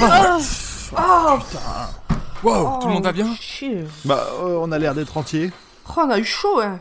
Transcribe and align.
Ah, 0.00 0.38
Oh, 0.94 1.38
Wow, 2.42 2.80
tout 2.80 2.88
le 2.88 2.94
monde 2.94 3.04
va 3.04 3.12
bien 3.12 3.34
chier. 3.40 3.84
Bah, 4.04 4.26
euh, 4.40 4.58
on 4.60 4.72
a 4.72 4.78
l'air 4.78 4.94
d'être 4.94 5.16
entier. 5.16 5.52
Oh, 5.88 5.92
on 6.04 6.10
a 6.10 6.18
eu 6.18 6.24
chaud, 6.24 6.60
hein. 6.60 6.80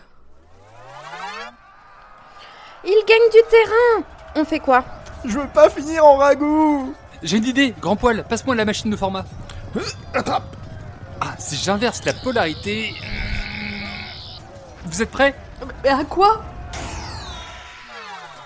Il 2.83 3.03
gagne 3.07 3.29
du 3.31 3.47
terrain. 3.49 4.03
On 4.35 4.43
fait 4.43 4.59
quoi? 4.59 4.83
Je 5.23 5.37
veux 5.37 5.47
pas 5.47 5.69
finir 5.69 6.03
en 6.03 6.17
ragoût. 6.17 6.95
J'ai 7.21 7.37
une 7.37 7.45
idée, 7.45 7.75
grand 7.79 7.95
poil, 7.95 8.23
passe-moi 8.27 8.55
la 8.55 8.65
machine 8.65 8.89
de 8.89 8.95
format. 8.95 9.23
Attrape. 10.15 10.55
Ah, 11.21 11.35
si 11.37 11.55
j'inverse 11.55 12.03
la 12.05 12.13
polarité... 12.13 12.95
Vous 14.85 15.01
êtes 15.03 15.11
prêts? 15.11 15.35
Mais 15.83 15.89
à 15.89 16.03
quoi? 16.03 16.41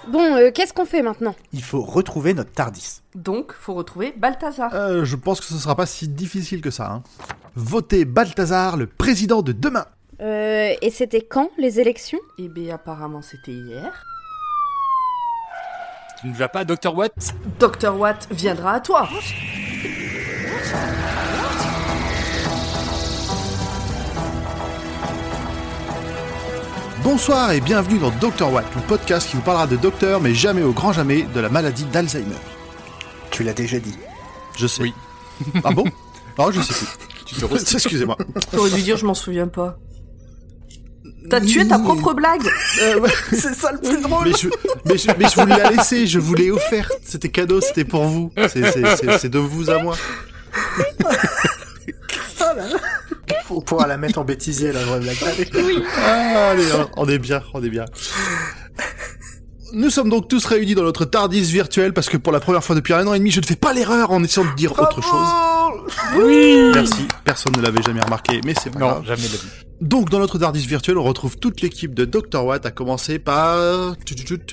Bon, 0.08 0.36
euh, 0.36 0.52
qu'est-ce 0.54 0.74
qu'on 0.74 0.86
fait 0.86 1.02
maintenant? 1.02 1.36
Il 1.54 1.64
faut 1.64 1.82
retrouver 1.82 2.34
notre 2.34 2.52
Tardis. 2.52 3.02
Donc, 3.16 3.54
faut 3.54 3.74
retrouver 3.74 4.14
Balthazar. 4.16 4.74
euh, 4.74 5.04
Je 5.04 5.16
pense 5.16 5.40
que 5.40 5.46
ce 5.48 5.56
sera 5.56 5.76
pas 5.76 5.86
si 5.86 6.08
difficile 6.08 6.62
que 6.62 6.70
ça. 6.72 6.92
Hein. 6.92 7.04
Votez 7.56 8.06
Balthazar, 8.06 8.78
le 8.78 8.88
président 8.88 9.42
de 9.42 9.52
demain 9.52 9.86
Euh, 10.22 10.74
et 10.82 10.90
c'était 10.92 11.22
quand, 11.22 11.50
les 11.58 11.80
élections? 11.80 12.20
Eh 12.38 12.48
bien, 12.50 12.76
apparemment, 12.76 13.22
c'était 13.22 13.52
hier. 13.52 14.04
Tu 16.22 16.28
ne 16.28 16.34
vas 16.34 16.48
pas, 16.50 16.64
Dr. 16.66 16.96
Watt 16.96 17.14
Dr. 17.60 17.98
Watt 17.98 18.28
viendra 18.32 18.74
à 18.74 18.80
toi. 18.80 19.08
Bonsoir 27.06 27.52
et 27.52 27.62
bienvenue 27.62 28.00
dans 28.00 28.10
Dr 28.10 28.52
Watt, 28.52 28.66
le 28.76 28.82
podcast 28.82 29.30
qui 29.30 29.36
vous 29.36 29.42
parlera 29.44 29.68
de 29.68 29.76
docteur, 29.76 30.20
mais 30.20 30.34
jamais 30.34 30.64
au 30.64 30.72
grand 30.74 30.92
jamais 30.92 31.22
de 31.34 31.40
la 31.40 31.50
maladie 31.50 31.86
d'Alzheimer. 31.86 32.36
Tu 33.30 33.44
l'as 33.44 33.54
déjà 33.54 33.78
dit. 33.80 33.96
Je 34.58 34.66
sais. 34.66 34.82
Oui. 34.82 34.94
Ah 35.64 35.72
bon? 35.72 35.84
Non, 36.40 36.52
je 36.52 36.62
sais 36.62 36.74
plus. 36.74 36.88
Tu 37.28 37.36
te 37.36 37.46
re- 37.46 37.56
Excusez-moi. 37.76 38.18
T'aurais 38.52 38.70
dû 38.72 38.82
dire, 38.84 38.98
je 38.98 39.06
m'en 39.06 39.14
souviens 39.16 39.48
pas. 39.48 39.78
T'as 41.30 41.42
tué 41.42 41.68
ta 41.68 41.80
propre 41.80 42.14
blague 42.14 42.48
Euh, 42.82 43.00
ouais. 43.00 43.10
C'est 43.32 43.54
ça 43.56 43.72
le 43.72 43.80
plus 43.80 44.00
drôle. 44.02 44.26
mais, 44.28 44.34
je, 44.38 44.48
mais, 44.86 44.98
je, 44.98 45.08
mais 45.18 45.26
je 45.30 45.40
vous 45.40 45.46
l'ai 45.48 45.76
laissé, 45.76 46.06
je 46.08 46.20
vous 46.20 46.34
l'ai 46.36 46.52
offerte. 46.52 46.92
C'était 47.04 47.30
cadeau, 47.30 47.62
c'était 47.62 47.84
pour 47.86 48.04
vous. 48.06 48.32
C'est- 48.50 48.72
C'est 48.72 48.96
c'est- 48.98 49.18
c'est 49.20 49.30
de 49.30 49.40
vous 49.40 49.70
à 49.72 49.80
moi. 49.82 49.96
On 53.66 53.70
pourra 53.70 53.88
la 53.88 53.98
mettre 53.98 54.20
en 54.20 54.24
bêtisier, 54.24 54.72
la 54.72 54.84
vraie 54.84 55.00
blague. 55.00 55.18
Allez. 55.24 55.48
Ah, 56.06 56.50
allez, 56.52 56.68
on 56.98 57.10
est 57.10 57.18
bien, 57.18 57.42
on 57.56 57.64
est 57.64 57.70
bien. 57.70 57.86
Nous 59.74 59.90
sommes 59.90 60.10
donc 60.10 60.28
tous 60.28 60.46
réunis 60.46 60.76
dans 60.76 60.84
notre 60.84 61.04
Tardis 61.04 61.42
virtuel 61.42 61.92
parce 61.92 62.08
que 62.08 62.18
pour 62.18 62.32
la 62.32 62.40
première 62.40 62.64
fois 62.64 62.76
depuis 62.76 62.94
un 62.94 63.08
an 63.08 63.16
et 63.16 63.18
demi, 63.18 63.32
je 63.32 63.40
ne 63.42 63.46
fais 63.46 63.56
pas 63.56 63.74
l'erreur 63.74 64.12
en 64.12 64.24
essayant 64.24 64.48
de 64.48 64.56
dire 64.56 64.72
autre 64.74 65.02
chose. 65.02 65.28
Oui 66.16 66.58
Merci, 66.76 67.08
personne 67.24 67.54
ne 67.58 67.62
l'avait 67.64 67.82
jamais 67.82 68.02
remarqué, 68.02 68.40
mais 68.46 68.54
c'est 68.62 68.70
pas 68.70 68.78
Non, 68.78 68.88
grave. 68.92 69.06
jamais 69.08 69.24
de. 69.24 69.38
Donc 69.82 70.12
dans 70.12 70.20
notre 70.20 70.38
Tardis 70.38 70.68
virtuel, 70.68 71.00
on 71.00 71.04
retrouve 71.04 71.38
toute 71.40 71.62
l'équipe 71.62 71.96
de 71.96 72.06
Dr 72.06 72.46
Watt, 72.46 72.68
à 72.68 72.72
commencer 72.72 73.18
par... 73.18 73.96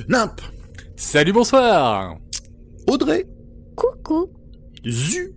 Nimp, 0.09 0.41
Salut, 0.97 1.33
bonsoir 1.35 2.15
Audrey, 2.89 3.27
Coucou 3.77 4.31
Zu 4.89 5.33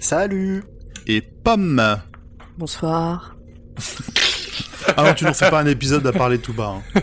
Salut. 0.00 0.64
et 1.06 1.20
Pomme. 1.20 1.98
Bonsoir. 2.58 3.36
Ah 4.96 5.04
non, 5.04 5.14
tu 5.14 5.24
n'en 5.24 5.32
fais 5.34 5.48
pas 5.50 5.60
un 5.60 5.66
épisode 5.66 6.06
à 6.06 6.12
parler 6.12 6.38
tout 6.38 6.52
bas. 6.52 6.76
hein. 6.78 7.00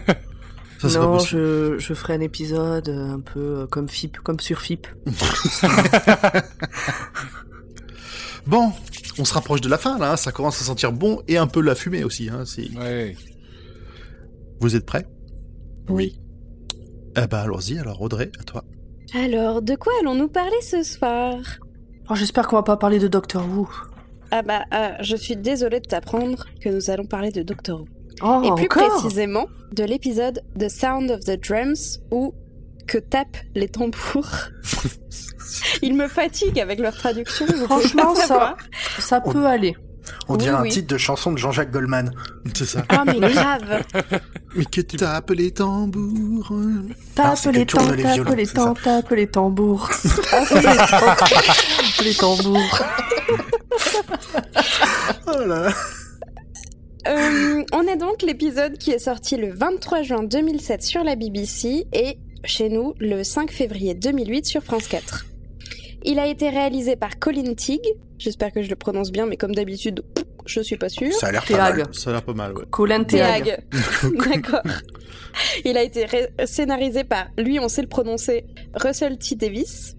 Ça, 0.80 0.90
c'est 0.90 0.98
pas 1.00 1.06
non, 1.06 1.20
je, 1.20 1.78
je 1.80 1.94
ferai 1.94 2.14
un 2.16 2.20
épisode 2.20 2.90
euh, 2.90 3.14
un 3.14 3.20
peu 3.22 3.40
euh, 3.40 3.68
comme 3.68 3.88
FIP, 3.88 4.18
comme 4.20 4.40
sur 4.40 4.60
FIP. 4.62 4.88
Bon, 8.48 8.72
on 9.18 9.26
se 9.26 9.34
rapproche 9.34 9.62
de 9.62 9.70
la 9.70 9.80
fin 9.80 9.98
là, 9.98 10.12
hein, 10.12 10.18
ça 10.18 10.32
commence 10.32 10.62
à 10.62 10.66
sentir 10.66 10.92
bon 10.92 11.20
et 11.28 11.36
un 11.38 11.48
peu 11.48 11.62
la 11.62 11.74
fumée 11.74 12.04
aussi. 12.04 12.30
Hein, 12.30 12.44
c'est- 12.46 12.70
Ouais. 12.78 13.16
Vous 14.60 14.76
êtes 14.76 14.86
prêts? 14.86 15.08
Oui. 15.90 16.20
Eh 17.18 17.26
ben 17.26 17.40
allons-y, 17.40 17.80
alors 17.80 18.00
Audrey, 18.04 18.32
à 18.40 18.44
toi. 18.44 18.64
Alors, 19.16 19.64
de 19.64 19.74
quoi 19.76 19.94
allons-nous 20.02 20.28
parler 20.28 20.62
ce 20.62 20.84
soir? 20.84 21.34
Oh, 22.08 22.14
J'espère 22.14 22.48
qu'on 22.48 22.58
va 22.58 22.62
pas 22.64 22.78
parler 22.78 23.00
de 23.00 23.08
Doctor 23.08 23.44
Who. 23.50 23.68
Ah 24.32 24.42
bah, 24.42 24.64
euh, 24.74 24.90
je 25.02 25.16
suis 25.16 25.36
désolée 25.36 25.80
de 25.80 25.88
t'apprendre 25.88 26.46
que 26.62 26.70
nous 26.70 26.90
allons 26.90 27.06
parler 27.06 27.32
de 27.32 27.42
Doctor 27.44 27.82
Who. 27.82 27.88
Oh, 28.24 28.42
Et 28.44 28.56
plus 28.56 28.68
précisément, 28.70 29.46
de 29.74 29.84
l'épisode 29.84 30.42
The 30.58 30.70
Sound 30.70 31.12
of 31.12 31.20
the 31.22 31.40
Drums 31.48 32.00
où 32.12 32.34
que 32.88 32.98
tapent 32.98 33.38
les 33.56 33.68
tambours. 33.68 34.30
Ils 35.82 35.96
me 35.96 36.08
fatiguent 36.08 36.60
avec 36.60 36.80
leur 36.80 36.96
traduction. 36.96 37.46
Franchement, 37.66 38.16
ça, 38.16 38.56
ça 39.00 39.22
peut 39.22 39.46
aller. 39.46 39.76
On 40.28 40.34
Oui, 40.34 40.40
dirait 40.40 40.56
un 40.56 40.62
oui. 40.62 40.70
titre 40.70 40.88
de 40.88 40.98
chanson 40.98 41.32
de 41.32 41.38
Jean-Jacques 41.38 41.72
Goldman. 41.72 42.12
C'est 42.56 42.66
ça. 42.66 42.84
Ah 42.90 43.04
mais 43.06 43.20
grave. 43.20 43.84
Mais 44.56 44.66
que 44.66 44.82
tu 44.82 44.98
tapes 44.98 45.32
les 45.32 45.52
tambours. 45.52 46.54
Tape 47.16 47.38
les 47.54 47.66
temps, 47.66 47.92
les 47.92 48.04
tape 48.04 48.14
violons, 48.14 48.32
les 48.34 48.46
tape 48.48 48.54
tambours. 48.56 48.82
Tape 48.84 49.12
les 49.12 49.28
temps, 49.28 51.16
tape 51.18 52.02
les 52.04 52.14
tambours. 52.16 52.80
Oh 55.28 55.46
là. 55.46 55.74
Euh, 57.08 57.64
on 57.72 57.88
a 57.88 57.96
donc 57.96 58.22
l'épisode 58.24 58.78
qui 58.78 58.92
est 58.92 59.00
sorti 59.00 59.38
le 59.38 59.54
23 59.54 60.02
juin 60.02 60.24
2007 60.24 60.82
sur 60.82 61.04
la 61.04 61.16
BBC 61.16 61.86
et 61.94 62.18
chez 62.44 62.70
nous 62.70 62.94
le 63.00 63.24
5 63.24 63.52
février 63.52 63.94
2008 63.94 64.46
sur 64.46 64.64
France 64.64 64.88
4. 64.88 65.26
Il 66.04 66.20
a 66.20 66.28
été 66.28 66.50
réalisé 66.50 66.96
par 66.96 67.20
Colin 67.20 67.54
Teague, 67.54 67.88
j'espère 68.18 68.52
que 68.52 68.62
je 68.62 68.70
le 68.70 68.76
prononce 68.76 69.12
bien, 69.12 69.26
mais 69.26 69.38
comme 69.38 69.54
d'habitude, 69.54 70.04
je 70.46 70.62
suis 70.62 70.78
pas 70.78 70.90
sûre. 70.90 71.14
Ça 71.14 71.28
a 71.28 71.32
l'air 71.32 71.46
pas 71.46 71.58
mal. 71.58 71.74
Théag. 71.76 71.94
Ça 71.94 72.10
a 72.10 72.14
l'air 72.14 72.24
pas 72.24 72.34
mal, 72.34 72.54
ouais. 72.54 72.66
Colin. 72.70 73.04
Théag. 73.04 73.64
D'accord. 74.32 74.62
Il 75.64 75.78
a 75.78 75.84
été 75.84 76.06
scénarisé 76.46 77.04
par, 77.04 77.28
lui 77.38 77.60
on 77.60 77.68
sait 77.68 77.82
le 77.82 77.88
prononcer, 77.88 78.46
Russell 78.76 79.18
T. 79.18 79.36
Davis. 79.36 79.96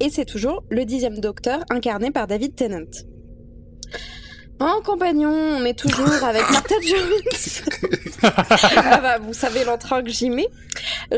Et 0.00 0.10
c'est 0.10 0.24
toujours 0.24 0.64
le 0.70 0.84
dixième 0.84 1.18
docteur 1.18 1.60
incarné 1.70 2.10
par 2.10 2.26
David 2.26 2.54
Tennant. 2.56 2.90
En 4.62 4.80
compagnon, 4.82 5.30
on 5.32 5.64
est 5.64 5.76
toujours 5.78 6.22
avec 6.22 6.42
Martha 6.52 6.74
Jones. 6.80 8.22
ah 8.22 9.00
bah, 9.02 9.18
vous 9.18 9.32
savez 9.34 9.64
l'entrain 9.64 10.02
que 10.02 10.10
j'y 10.10 10.30
mets. 10.30 10.48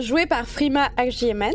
Joué 0.01 0.27
par 0.27 0.47
Frima 0.47 0.89
Agyeman. 0.97 1.53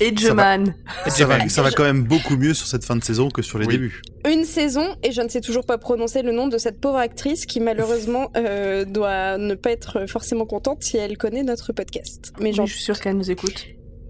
Et 0.00 0.16
Jeman. 0.16 0.74
Ça 1.08 1.26
va, 1.26 1.46
ça 1.50 1.62
va 1.62 1.70
quand 1.72 1.82
même 1.82 2.04
beaucoup 2.04 2.36
mieux 2.36 2.54
sur 2.54 2.66
cette 2.66 2.84
fin 2.86 2.96
de 2.96 3.04
saison 3.04 3.28
que 3.28 3.42
sur 3.42 3.58
les 3.58 3.66
Oui. 3.66 3.72
débuts. 3.74 4.00
Une 4.26 4.44
saison, 4.44 4.96
et 5.02 5.12
je 5.12 5.20
ne 5.20 5.28
sais 5.28 5.42
toujours 5.42 5.66
pas 5.66 5.76
prononcer 5.76 6.22
le 6.22 6.32
nom 6.32 6.48
de 6.48 6.56
cette 6.56 6.80
pauvre 6.80 6.96
actrice 6.96 7.44
qui 7.44 7.60
malheureusement 7.60 8.30
euh, 8.36 8.86
doit 8.86 9.36
ne 9.36 9.54
pas 9.54 9.72
être 9.72 10.06
forcément 10.08 10.46
contente 10.46 10.82
si 10.82 10.96
elle 10.96 11.18
connaît 11.18 11.42
notre 11.42 11.74
podcast. 11.74 12.32
Mais 12.40 12.50
Oui, 12.58 12.66
je 12.66 12.72
suis 12.72 12.82
sûre 12.82 12.98
qu'elle 12.98 13.16
nous 13.18 13.30
écoute. 13.30 13.66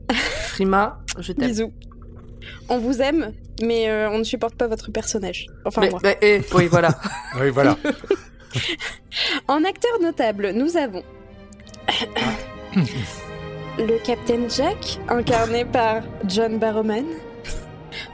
Frima, 0.13 1.01
je 1.19 1.33
t'aime. 1.33 1.49
Bisous. 1.49 1.73
On 2.69 2.79
vous 2.79 3.01
aime, 3.03 3.33
mais 3.63 3.89
euh, 3.89 4.11
on 4.11 4.19
ne 4.19 4.25
supporte 4.25 4.55
pas 4.55 4.67
votre 4.67 4.91
personnage. 4.91 5.47
Enfin 5.65 5.83
Mais, 5.83 5.91
moi. 5.91 6.01
mais, 6.03 6.19
eh, 6.23 6.41
oui, 6.55 6.67
voilà. 6.69 6.91
Oui, 7.41 7.51
voilà. 7.51 7.77
En 9.49 9.65
acteur 9.65 9.93
notable, 10.03 10.51
nous 10.55 10.77
avons 10.77 11.05
le 13.79 14.05
Captain 14.05 14.49
Jack, 14.49 14.99
incarné 15.09 15.65
par 15.65 16.03
John 16.27 16.59
Barrowman. 16.59 17.05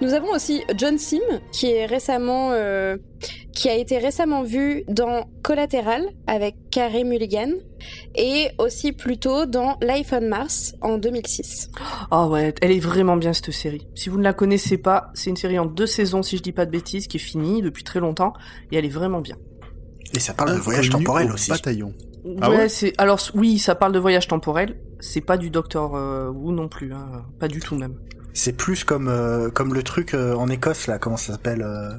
Nous 0.02 0.12
avons 0.12 0.30
aussi 0.32 0.62
John 0.76 0.98
Sim, 0.98 1.20
qui 1.52 1.70
est 1.70 1.86
récemment, 1.86 2.50
euh, 2.52 2.98
qui 3.52 3.70
a 3.70 3.74
été 3.74 3.96
récemment 3.96 4.42
vu 4.42 4.84
dans 4.88 5.24
Collateral 5.42 6.02
avec 6.26 6.54
Carey 6.70 7.02
Mulligan, 7.02 7.52
et 8.14 8.50
aussi 8.58 8.92
plus 8.92 9.16
tôt 9.16 9.46
dans 9.46 9.78
Life 9.80 10.12
on 10.12 10.28
Mars 10.28 10.74
en 10.82 10.98
2006. 10.98 11.70
Ah 12.10 12.28
ouais, 12.28 12.52
elle 12.60 12.72
est 12.72 12.80
vraiment 12.80 13.16
bien 13.16 13.32
cette 13.32 13.50
série. 13.52 13.88
Si 13.94 14.10
vous 14.10 14.18
ne 14.18 14.22
la 14.22 14.34
connaissez 14.34 14.76
pas, 14.76 15.10
c'est 15.14 15.30
une 15.30 15.36
série 15.36 15.58
en 15.58 15.64
deux 15.64 15.86
saisons, 15.86 16.22
si 16.22 16.36
je 16.36 16.42
dis 16.42 16.52
pas 16.52 16.66
de 16.66 16.70
bêtises, 16.70 17.06
qui 17.06 17.16
est 17.16 17.20
finie 17.20 17.62
depuis 17.62 17.82
très 17.82 18.00
longtemps, 18.00 18.34
et 18.70 18.76
elle 18.76 18.84
est 18.84 18.90
vraiment 18.90 19.20
bien. 19.20 19.36
Et 20.14 20.20
ça 20.20 20.34
parle 20.34 20.52
de 20.52 20.60
voyage 20.60 20.90
temporel 20.90 21.30
au 21.30 21.34
aussi. 21.34 21.50
Bataillon. 21.50 21.94
Ouais, 22.22 22.36
Ah 22.42 22.50
ouais 22.50 22.68
c'est 22.68 22.92
alors 22.98 23.20
oui, 23.34 23.58
ça 23.58 23.74
parle 23.74 23.92
de 23.92 23.98
voyage 23.98 24.28
temporel. 24.28 24.76
C'est 25.00 25.20
pas 25.20 25.38
du 25.38 25.48
Docteur 25.48 25.94
euh, 25.94 26.28
Who 26.30 26.52
non 26.52 26.68
plus, 26.68 26.92
hein. 26.92 27.24
pas 27.38 27.48
du 27.48 27.60
tout 27.60 27.76
même. 27.76 27.96
C'est 28.36 28.52
plus 28.52 28.84
comme 28.84 29.08
euh, 29.08 29.48
comme 29.50 29.72
le 29.72 29.82
truc 29.82 30.12
euh, 30.14 30.34
en 30.34 30.48
Écosse 30.48 30.86
là, 30.86 30.98
comment 30.98 31.16
ça 31.16 31.32
s'appelle 31.32 31.62
euh, 31.62 31.90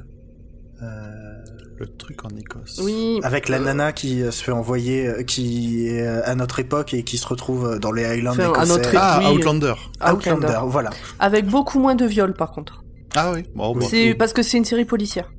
euh, 0.82 1.34
Le 1.78 1.86
truc 1.96 2.24
en 2.24 2.28
Écosse. 2.28 2.80
Oui. 2.82 3.18
Avec 3.24 3.48
la 3.48 3.58
nana 3.58 3.92
qui 3.92 4.20
se 4.20 4.44
fait 4.44 4.52
envoyer, 4.52 5.08
euh, 5.08 5.22
qui 5.24 5.88
est 5.88 6.06
à 6.06 6.34
notre 6.36 6.60
époque 6.60 6.94
et 6.94 7.02
qui 7.02 7.18
se 7.18 7.26
retrouve 7.26 7.78
dans 7.80 7.90
les 7.90 8.04
Highlands 8.04 8.32
Enfin, 8.32 8.44
à 8.44 8.48
écossais. 8.50 8.68
notre 8.68 8.88
époque. 8.90 9.00
Ah, 9.02 9.20
Oui. 9.24 9.36
Outlander. 9.36 9.74
Outlander, 10.00 10.30
Outlander. 10.30 10.60
voilà. 10.66 10.90
Avec 11.18 11.46
beaucoup 11.46 11.80
moins 11.80 11.96
de 11.96 12.04
viols 12.04 12.34
par 12.34 12.52
contre. 12.52 12.84
Ah 13.16 13.32
oui. 13.34 13.42
Bon, 13.56 13.74
bon. 13.74 13.80
C'est 13.80 14.14
parce 14.14 14.32
que 14.32 14.42
c'est 14.42 14.58
une 14.58 14.64
série 14.64 14.84
policière. 14.84 15.32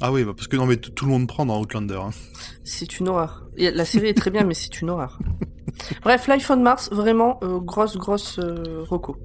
Ah 0.00 0.10
oui, 0.10 0.24
bah, 0.24 0.32
parce 0.34 0.48
que 0.48 0.56
non, 0.56 0.66
mais 0.66 0.76
tout 0.78 1.04
le 1.04 1.10
monde 1.12 1.28
prend 1.28 1.44
dans 1.46 1.60
Outlander. 1.60 1.94
Hein. 2.02 2.10
C'est 2.64 2.98
une 2.98 3.08
horreur. 3.08 3.44
La 3.56 3.84
série 3.84 4.08
est 4.08 4.16
très 4.16 4.30
bien, 4.30 4.44
mais 4.44 4.54
c'est 4.54 4.80
une 4.80 4.90
horreur. 4.90 5.18
Bref, 6.02 6.26
Life 6.26 6.50
on 6.50 6.56
Mars, 6.56 6.88
vraiment 6.90 7.38
euh, 7.44 7.58
grosse, 7.60 7.96
grosse 7.96 8.38
euh, 8.38 8.82
reco. 8.88 9.16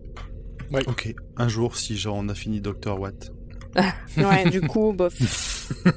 Ok. 0.87 1.13
Un 1.37 1.47
jour, 1.47 1.75
si 1.77 1.97
genre 1.97 2.15
on 2.17 2.29
a 2.29 2.35
fini 2.35 2.61
Dr. 2.61 2.99
Watt, 2.99 3.31
Ouais, 4.17 4.49
du 4.49 4.61
coup, 4.61 4.93
bof. 4.93 5.13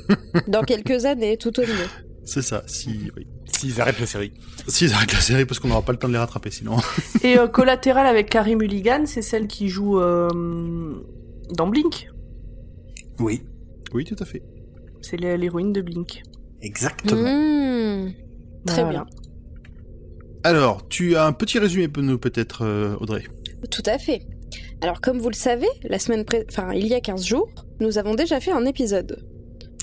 Dans 0.49 0.62
quelques 0.62 1.05
années, 1.05 1.37
tout 1.37 1.59
au 1.59 1.62
mieux. 1.62 1.88
C'est 2.25 2.43
ça, 2.43 2.62
si, 2.67 3.11
oui. 3.17 3.26
S'ils 3.47 3.81
arrêtent 3.81 4.00
la 4.00 4.06
série. 4.06 4.32
S'ils 4.67 4.93
arrêtent 4.93 5.12
la 5.15 5.20
série, 5.20 5.47
parce 5.47 5.59
qu'on 5.61 5.69
n'aura 5.69 5.82
pas 5.82 5.93
le 5.93 5.99
temps 5.99 6.09
de 6.09 6.12
les 6.12 6.19
rattraper 6.19 6.50
sinon. 6.50 6.76
Et 7.23 7.38
euh, 7.38 7.49
Collatéral 7.49 8.06
avec 8.06 8.29
Carrie 8.29 8.56
Mulligan, 8.56 9.05
c'est 9.06 9.23
celle 9.23 9.47
qui 9.47 9.69
joue 9.69 9.99
euh, 10.00 10.29
dans 11.55 11.67
Blink. 11.67 12.09
Oui, 13.19 13.43
Oui, 13.94 14.05
tout 14.05 14.17
à 14.19 14.25
fait. 14.26 14.43
C'est 15.00 15.17
l'hé- 15.17 15.37
l'héroïne 15.38 15.73
de 15.73 15.81
Blink. 15.81 16.23
exactement. 16.61 17.23
Mmh. 17.23 18.12
Très 18.67 18.82
Voilà. 18.82 18.91
bien. 18.91 19.06
Alors, 20.44 20.87
tu 20.88 21.17
as 21.17 21.25
un 21.25 21.32
petit 21.32 21.59
résumé 21.59 21.88
pour 21.88 22.03
nous 22.03 22.19
peut-être, 22.19 22.62
euh, 22.65 22.97
Audrey? 23.00 23.25
Tout 23.70 23.82
à 23.87 23.99
fait. 23.99 24.23
Alors, 24.81 25.00
comme 25.00 25.19
vous 25.19 25.29
le 25.29 25.35
savez, 25.35 25.67
la 25.85 25.99
semaine 25.99 26.25
pré- 26.25 26.47
enfin, 26.50 26.73
il 26.75 26.87
y 26.87 26.95
a 26.95 27.00
15 27.00 27.25
jours, 27.25 27.49
nous 27.81 27.99
avons 27.99 28.15
déjà 28.15 28.41
fait 28.41 28.53
un 28.53 28.65
épisode. 28.65 29.23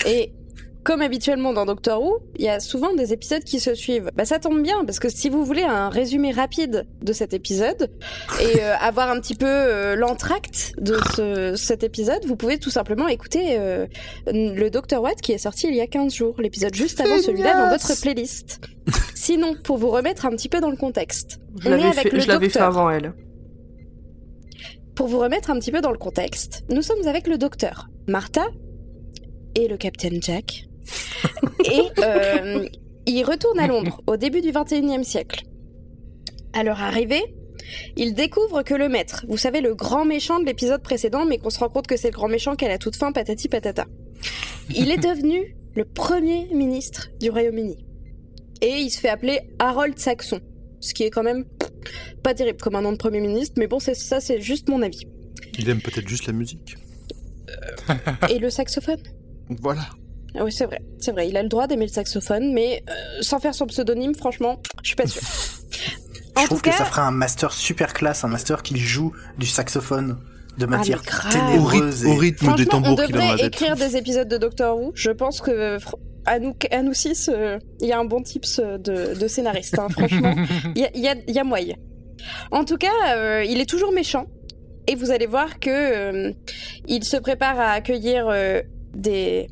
Et 0.08 0.32
comme 0.84 1.02
habituellement 1.02 1.52
dans 1.52 1.66
Doctor 1.66 2.00
Who, 2.00 2.20
il 2.36 2.46
y 2.46 2.48
a 2.48 2.60
souvent 2.60 2.94
des 2.94 3.12
épisodes 3.12 3.44
qui 3.44 3.60
se 3.60 3.74
suivent. 3.74 4.12
Bah, 4.16 4.24
ça 4.24 4.38
tombe 4.38 4.62
bien, 4.62 4.86
parce 4.86 5.00
que 5.00 5.10
si 5.10 5.30
vous 5.30 5.44
voulez 5.44 5.64
un 5.64 5.90
résumé 5.90 6.32
rapide 6.32 6.86
de 7.02 7.12
cet 7.12 7.34
épisode 7.34 7.90
et 8.40 8.62
euh, 8.62 8.76
avoir 8.80 9.10
un 9.10 9.20
petit 9.20 9.34
peu 9.34 9.48
euh, 9.50 9.96
l'entracte 9.96 10.74
de 10.80 10.96
ce- 11.16 11.56
cet 11.58 11.84
épisode, 11.84 12.24
vous 12.28 12.36
pouvez 12.36 12.60
tout 12.60 12.70
simplement 12.70 13.08
écouter 13.08 13.58
euh, 13.58 13.88
le 14.28 14.70
Doctor 14.70 15.02
Watt 15.02 15.20
qui 15.22 15.32
est 15.32 15.40
sorti 15.40 15.68
il 15.68 15.76
y 15.76 15.82
a 15.82 15.88
15 15.88 16.14
jours, 16.14 16.36
l'épisode 16.40 16.76
juste 16.76 17.02
avant 17.02 17.18
celui-là 17.20 17.64
dans 17.66 17.70
votre 17.72 18.00
playlist. 18.00 18.62
Sinon, 19.16 19.56
pour 19.64 19.78
vous 19.78 19.90
remettre 19.90 20.28
un 20.28 20.30
petit 20.32 20.50
peu 20.50 20.60
dans 20.62 20.70
le 20.70 20.78
contexte, 20.78 21.40
Je 21.62 21.68
on 21.68 21.72
est 21.74 21.78
l'avais 21.78 21.84
avec 21.86 22.12
fait, 22.14 22.20
fait 22.22 22.38
docteur. 22.40 22.62
avant 22.68 22.92
elle. 22.92 23.14
Pour 24.96 25.08
vous 25.08 25.20
remettre 25.20 25.50
un 25.50 25.60
petit 25.60 25.72
peu 25.72 25.82
dans 25.82 25.92
le 25.92 25.98
contexte, 25.98 26.64
nous 26.70 26.82
sommes 26.82 27.06
avec 27.06 27.28
le 27.28 27.38
docteur, 27.38 27.90
Martha 28.08 28.46
et 29.54 29.68
le 29.68 29.76
capitaine 29.76 30.22
Jack. 30.22 30.68
et 31.66 31.82
euh, 32.00 32.66
ils 33.06 33.24
retournent 33.24 33.60
à 33.60 33.68
Londres 33.68 34.02
au 34.08 34.16
début 34.16 34.40
du 34.40 34.52
21e 34.52 35.04
siècle. 35.04 35.44
À 36.54 36.64
leur 36.64 36.82
arrivée, 36.82 37.24
ils 37.98 38.14
découvrent 38.14 38.64
que 38.64 38.74
le 38.74 38.88
maître, 38.88 39.26
vous 39.28 39.36
savez, 39.36 39.60
le 39.60 39.76
grand 39.76 40.06
méchant 40.06 40.40
de 40.40 40.46
l'épisode 40.46 40.82
précédent, 40.82 41.26
mais 41.26 41.40
qu'on 41.40 41.50
se 41.50 41.60
rend 41.60 41.70
compte 41.70 41.88
que 41.88 41.98
c'est 41.98 42.12
le 42.12 42.14
grand 42.14 42.30
méchant 42.30 42.56
qu'à 42.56 42.70
la 42.70 42.78
toute 42.78 42.96
fin, 42.96 43.12
patati 43.12 43.50
patata. 43.50 43.86
Il 44.74 44.92
est 44.92 44.98
devenu 44.98 45.58
le 45.76 45.84
premier 45.84 46.48
ministre 46.54 47.10
du 47.20 47.30
Royaume-Uni. 47.30 47.86
Et 48.62 48.78
il 48.78 48.90
se 48.90 49.02
fait 49.02 49.10
appeler 49.10 49.42
Harold 49.60 50.00
Saxon, 50.00 50.40
ce 50.80 50.94
qui 50.94 51.04
est 51.04 51.10
quand 51.10 51.24
même 51.24 51.45
pas 52.24 52.33
terrible 52.33 52.60
comme 52.60 52.75
un 52.75 52.81
nom 52.81 52.92
de 52.92 52.98
premier 52.98 53.22
ministre, 53.22 53.56
mais 53.57 53.68
bon, 53.68 53.80
c'est 53.80 53.94
ça, 53.95 54.19
c'est 54.19 54.42
juste 54.42 54.69
mon 54.69 54.81
avis. 54.81 55.06
Il 55.57 55.69
aime 55.69 55.81
peut-être 55.81 56.07
juste 56.07 56.27
la 56.27 56.33
musique. 56.33 56.75
Et 58.30 58.39
le 58.39 58.50
saxophone 58.50 59.00
Voilà. 59.62 59.86
Ah 60.38 60.44
oui, 60.44 60.51
c'est 60.51 60.66
vrai, 60.66 60.81
c'est 61.00 61.12
vrai, 61.12 61.30
il 61.30 61.38
a 61.38 61.44
le 61.44 61.48
droit 61.50 61.66
d'aimer 61.68 61.86
le 61.86 61.92
saxophone, 61.92 62.51
mais 62.54 62.83
euh, 62.89 62.94
sans 63.22 63.39
faire 63.39 63.54
son 63.56 63.68
pseudonyme, 63.68 64.13
franchement, 64.16 64.62
je 64.83 64.88
suis 64.88 64.95
pas 64.95 65.07
sûre. 65.07 65.22
En 66.36 66.42
Je 66.42 66.45
trouve 66.48 66.57
tout 66.62 66.63
cas, 66.66 66.72
que 66.72 66.77
ça 66.77 66.83
ferait 66.86 67.01
un 67.04 67.12
master 67.12 67.54
super 67.54 67.94
classe, 67.94 68.25
un 68.25 68.27
master 68.27 68.62
qui 68.62 68.77
joue 68.77 69.13
du 69.38 69.45
saxophone 69.45 70.18
de 70.57 70.66
matière 70.66 71.01
mais 71.06 71.10
grave. 71.10 71.60
Au, 71.60 71.63
rythme- 71.63 72.06
au 72.07 72.13
et- 72.13 72.18
rythme 72.18 72.56
des 72.56 72.66
tambours 72.66 73.01
qu'il 73.01 73.16
a 73.16 73.19
dans 73.19 73.31
la 73.31 73.38
tête. 73.38 73.45
écrire 73.48 73.75
des 73.77 73.95
épisodes 73.95 74.27
de 74.27 74.38
Doctor 74.38 74.77
Who. 74.77 74.92
Je 74.95 75.12
pense 75.12 75.39
que 75.39 75.77
fr- 76.25 76.30
à 76.33 76.39
nous, 76.39 76.54
à 76.72 76.81
nous 76.81 76.94
six, 76.94 77.30
euh, 77.31 77.60
il 77.81 77.88
y 77.88 77.92
a 77.92 78.00
un 78.00 78.06
bon 78.06 78.22
tips 78.22 78.60
euh, 78.63 78.77
de, 78.77 79.19
de 79.19 79.27
scénariste, 79.27 79.77
hein, 79.80 79.89
franchement. 79.89 80.33
Il 80.75 80.81
y 80.81 80.86
a, 80.86 80.98
y, 80.98 81.07
a, 81.07 81.16
il 81.27 81.33
y 81.36 81.39
a 81.39 81.44
moyen. 81.44 81.75
En 82.51 82.66
tout 82.66 82.77
cas, 82.77 83.16
euh, 83.18 83.44
il 83.48 83.60
est 83.60 83.69
toujours 83.69 83.92
méchant. 83.92 84.25
Et 84.88 84.95
vous 84.95 85.12
allez 85.12 85.25
voir 85.27 85.60
que 85.60 85.69
euh, 85.69 86.31
il 86.88 87.04
se 87.04 87.18
prépare 87.18 87.60
à 87.60 87.72
accueillir 87.72 88.27
euh, 88.30 88.62
des, 88.94 89.48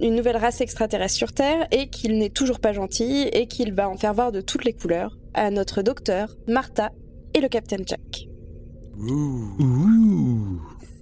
une 0.00 0.14
nouvelle 0.14 0.36
race 0.36 0.60
extraterrestre 0.60 1.16
sur 1.16 1.32
Terre 1.32 1.66
et 1.72 1.88
qu'il 1.88 2.18
n'est 2.18 2.30
toujours 2.30 2.60
pas 2.60 2.72
gentil 2.72 3.28
et 3.32 3.46
qu'il 3.46 3.72
va 3.74 3.88
en 3.88 3.96
faire 3.96 4.14
voir 4.14 4.32
de 4.32 4.40
toutes 4.40 4.64
les 4.64 4.72
couleurs 4.72 5.16
à 5.34 5.50
notre 5.50 5.82
docteur, 5.82 6.36
Martha 6.48 6.90
et 7.34 7.40
le 7.40 7.48
Capitaine 7.48 7.82
Jack. 7.86 8.26
Ouh. 8.98 9.56
Ouh. 9.60 10.60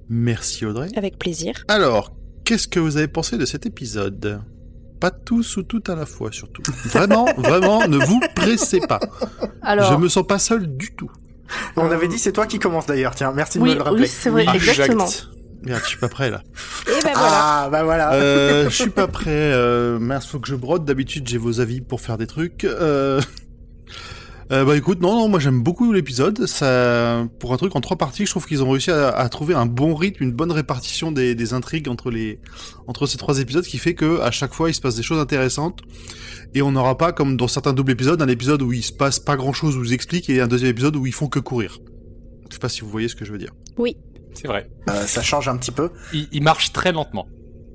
Merci 0.08 0.64
Audrey. 0.66 0.88
Avec 0.96 1.18
plaisir. 1.18 1.64
Alors, 1.68 2.12
qu'est-ce 2.44 2.68
que 2.68 2.80
vous 2.80 2.96
avez 2.96 3.08
pensé 3.08 3.36
de 3.38 3.44
cet 3.44 3.66
épisode? 3.66 4.40
Pas 5.00 5.10
tous 5.10 5.56
ou 5.56 5.62
tout 5.62 5.82
à 5.86 5.94
la 5.94 6.06
fois, 6.06 6.30
surtout. 6.32 6.62
Vraiment, 6.86 7.26
vraiment, 7.36 7.86
ne 7.86 7.98
vous 7.98 8.20
pressez 8.34 8.80
pas. 8.80 9.00
Alors, 9.62 9.92
Je 9.92 9.96
me 9.98 10.08
sens 10.08 10.26
pas 10.26 10.38
seul 10.38 10.76
du 10.76 10.92
tout. 10.94 11.10
On 11.76 11.90
avait 11.90 12.08
dit 12.08 12.18
c'est 12.18 12.32
toi 12.32 12.46
qui 12.46 12.58
commence 12.58 12.86
d'ailleurs, 12.86 13.14
tiens, 13.14 13.32
merci 13.34 13.58
de 13.58 13.62
oui, 13.62 13.70
me 13.70 13.74
le 13.76 13.82
rappeler. 13.82 14.02
oui, 14.02 14.08
c'est 14.08 14.30
vrai, 14.30 14.44
Ah, 14.46 14.54
exactement. 14.54 15.06
exact. 15.06 15.28
Merde, 15.64 15.80
je 15.82 15.88
suis 15.88 15.98
pas 15.98 16.08
prêt 16.08 16.30
là. 16.30 16.42
Et 16.86 17.02
ben 17.02 17.12
voilà. 17.14 17.30
Ah, 17.32 17.68
bah 17.70 17.82
voilà. 17.82 18.12
Euh, 18.12 18.64
je 18.70 18.74
suis 18.74 18.90
pas 18.90 19.08
prêt. 19.08 19.30
Euh, 19.30 19.98
mince, 19.98 20.26
faut 20.26 20.38
que 20.38 20.46
je 20.48 20.54
brode. 20.54 20.84
D'habitude, 20.84 21.26
j'ai 21.26 21.38
vos 21.38 21.60
avis 21.60 21.80
pour 21.80 22.00
faire 22.00 22.16
des 22.16 22.26
trucs. 22.28 22.64
Euh... 22.64 23.20
euh, 24.50 24.64
bah 24.64 24.76
écoute, 24.76 25.00
non, 25.00 25.14
non, 25.14 25.28
moi 25.28 25.40
j'aime 25.40 25.62
beaucoup 25.62 25.92
l'épisode. 25.92 26.46
Ça, 26.46 27.26
pour 27.38 27.52
un 27.52 27.56
truc 27.58 27.76
en 27.76 27.80
trois 27.80 27.98
parties, 27.98 28.24
je 28.24 28.30
trouve 28.30 28.46
qu'ils 28.46 28.62
ont 28.62 28.70
réussi 28.70 28.90
à, 28.90 29.08
à 29.10 29.28
trouver 29.28 29.54
un 29.54 29.66
bon 29.66 29.94
rythme, 29.94 30.24
une 30.24 30.32
bonne 30.32 30.52
répartition 30.52 31.12
des, 31.12 31.34
des 31.34 31.52
intrigues 31.52 31.88
entre 31.88 32.10
les 32.10 32.40
entre 32.86 33.06
ces 33.06 33.18
trois 33.18 33.40
épisodes, 33.40 33.64
qui 33.64 33.78
fait 33.78 33.94
que 33.94 34.20
à 34.20 34.30
chaque 34.30 34.54
fois 34.54 34.70
il 34.70 34.74
se 34.74 34.80
passe 34.80 34.96
des 34.96 35.02
choses 35.02 35.18
intéressantes. 35.18 35.80
Et 36.54 36.62
on 36.62 36.72
n'aura 36.72 36.96
pas 36.96 37.12
comme 37.12 37.36
dans 37.36 37.48
certains 37.48 37.74
doubles 37.74 37.92
épisodes, 37.92 38.20
un 38.22 38.28
épisode 38.28 38.62
où 38.62 38.72
il 38.72 38.82
se 38.82 38.92
passe 38.92 39.18
pas 39.20 39.36
grand 39.36 39.52
chose, 39.52 39.76
où 39.76 39.84
ils 39.84 39.92
expliquent, 39.92 40.30
et 40.30 40.40
un 40.40 40.48
deuxième 40.48 40.70
épisode 40.70 40.96
où 40.96 41.06
ils 41.06 41.12
font 41.12 41.28
que 41.28 41.40
courir. 41.40 41.78
Je 42.48 42.54
sais 42.54 42.60
pas 42.60 42.70
si 42.70 42.80
vous 42.80 42.88
voyez 42.88 43.08
ce 43.08 43.14
que 43.14 43.26
je 43.26 43.32
veux 43.32 43.38
dire. 43.38 43.52
C'est 44.32 44.46
vrai. 44.46 44.70
Euh, 44.88 45.06
ça 45.06 45.22
change 45.22 45.48
un 45.48 45.56
petit 45.56 45.72
peu, 45.72 45.90
Il, 46.12 46.28
il 46.32 46.42
marche 46.42 46.72
très 46.72 46.92
lentement. 46.92 47.28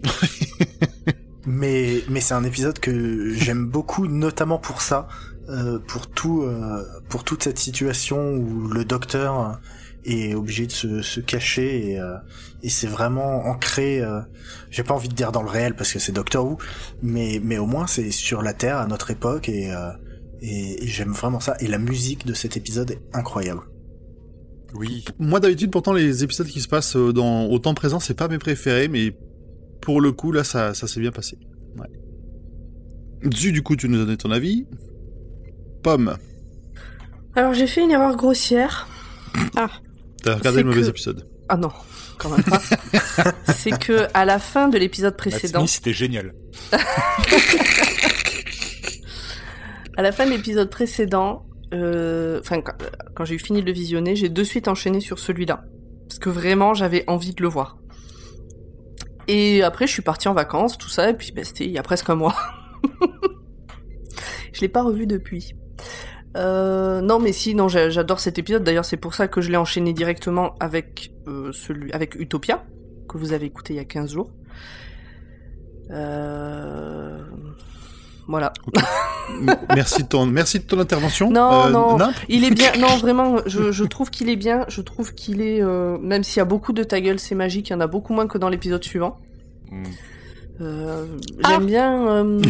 mais 1.46 2.04
mais 2.10 2.20
c'est 2.22 2.34
un 2.34 2.44
épisode 2.44 2.80
que 2.80 3.34
j'aime 3.34 3.68
beaucoup, 3.68 4.08
notamment 4.08 4.58
pour 4.58 4.82
ça, 4.82 5.08
euh, 5.50 5.80
pour 5.80 6.08
tout, 6.08 6.44
euh, 6.44 6.84
pour 7.10 7.24
toute 7.24 7.44
cette 7.44 7.60
situation 7.60 8.36
où 8.36 8.68
le 8.68 8.86
docteur 8.86 9.60
est 10.06 10.36
obligé 10.36 10.68
de 10.68 10.72
se, 10.72 11.02
se 11.02 11.20
cacher 11.22 11.92
et, 11.92 12.00
euh, 12.00 12.18
et 12.62 12.70
c'est 12.70 12.88
vraiment 12.88 13.46
ancré. 13.46 14.02
Euh, 14.02 14.20
J'ai 14.70 14.84
pas 14.84 14.94
envie 14.94 15.08
de 15.08 15.14
dire 15.16 15.32
dans 15.32 15.42
le 15.44 15.50
réel 15.50 15.76
parce 15.76 15.94
que 15.94 16.00
c'est 16.00 16.12
Doctor 16.12 16.46
Who, 16.46 16.58
mais 17.02 17.40
mais 17.44 17.58
au 17.58 17.66
moins 17.66 17.88
c'est 17.88 18.12
sur 18.12 18.42
la 18.42 18.54
Terre 18.54 18.78
à 18.78 18.88
notre 18.88 19.12
époque 19.12 19.48
et 19.50 19.72
euh, 19.74 19.92
et, 20.42 20.84
et 20.84 20.88
j'aime 20.88 21.14
vraiment 21.14 21.40
ça. 21.40 21.56
Et 21.62 21.68
la 21.68 21.78
musique 21.78 22.26
de 22.26 22.34
cet 22.34 22.58
épisode 22.58 22.92
est 22.92 23.02
incroyable. 23.14 23.62
Oui. 24.76 25.06
Moi 25.20 25.40
d'habitude 25.40 25.72
pourtant 25.72 25.94
les 25.94 26.24
épisodes 26.24 26.48
qui 26.48 26.60
se 26.60 26.68
passent 26.68 26.98
dans 26.98 27.46
au 27.46 27.60
temps 27.60 27.74
présent 27.74 28.00
c'est 28.00 28.14
pas 28.16 28.28
mes 28.28 28.40
préférés 28.40 28.88
mais 28.88 29.16
pour 29.82 30.02
le 30.02 30.12
coup 30.12 30.32
là 30.32 30.44
ça, 30.44 30.74
ça 30.74 30.88
s'est 30.88 31.00
bien 31.00 31.12
passé. 31.12 31.38
Ouais. 31.78 33.30
Zu 33.34 33.52
du 33.54 33.62
coup 33.62 33.76
tu 33.78 33.88
nous 33.88 34.04
donnes 34.04 34.18
ton 34.18 34.32
avis. 34.32 34.66
Pomme, 35.84 36.18
Alors, 37.36 37.54
j'ai 37.54 37.68
fait 37.68 37.82
une 37.82 37.92
erreur 37.92 38.16
grossière. 38.16 38.88
t'as 39.54 40.36
regardé 40.36 40.60
le 40.64 40.70
mauvais 40.70 40.82
que- 40.82 40.88
épisode. 40.88 41.28
Ah 41.50 41.58
non, 41.58 41.72
quand 42.18 42.30
même 42.30 42.44
pas. 42.44 42.62
c'est 43.54 43.78
que 43.78 44.08
à 44.14 44.24
la 44.24 44.40
fin 44.40 44.70
de 44.70 44.78
l'épisode 44.78 45.18
précédent, 45.18 45.68
c'était 45.68 45.92
génial. 45.94 46.34
à 49.98 50.02
la 50.02 50.12
fin 50.14 50.26
de 50.26 50.32
l'épisode 50.32 50.70
précédent, 50.70 51.46
euh, 51.74 52.40
enfin 52.40 52.62
quand, 52.62 52.74
quand 53.16 53.26
j'ai 53.26 53.36
eu 53.36 53.40
fini 53.40 53.60
de 53.62 53.66
le 53.66 53.74
visionner, 53.74 54.16
j'ai 54.16 54.30
de 54.30 54.44
suite 54.44 54.68
enchaîné 54.70 55.02
sur 55.02 55.20
celui-là 55.20 55.66
parce 56.08 56.20
que 56.20 56.30
vraiment 56.30 56.74
j'avais 56.74 57.04
envie 57.08 57.34
de 57.34 57.42
le 57.42 57.50
voir. 57.50 57.78
Et 59.28 59.64
après, 59.64 59.86
je 59.88 59.92
suis 59.94 60.02
partie 60.02 60.28
en 60.28 60.34
vacances, 60.34 60.78
tout 60.78 60.90
ça, 60.90 61.10
et 61.10 61.14
puis 61.14 61.32
bah, 61.34 61.44
c'était 61.44 61.66
il 61.66 61.72
y 61.72 61.78
a 61.78 61.84
presque 61.84 62.10
un 62.10 62.16
mois. 62.16 62.36
je 64.54 64.62
l'ai 64.62 64.70
pas 64.70 64.84
revu 64.84 65.08
depuis. 65.08 65.56
Euh, 66.36 67.02
non, 67.02 67.20
mais 67.20 67.32
si, 67.32 67.54
non, 67.56 67.68
j'a- 67.68 67.90
j'adore 67.92 68.20
cet 68.20 68.40
épisode. 68.40 68.64
D'ailleurs, 68.64 68.86
c'est 68.86 68.98
pour 68.98 69.14
ça 69.14 69.28
que 69.28 69.40
je 69.42 69.52
l'ai 69.52 69.58
enchaîné 69.58 69.94
directement 69.94 70.56
avec 70.60 71.12
euh, 71.28 71.52
celui, 71.52 71.92
avec 71.94 72.16
Utopia, 72.16 72.64
que 73.08 73.18
vous 73.18 73.34
avez 73.34 73.46
écouté 73.46 73.74
il 73.74 73.78
y 73.78 73.80
a 73.80 73.86
15 73.86 74.12
jours. 74.14 74.30
Euh... 75.92 77.20
Voilà. 78.28 78.54
Merci 79.76 80.04
de 80.04 80.08
ton 80.08 80.26
merci 80.26 80.60
de 80.60 80.64
ton 80.64 80.80
intervention. 80.80 81.30
Non, 81.30 81.66
Euh, 81.66 81.70
non. 81.70 81.98
Nimp 81.98 82.16
Il 82.30 82.46
est 82.46 82.52
bien. 82.52 82.72
Non, 82.80 82.96
vraiment, 82.98 83.38
je, 83.46 83.72
je 83.74 83.84
trouve 83.84 84.10
qu'il 84.10 84.30
est 84.30 84.38
bien. 84.38 84.64
Je 84.70 84.82
trouve 84.82 85.14
qu'il 85.14 85.42
est. 85.42 85.62
euh, 85.62 85.98
même 85.98 86.24
s'il 86.24 86.38
y 86.38 86.42
a 86.42 86.46
beaucoup 86.46 86.72
de 86.72 86.84
ta 86.84 87.02
gueule, 87.02 87.20
c'est 87.20 87.36
magique. 87.36 87.70
Il 87.70 87.74
y 87.74 87.76
en 87.76 87.82
a 87.82 87.88
beaucoup 87.88 88.14
moins 88.14 88.28
que 88.28 88.38
dans 88.38 88.48
l'épisode 88.50 88.84
suivant. 88.84 89.20
Mm. 89.72 89.84
Euh, 90.64 91.06
Ah. 91.44 91.50
J'aime 91.50 91.66
bien. 91.66 92.08
euh, 92.08 92.42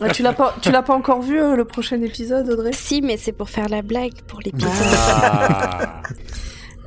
ah, 0.00 0.08
tu 0.10 0.22
l'as 0.22 0.32
pas. 0.32 0.54
Tu 0.60 0.70
l'as 0.70 0.82
pas 0.82 0.94
encore 0.94 1.22
vu 1.22 1.40
euh, 1.40 1.56
le 1.56 1.64
prochain 1.64 2.00
épisode, 2.02 2.48
Audrey? 2.50 2.72
Si, 2.72 3.02
mais 3.02 3.16
c'est 3.16 3.32
pour 3.32 3.48
faire 3.50 3.68
la 3.68 3.82
blague 3.82 4.14
pour 4.26 4.40
l'épisode. 4.44 4.70
Ah. 4.92 6.02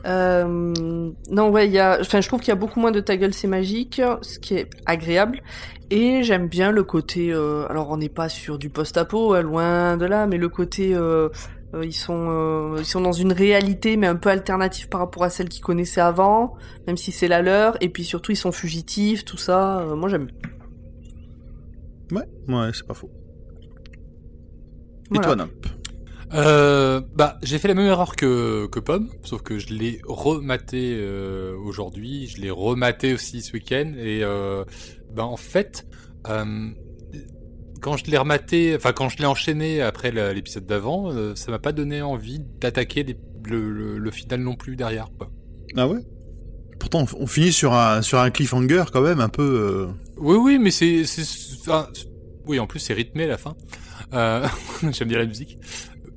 Euh, 0.06 0.46
non, 1.30 1.50
ouais, 1.50 1.68
il 1.68 1.74
y 1.74 1.80
a, 1.80 1.98
enfin, 2.00 2.22
je 2.22 2.28
trouve 2.30 2.39
qu'il 2.39 2.50
y 2.50 2.51
a 2.54 2.56
beaucoup 2.56 2.80
moins 2.80 2.92
de 2.92 3.01
ta 3.01 3.18
gueule, 3.18 3.34
c'est 3.34 3.48
magique, 3.50 4.01
ce 4.22 4.39
qui 4.39 4.56
est 4.56 4.70
agréable. 4.86 5.42
Et 5.92 6.24
j'aime 6.24 6.48
bien 6.48 6.72
le 6.72 6.84
côté, 6.84 7.34
euh, 7.34 7.66
alors 7.70 7.89
on 7.89 7.98
n'est 7.98 8.08
pas 8.10 8.30
sur 8.30 8.58
du 8.58 8.70
post-apo, 8.70 9.34
hein, 9.34 9.42
loin 9.42 9.98
de 9.98 10.06
là, 10.06 10.25
mais 10.25 10.38
le 10.38 10.48
côté, 10.48 10.96
euh, 11.73 11.85
ils 11.85 11.93
sont, 11.93 12.27
euh, 12.29 12.77
ils 12.79 12.85
sont 12.85 13.01
dans 13.01 13.11
une 13.11 13.31
réalité, 13.31 13.97
mais 13.97 14.07
un 14.07 14.15
peu 14.15 14.29
alternative 14.29 14.89
par 14.89 15.01
rapport 15.01 15.23
à 15.23 15.29
celle 15.29 15.49
qu'ils 15.49 15.63
connaissaient 15.63 16.01
avant, 16.01 16.55
même 16.88 16.97
si 16.97 17.11
c'est 17.11 17.27
la 17.27 17.41
leur. 17.41 17.77
Et 17.81 17.89
puis 17.89 18.03
surtout, 18.03 18.31
ils 18.31 18.35
sont 18.38 18.51
fugitifs, 18.51 19.25
tout 19.25 19.38
ça. 19.38 19.79
euh, 19.81 19.95
moi, 19.95 20.09
j'aime. 20.09 20.27
Ouais, 22.11 22.23
ouais, 22.47 22.69
c'est 22.73 22.88
pas 22.88 22.93
faux. 22.95 23.09
Et 25.11 25.15
Voilà. 25.15 25.27
toi, 25.27 25.35
Nimp 25.35 25.51
Euh, 26.33 27.01
bah, 27.15 27.39
j'ai 27.41 27.57
fait 27.57 27.67
la 27.67 27.73
même 27.73 27.88
erreur 27.88 28.15
que, 28.15 28.67
que 28.67 28.79
Pomme, 28.79 29.09
sauf 29.23 29.41
que 29.41 29.57
je 29.57 29.73
l'ai 29.73 29.99
rematé 30.05 30.95
euh, 30.99 31.55
aujourd'hui, 31.57 32.27
je 32.27 32.39
l'ai 32.39 32.51
rematé 32.51 33.13
aussi 33.15 33.41
ce 33.41 33.53
week-end, 33.53 33.93
et 33.97 34.23
euh, 34.23 34.63
bah, 35.11 35.25
en 35.25 35.38
fait, 35.38 35.88
euh, 36.27 36.69
quand 37.81 37.98
je 37.98 38.05
l'ai 38.05 38.17
rematé, 38.17 38.75
enfin 38.75 38.91
quand 38.93 39.09
je 39.09 39.17
l'ai 39.17 39.25
enchaîné 39.25 39.81
après 39.81 40.12
l'épisode 40.33 40.65
d'avant, 40.65 41.12
euh, 41.12 41.36
ça 41.36 41.51
m'a 41.51 41.59
pas 41.59 41.71
donné 41.71 42.01
envie 42.01 42.39
d'attaquer 42.59 43.05
le, 43.45 43.71
le, 43.71 43.98
le 43.98 44.12
final 44.12 44.41
non 44.41 44.55
plus 44.55 44.75
derrière. 44.75 45.07
Quoi. 45.17 45.29
Ah 45.77 45.88
ouais? 45.88 46.00
Pourtant, 46.79 47.05
on 47.17 47.24
on 47.24 47.27
finit 47.27 47.51
sur 47.51 47.74
un, 47.74 48.01
sur 48.01 48.19
un 48.19 48.29
cliffhanger 48.31 48.86
quand 48.91 49.01
même 49.01 49.19
un 49.19 49.29
peu... 49.29 49.43
euh, 49.43 49.88
Oui, 50.17 50.38
oui, 50.38 50.59
mais 50.59 50.71
c'est, 50.71 51.01
enfin, 51.62 51.88
oui, 52.45 52.59
en 52.59 52.67
plus 52.67 52.79
c'est 52.79 52.93
rythmé 52.93 53.27
la 53.27 53.38
fin. 53.38 53.55
Euh, 54.13 54.48
J'aime 54.91 55.07
bien 55.09 55.17
la 55.19 55.25
musique. 55.25 55.57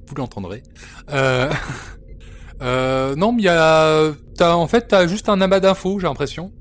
Vous 0.07 0.15
l'entendrez. 0.15 0.63
Euh, 2.65 3.17
non, 3.17 3.33
mais 3.33 3.43
il 3.43 3.45
y 3.47 3.49
a, 3.49 4.13
t'as, 4.37 4.55
en 4.55 4.69
fait, 4.69 4.87
t'as 4.87 5.09
juste 5.09 5.29
un 5.29 5.41
amas 5.41 5.59
d'infos, 5.59 5.99
j'ai 5.99 6.07
l'impression. 6.07 6.53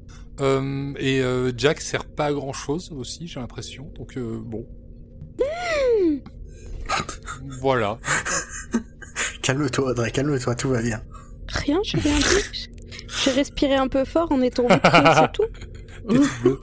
Et 0.97 1.21
Jack 1.55 1.79
sert 1.79 2.05
pas 2.05 2.25
à 2.25 2.33
grand 2.33 2.53
chose 2.53 2.91
aussi, 2.91 3.27
j'ai 3.27 3.39
l'impression. 3.39 3.91
Donc 3.95 4.17
bon. 4.17 4.65
Voilà. 7.61 7.97
Calme-toi, 9.41 9.91
Audrey, 9.91 10.11
calme-toi, 10.11 10.55
tout 10.55 10.69
va 10.69 10.81
bien. 10.81 11.01
Rien, 11.49 11.79
j'ai 11.83 11.97
rien 11.99 12.17
dit. 12.17 12.69
J'ai 13.23 13.31
respiré 13.31 13.75
un 13.75 13.87
peu 13.87 14.05
fort 14.05 14.31
en 14.31 14.41
étant 14.41 14.67
victime, 14.67 15.03
c'est 15.15 15.31
tout. 15.33 15.45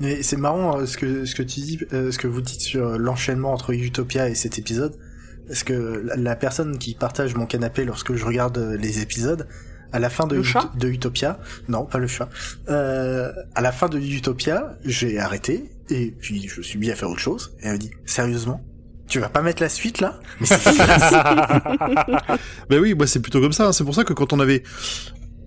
Mais 0.00 0.22
c'est 0.22 0.36
marrant 0.36 0.80
euh, 0.80 0.86
ce 0.86 0.96
que 0.98 1.24
ce 1.24 1.34
que 1.36 1.42
tu 1.42 1.60
dis, 1.60 1.78
euh, 1.92 2.10
ce 2.10 2.18
que 2.18 2.26
vous 2.26 2.40
dites 2.40 2.60
sur 2.60 2.84
euh, 2.88 2.98
l'enchaînement 2.98 3.52
entre 3.52 3.72
Utopia 3.72 4.28
et 4.28 4.34
cet 4.34 4.58
épisode, 4.58 4.98
parce 5.46 5.62
que 5.62 5.72
la, 6.04 6.16
la 6.16 6.34
personne 6.36 6.78
qui 6.78 6.94
partage 6.94 7.34
mon 7.36 7.46
canapé 7.46 7.84
lorsque 7.84 8.14
je 8.14 8.24
regarde 8.24 8.58
les 8.80 9.00
épisodes, 9.02 9.46
à 9.92 10.00
la 10.00 10.10
fin 10.10 10.26
de, 10.26 10.36
Ut- 10.40 10.84
Utopia, 10.84 11.38
non 11.68 11.84
pas 11.86 11.98
le 11.98 12.08
chat, 12.08 12.28
euh, 12.68 13.32
à 13.54 13.60
la 13.60 13.70
fin 13.70 13.88
de 13.88 13.98
Utopia, 14.00 14.76
j'ai 14.84 15.20
arrêté 15.20 15.70
et 15.90 16.12
puis 16.12 16.48
je 16.48 16.58
me 16.58 16.62
suis 16.62 16.78
mis 16.78 16.90
à 16.90 16.94
faire 16.94 17.10
autre 17.10 17.20
chose 17.20 17.54
et 17.62 17.66
elle 17.66 17.72
me 17.74 17.78
dit 17.78 17.90
sérieusement, 18.06 18.60
tu 19.08 19.18
vas 19.20 19.28
pas 19.28 19.42
mettre 19.42 19.62
la 19.62 19.68
suite 19.68 20.00
là? 20.00 20.18
Mais 20.40 20.46
c'est 20.46 20.56
Ben 22.70 22.80
oui, 22.80 22.94
moi 22.94 23.06
c'est 23.06 23.20
plutôt 23.20 23.40
comme 23.40 23.52
ça. 23.52 23.68
hein. 23.68 23.72
C'est 23.72 23.84
pour 23.84 23.94
ça 23.94 24.04
que 24.04 24.12
quand 24.12 24.32
on 24.32 24.40
avait, 24.40 24.62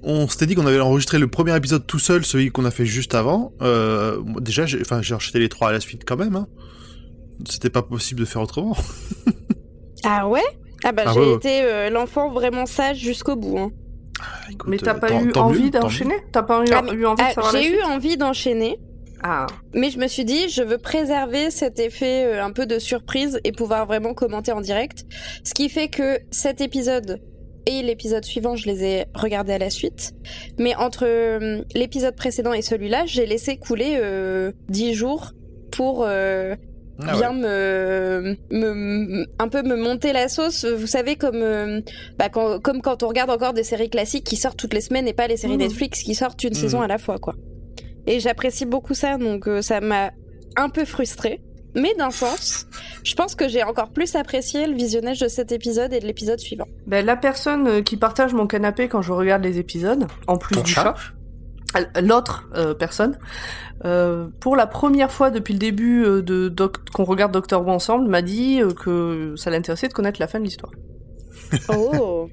on 0.04 0.28
s'était 0.28 0.46
dit 0.46 0.56
qu'on 0.56 0.66
avait 0.68 0.80
enregistré 0.80 1.18
le 1.20 1.28
premier 1.28 1.56
épisode 1.56 1.86
tout 1.88 2.00
seul, 2.00 2.24
celui 2.26 2.52
qu'on 2.52 2.66
a 2.66 2.72
fait 2.72 2.86
juste 2.86 3.16
avant. 3.16 3.54
Euh, 3.62 4.22
déjà, 4.40 4.66
j'ai, 4.66 4.80
enfin, 4.82 5.02
j'ai 5.02 5.16
les 5.40 5.50
trois 5.50 5.70
à 5.70 5.72
la 5.72 5.80
suite 5.80 6.04
quand 6.06 6.18
même. 6.18 6.36
Hein. 6.36 6.48
C'était 7.50 7.70
pas 7.70 7.82
possible 7.84 8.20
de 8.22 8.26
faire 8.26 8.42
autrement. 8.42 8.76
Ah 10.04 10.28
ouais? 10.28 10.44
Ah 10.84 10.92
bah 10.92 11.04
Ah 11.08 11.12
j'ai 11.14 11.20
ouais, 11.20 11.34
été 11.34 11.62
euh, 11.64 11.90
l'enfant 11.90 12.30
vraiment 12.32 12.68
sage 12.68 13.00
jusqu'au 13.00 13.36
bout. 13.36 13.58
Hein. 13.58 13.72
Écoute, 14.52 14.70
Mais 14.70 14.78
t'as 14.78 14.96
euh, 14.96 15.00
pas 15.00 15.08
tant- 15.10 15.24
eu 15.24 15.32
tant 15.32 15.48
envie 15.48 15.72
d'enchaîner? 15.72 16.14
T'as 16.32 16.44
pas 16.44 16.64
eu, 16.64 16.68
Ah, 16.72 16.80
envie 16.82 16.96
de 16.96 17.06
Ah, 17.20 17.32
j'ai 17.52 17.76
eu 17.76 17.82
envie 17.82 18.16
d'enchaîner, 18.16 18.78
Ah, 19.24 19.48
mais 19.74 19.90
je 19.90 19.98
me 19.98 20.08
suis 20.08 20.26
dit 20.26 20.48
je 20.50 20.62
veux 20.62 20.78
préserver 20.78 21.50
cet 21.52 21.80
effet 21.80 22.26
euh, 22.26 22.44
un 22.44 22.52
peu 22.52 22.66
de 22.66 22.78
surprise 22.80 23.40
et 23.44 23.52
pouvoir 23.52 23.86
vraiment 23.88 24.14
commenter 24.14 24.52
en 24.52 24.62
direct. 24.62 25.06
Ce 25.44 25.54
qui 25.54 25.70
fait 25.70 25.88
que 25.88 26.20
cet 26.32 26.62
épisode 26.62 27.20
et 27.66 27.82
l'épisode 27.82 28.24
suivant, 28.24 28.56
je 28.56 28.68
les 28.68 28.84
ai 28.84 29.06
regardés 29.14 29.54
à 29.54 29.58
la 29.58 29.70
suite. 29.70 30.14
Mais 30.58 30.76
entre 30.76 31.04
euh, 31.06 31.64
l'épisode 31.76 32.16
précédent 32.16 32.54
et 32.54 32.62
celui-là, 32.62 33.04
j'ai 33.08 33.26
laissé 33.26 33.58
couler 33.58 33.98
euh, 34.02 34.52
10 34.70 34.94
jours 34.94 35.32
pour 35.72 36.06
euh, 36.08 36.56
Ah 37.06 37.18
bien 37.18 37.34
me, 37.34 38.38
me, 38.52 38.74
me- 38.74 39.26
un 39.40 39.48
peu 39.50 39.64
me 39.64 39.76
monter 39.76 40.14
la 40.14 40.30
sauce. 40.30 40.64
Vous 40.64 40.88
savez, 40.88 41.16
comme, 41.18 41.42
euh, 41.42 41.82
bah, 42.18 42.30
quand, 42.30 42.60
comme 42.62 42.82
quand 42.82 43.04
on 43.04 43.08
regarde 43.10 43.30
encore 43.32 43.54
des 43.54 43.64
séries 43.64 43.90
classiques 43.90 44.24
qui 44.24 44.38
sortent 44.38 44.58
toutes 44.58 44.74
les 44.74 44.82
semaines 44.82 45.08
et 45.08 45.14
pas 45.14 45.28
les 45.28 45.38
séries 45.38 45.54
Mhm. 45.58 45.60
Netflix 45.64 46.04
qui 46.04 46.16
sortent 46.16 46.44
une 46.44 46.52
Mhm. 46.52 46.56
saison 46.56 46.82
à 46.82 46.88
la 46.88 46.98
fois, 47.00 47.18
quoi. 47.20 47.36
Et 48.08 48.20
j'apprécie 48.20 48.66
beaucoup 48.66 48.94
ça, 48.94 49.18
donc 49.18 49.48
euh, 49.48 49.62
ça 49.62 49.82
m'a 49.82 50.12
un 50.56 50.70
peu 50.70 50.86
frustrée. 50.86 51.42
Mais 51.76 51.94
d'un 51.96 52.10
sens, 52.10 52.66
je 53.04 53.14
pense 53.14 53.36
que 53.36 53.48
j'ai 53.48 53.62
encore 53.62 53.90
plus 53.92 54.16
apprécié 54.16 54.66
le 54.66 54.74
visionnage 54.74 55.20
de 55.20 55.28
cet 55.28 55.52
épisode 55.52 55.94
et 55.94 56.00
de 56.00 56.08
l'épisode 56.08 56.40
suivant. 56.40 56.66
ben 56.88 57.06
la 57.06 57.16
personne 57.16 57.68
euh, 57.68 57.82
qui 57.82 57.98
partage 57.98 58.34
mon 58.34 58.48
canapé 58.48 58.88
quand 58.88 59.04
je 59.04 59.12
regarde 59.12 59.44
les 59.44 59.60
épisodes, 59.60 60.08
en 60.28 60.38
plus 60.38 60.56
Ton 60.56 60.64
du 60.64 60.72
chat 60.72 60.96
chat, 61.76 61.80
euh, 61.80 62.02
l'autre 62.02 62.50
euh, 62.56 62.74
personne, 62.74 63.20
euh, 63.86 64.28
pour 64.40 64.56
la 64.56 64.66
première 64.66 65.12
fois 65.12 65.30
depuis 65.30 65.54
le 65.54 65.60
début 65.60 66.04
de 66.24 66.48
Doc- 66.48 66.90
qu'on 66.90 67.04
regarde 67.04 67.32
Doctor 67.32 67.62
Who 67.62 67.70
ensemble, 67.70 68.08
m'a 68.10 68.24
dit 68.24 68.62
que 68.84 69.36
ça 69.36 69.52
l'intéressait 69.52 69.90
de 69.90 69.94
connaître 69.94 70.20
la 70.20 70.28
fin 70.28 70.40
de 70.40 70.46
l'histoire. 70.46 70.72
Oh 71.70 72.30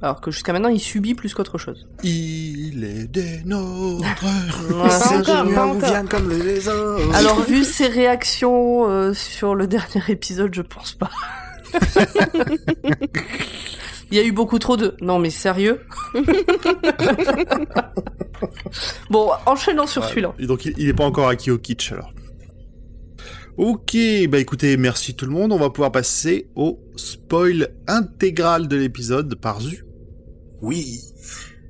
Alors 0.00 0.20
que 0.20 0.30
jusqu'à 0.30 0.52
maintenant, 0.52 0.68
il 0.68 0.78
subit 0.80 1.14
plus 1.14 1.34
qu'autre 1.34 1.58
chose. 1.58 1.88
Il 2.04 2.84
est 2.84 3.08
des 3.08 3.42
nôtres. 3.44 4.04
C'est 4.90 5.24
comme 6.08 6.30
les 6.30 6.68
autres. 6.68 7.14
Alors, 7.16 7.40
vu 7.42 7.64
ses 7.64 7.88
réactions 7.88 8.88
euh, 8.88 9.12
sur 9.12 9.54
le 9.56 9.66
dernier 9.66 10.02
épisode, 10.08 10.54
je 10.54 10.62
pense 10.62 10.92
pas. 10.94 11.10
Il 14.10 14.16
y 14.16 14.20
a 14.20 14.24
eu 14.24 14.32
beaucoup 14.32 14.58
trop 14.58 14.78
de... 14.78 14.96
Non 15.02 15.18
mais 15.18 15.28
sérieux? 15.30 15.80
Bon, 19.10 19.30
enchaînons 19.46 19.86
sur 19.86 20.02
Ouais. 20.02 20.08
celui-là. 20.08 20.32
Et 20.38 20.46
donc 20.46 20.64
il, 20.64 20.72
il 20.78 20.88
est 20.88 20.94
pas 20.94 21.04
encore 21.04 21.28
acquis 21.28 21.50
au 21.50 21.58
kitsch 21.58 21.92
alors. 21.92 22.12
Ok, 23.56 23.96
bah 24.28 24.38
écoutez, 24.38 24.76
merci 24.76 25.14
tout 25.16 25.24
le 25.26 25.32
monde. 25.32 25.52
On 25.52 25.58
va 25.58 25.70
pouvoir 25.70 25.90
passer 25.90 26.48
au 26.54 26.78
spoil 26.96 27.68
intégral 27.88 28.68
de 28.68 28.76
l'épisode 28.76 29.34
par 29.34 29.60
Zu. 29.60 29.84
Oui. 30.60 31.00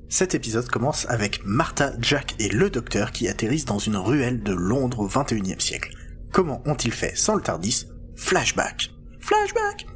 Cet 0.09 0.35
épisode 0.35 0.69
commence 0.69 1.07
avec 1.11 1.45
Martha, 1.45 1.93
Jack 2.01 2.35
et 2.39 2.49
le 2.49 2.71
docteur 2.71 3.13
qui 3.13 3.29
atterrissent 3.29 3.67
dans 3.67 3.79
une 3.79 3.97
ruelle 3.97 4.43
de 4.43 4.53
Londres 4.55 5.01
au 5.01 5.09
21e 5.09 5.61
siècle. 5.61 5.95
Comment 6.33 6.63
ont-ils 6.65 6.93
fait 6.93 7.17
sans 7.17 7.35
le 7.35 7.43
Tardis? 7.43 7.87
Flashback. 8.17 8.91
Flashback 9.21 9.87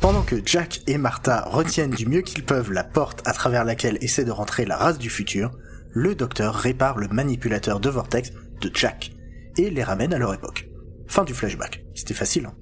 Pendant 0.00 0.22
que 0.22 0.36
Jack 0.44 0.82
et 0.88 0.98
Martha 0.98 1.44
retiennent 1.46 1.92
du 1.92 2.06
mieux 2.06 2.22
qu'ils 2.22 2.44
peuvent 2.44 2.72
la 2.72 2.84
porte 2.84 3.22
à 3.26 3.32
travers 3.32 3.64
laquelle 3.64 3.98
essaie 4.00 4.24
de 4.24 4.32
rentrer 4.32 4.64
la 4.64 4.76
race 4.76 4.98
du 4.98 5.10
futur, 5.10 5.52
le 5.92 6.14
docteur 6.16 6.54
répare 6.54 6.98
le 6.98 7.08
manipulateur 7.08 7.78
de 7.78 7.88
vortex 7.88 8.32
de 8.60 8.70
Jack 8.74 9.12
et 9.56 9.70
les 9.70 9.84
ramène 9.84 10.12
à 10.12 10.18
leur 10.18 10.34
époque. 10.34 10.68
Fin 11.06 11.24
du 11.24 11.34
flashback. 11.34 11.84
C'était 11.94 12.14
facile, 12.14 12.46
hein 12.46 12.54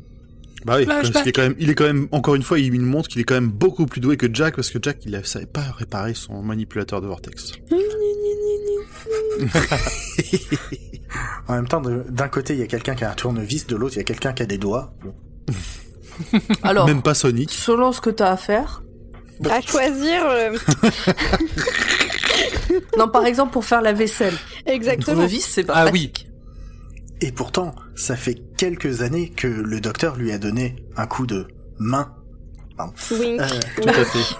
Bah 0.66 0.78
oui, 0.78 0.86
parce 0.86 1.10
qu'il 1.10 1.28
est 1.28 1.32
quand 1.32 1.42
même, 1.42 1.54
il 1.60 1.70
est 1.70 1.74
quand 1.76 1.84
même, 1.84 2.08
encore 2.10 2.34
une 2.34 2.42
fois, 2.42 2.58
il 2.58 2.72
nous 2.72 2.84
montre 2.84 3.08
qu'il 3.08 3.20
est 3.20 3.24
quand 3.24 3.34
même 3.36 3.46
beaucoup 3.48 3.86
plus 3.86 4.00
doué 4.00 4.16
que 4.16 4.26
Jack, 4.32 4.56
parce 4.56 4.70
que 4.70 4.78
Jack, 4.82 4.98
il 5.04 5.12
ne 5.12 5.22
savait 5.22 5.46
pas 5.46 5.62
réparer 5.78 6.14
son 6.14 6.42
manipulateur 6.42 7.00
de 7.00 7.06
vortex. 7.06 7.52
En 11.48 11.54
même 11.54 11.68
temps, 11.68 11.80
d'un 11.80 12.28
côté, 12.28 12.54
il 12.54 12.58
y 12.58 12.62
a 12.62 12.66
quelqu'un 12.66 12.96
qui 12.96 13.04
a 13.04 13.10
un 13.10 13.14
tournevis, 13.14 13.66
de 13.68 13.76
l'autre, 13.76 13.94
il 13.94 13.98
y 13.98 14.00
a 14.00 14.04
quelqu'un 14.04 14.32
qui 14.32 14.42
a 14.42 14.46
des 14.46 14.58
doigts. 14.58 14.92
Alors, 16.64 16.86
Même 16.88 17.02
pas 17.02 17.14
Sonic. 17.14 17.52
selon 17.52 17.92
ce 17.92 18.00
que 18.00 18.10
t'as 18.10 18.32
à 18.32 18.36
faire... 18.36 18.82
À 19.48 19.60
choisir, 19.60 20.24
euh, 20.26 20.56
Non, 22.98 23.08
par 23.08 23.26
exemple, 23.26 23.52
pour 23.52 23.64
faire 23.64 23.82
la 23.82 23.92
vaisselle. 23.92 24.34
exactement. 24.66 25.14
Tournevis, 25.14 25.44
c'est 25.44 25.62
pas 25.64 25.74
Ah 25.76 25.82
pratique. 25.82 26.28
Et 27.20 27.32
pourtant, 27.32 27.74
ça 27.94 28.14
fait 28.16 28.34
quelques 28.56 29.02
années 29.02 29.30
que 29.30 29.46
le 29.48 29.80
docteur 29.80 30.16
lui 30.16 30.32
a 30.32 30.38
donné 30.38 30.76
un 30.96 31.06
coup 31.06 31.26
de 31.26 31.46
main. 31.78 32.12
Euh, 32.78 33.38
Tout 33.76 33.88
à 33.88 34.04
fait. 34.04 34.36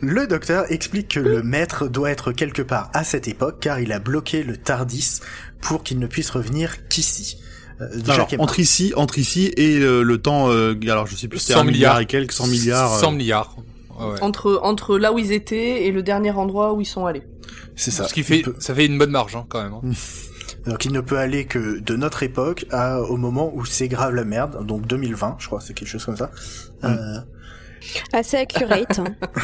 le 0.00 0.26
docteur 0.28 0.70
explique 0.70 1.08
que 1.08 1.20
le 1.20 1.42
maître 1.42 1.88
doit 1.88 2.10
être 2.10 2.30
quelque 2.30 2.62
part 2.62 2.88
à 2.94 3.02
cette 3.02 3.26
époque 3.26 3.58
car 3.60 3.80
il 3.80 3.90
a 3.92 3.98
bloqué 3.98 4.44
le 4.44 4.56
Tardis 4.56 5.18
pour 5.60 5.82
qu'il 5.82 5.98
ne 5.98 6.06
puisse 6.06 6.30
revenir 6.30 6.86
qu'ici. 6.88 7.38
Euh, 7.80 7.88
Alors, 8.08 8.28
entre 8.38 8.60
ici, 8.60 8.92
entre 8.94 9.18
ici 9.18 9.52
et 9.56 9.78
euh, 9.80 10.02
le 10.02 10.18
temps, 10.18 10.50
euh, 10.50 10.74
alors 10.84 11.08
je 11.08 11.16
sais 11.16 11.26
plus, 11.26 11.40
c'était 11.40 11.54
100 11.54 11.60
un 11.60 11.64
milliard 11.64 11.94
milliards. 11.94 12.00
et 12.00 12.06
quelques, 12.06 12.32
100 12.32 12.46
milliards. 12.46 12.94
euh, 12.94 13.00
100 13.00 13.12
milliards. 13.12 13.56
Ouais. 13.98 14.22
Entre, 14.22 14.60
entre 14.62 14.98
là 14.98 15.12
où 15.12 15.18
ils 15.18 15.32
étaient 15.32 15.84
et 15.86 15.90
le 15.90 16.02
dernier 16.04 16.30
endroit 16.30 16.72
où 16.74 16.80
ils 16.80 16.84
sont 16.86 17.06
allés. 17.06 17.22
C'est 17.74 17.90
ça. 17.90 18.06
Ce 18.06 18.14
qui 18.14 18.22
fait, 18.22 18.42
peut- 18.42 18.54
ça 18.60 18.72
fait 18.74 18.86
une 18.86 18.98
bonne 18.98 19.10
marge 19.10 19.34
hein, 19.34 19.46
quand 19.48 19.62
même. 19.62 19.72
hein. 19.74 19.80
Donc 20.66 20.84
il 20.84 20.92
ne 20.92 21.00
peut 21.00 21.18
aller 21.18 21.44
que 21.46 21.80
de 21.80 21.96
notre 21.96 22.22
époque 22.22 22.66
à, 22.70 23.00
au 23.00 23.16
moment 23.16 23.50
où 23.54 23.64
c'est 23.64 23.88
grave 23.88 24.14
la 24.14 24.24
merde, 24.24 24.64
donc 24.66 24.86
2020, 24.86 25.36
je 25.38 25.46
crois, 25.46 25.60
c'est 25.60 25.74
quelque 25.74 25.88
chose 25.88 26.04
comme 26.04 26.16
ça. 26.16 26.30
Euh, 26.84 27.18
Assez 28.12 28.36
accurate. 28.36 29.00
hein. 29.00 29.16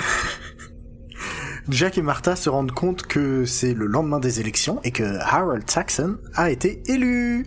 Jack 1.68 1.98
et 1.98 2.02
Martha 2.02 2.34
se 2.34 2.48
rendent 2.48 2.72
compte 2.72 3.02
que 3.02 3.44
c'est 3.44 3.74
le 3.74 3.86
lendemain 3.86 4.20
des 4.20 4.40
élections 4.40 4.80
et 4.84 4.90
que 4.90 5.18
Harold 5.20 5.68
Saxon 5.68 6.16
a 6.34 6.50
été 6.50 6.82
élu. 6.86 7.44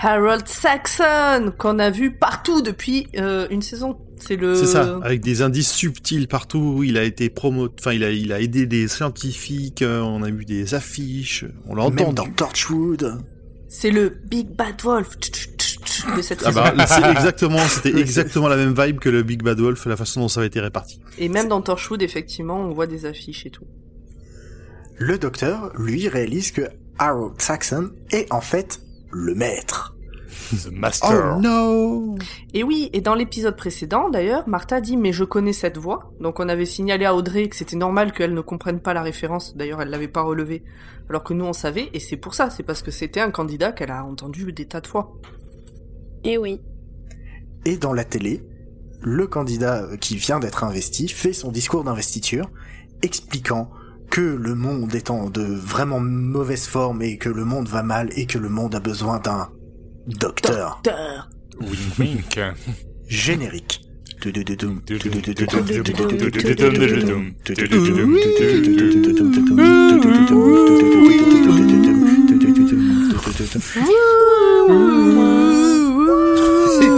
Harold 0.00 0.46
Saxon, 0.46 1.52
qu'on 1.56 1.78
a 1.78 1.88
vu 1.90 2.10
partout 2.14 2.60
depuis 2.60 3.08
euh, 3.16 3.46
une 3.50 3.62
saison. 3.62 3.98
C'est 4.26 4.36
le. 4.36 4.54
C'est 4.54 4.66
ça, 4.66 4.98
avec 5.02 5.20
des 5.20 5.42
indices 5.42 5.70
subtils 5.72 6.28
partout. 6.28 6.82
Il 6.84 6.96
a 6.96 7.04
été 7.04 7.28
promo, 7.30 7.68
enfin 7.78 7.92
il 7.92 8.02
a 8.04 8.10
il 8.10 8.32
a 8.32 8.40
aidé 8.40 8.66
des 8.66 8.88
scientifiques. 8.88 9.82
euh, 9.82 10.00
On 10.00 10.22
a 10.22 10.30
vu 10.30 10.44
des 10.44 10.74
affiches. 10.74 11.44
On 11.66 11.74
l'a 11.74 11.88
Même 11.90 12.08
entendu. 12.08 12.14
dans 12.30 12.34
Torchwood. 12.34 13.18
C'est 13.68 13.90
le 13.90 14.08
Big 14.24 14.48
Bad 14.54 14.80
Wolf 14.82 15.18
de 16.16 16.22
cette 16.22 16.42
Ah 16.46 16.52
bah, 16.52 16.74
c'est 16.86 17.10
exactement, 17.10 17.58
c'était 17.58 17.98
exactement 18.00 18.46
la 18.48 18.56
même 18.56 18.74
vibe 18.78 19.00
que 19.00 19.08
le 19.08 19.22
Big 19.24 19.42
Bad 19.42 19.58
Wolf, 19.60 19.84
la 19.86 19.96
façon 19.96 20.20
dont 20.20 20.28
ça 20.28 20.40
avait 20.40 20.46
été 20.46 20.60
réparti. 20.60 21.00
Et 21.18 21.28
même 21.28 21.48
dans 21.48 21.60
Torchwood, 21.60 22.00
effectivement, 22.02 22.60
on 22.60 22.72
voit 22.72 22.86
des 22.86 23.04
affiches 23.06 23.46
et 23.46 23.50
tout. 23.50 23.64
Le 24.96 25.18
docteur, 25.18 25.72
lui, 25.76 26.08
réalise 26.08 26.52
que 26.52 26.62
Harold 26.98 27.40
Saxon 27.40 27.90
est 28.12 28.32
en 28.32 28.40
fait 28.40 28.80
le 29.10 29.34
maître. 29.34 29.93
The 30.50 30.70
Master. 30.72 31.36
Oh 31.36 31.40
no 31.40 32.16
Et 32.52 32.62
oui, 32.62 32.90
et 32.92 33.00
dans 33.00 33.14
l'épisode 33.14 33.56
précédent, 33.56 34.08
d'ailleurs, 34.08 34.48
Martha 34.48 34.80
dit 34.80 34.96
mais 34.96 35.12
je 35.12 35.24
connais 35.24 35.52
cette 35.52 35.78
voix. 35.78 36.12
Donc 36.20 36.40
on 36.40 36.48
avait 36.48 36.66
signalé 36.66 37.04
à 37.04 37.14
Audrey 37.14 37.48
que 37.48 37.56
c'était 37.56 37.76
normal 37.76 38.12
qu'elle 38.12 38.34
ne 38.34 38.40
comprenne 38.40 38.80
pas 38.80 38.94
la 38.94 39.02
référence. 39.02 39.56
D'ailleurs, 39.56 39.82
elle 39.82 39.90
l'avait 39.90 40.08
pas 40.08 40.22
relevé, 40.22 40.62
alors 41.08 41.24
que 41.24 41.34
nous 41.34 41.44
on 41.44 41.52
savait. 41.52 41.90
Et 41.92 42.00
c'est 42.00 42.16
pour 42.16 42.34
ça, 42.34 42.50
c'est 42.50 42.62
parce 42.62 42.82
que 42.82 42.90
c'était 42.90 43.20
un 43.20 43.30
candidat 43.30 43.72
qu'elle 43.72 43.90
a 43.90 44.04
entendu 44.04 44.52
des 44.52 44.66
tas 44.66 44.80
de 44.80 44.86
fois. 44.86 45.12
Et 46.24 46.38
oui. 46.38 46.60
Et 47.66 47.76
dans 47.76 47.92
la 47.92 48.04
télé, 48.04 48.42
le 49.00 49.26
candidat 49.26 49.86
qui 50.00 50.16
vient 50.16 50.40
d'être 50.40 50.64
investi 50.64 51.08
fait 51.08 51.32
son 51.32 51.52
discours 51.52 51.84
d'investiture, 51.84 52.50
expliquant 53.02 53.70
que 54.10 54.20
le 54.20 54.54
monde 54.54 54.94
est 54.94 55.10
en 55.10 55.28
de 55.28 55.42
vraiment 55.42 56.00
mauvaise 56.00 56.66
forme 56.66 57.02
et 57.02 57.18
que 57.18 57.28
le 57.28 57.44
monde 57.44 57.68
va 57.68 57.82
mal 57.82 58.10
et 58.16 58.26
que 58.26 58.38
le 58.38 58.48
monde 58.48 58.74
a 58.74 58.80
besoin 58.80 59.18
d'un 59.18 59.50
docteur 60.06 60.80
Docteur. 60.82 61.28
Wink 61.60 61.98
wink. 61.98 62.40
générique. 63.08 63.80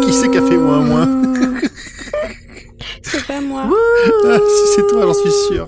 Qui 0.03 0.13
c'est 0.13 0.31
qui 0.31 0.39
a 0.39 0.43
fait 0.43 0.57
moins 0.57 0.81
moins 0.81 1.09
C'est 3.03 3.27
pas 3.27 3.41
moi. 3.41 3.69
Ah, 4.25 4.39
Si 4.49 4.75
c'est 4.75 4.87
toi, 4.87 5.03
j'en 5.07 5.15
suis 5.15 5.31
sûr. 5.49 5.67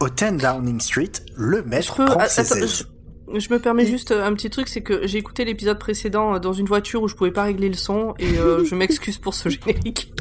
Au 0.00 0.08
10 0.08 0.32
Downing 0.42 0.80
Street, 0.80 1.10
le 1.36 1.58
Je 1.58 1.62
maître 1.68 1.94
peux- 1.96 2.04
prend 2.06 2.16
ah, 2.20 2.28
ses 2.28 2.40
attends, 2.40 2.56
aises. 2.64 2.86
je, 3.34 3.38
je 3.38 3.52
me 3.52 3.58
permets 3.58 3.84
juste 3.86 4.12
euh, 4.12 4.24
un 4.26 4.32
petit 4.34 4.48
truc, 4.50 4.68
c'est 4.68 4.80
que 4.82 5.06
j'ai 5.06 5.18
écouté 5.18 5.44
l'épisode 5.44 5.78
précédent 5.78 6.34
euh, 6.34 6.38
dans 6.38 6.52
une 6.54 6.66
voiture 6.66 7.02
où 7.02 7.08
je 7.08 7.14
pouvais 7.14 7.30
pas 7.32 7.42
régler 7.44 7.68
le 7.68 7.74
son 7.74 8.14
et 8.18 8.38
euh, 8.38 8.64
je 8.68 8.74
m'excuse 8.74 9.18
pour 9.18 9.34
ce 9.34 9.48
générique. 9.50 10.12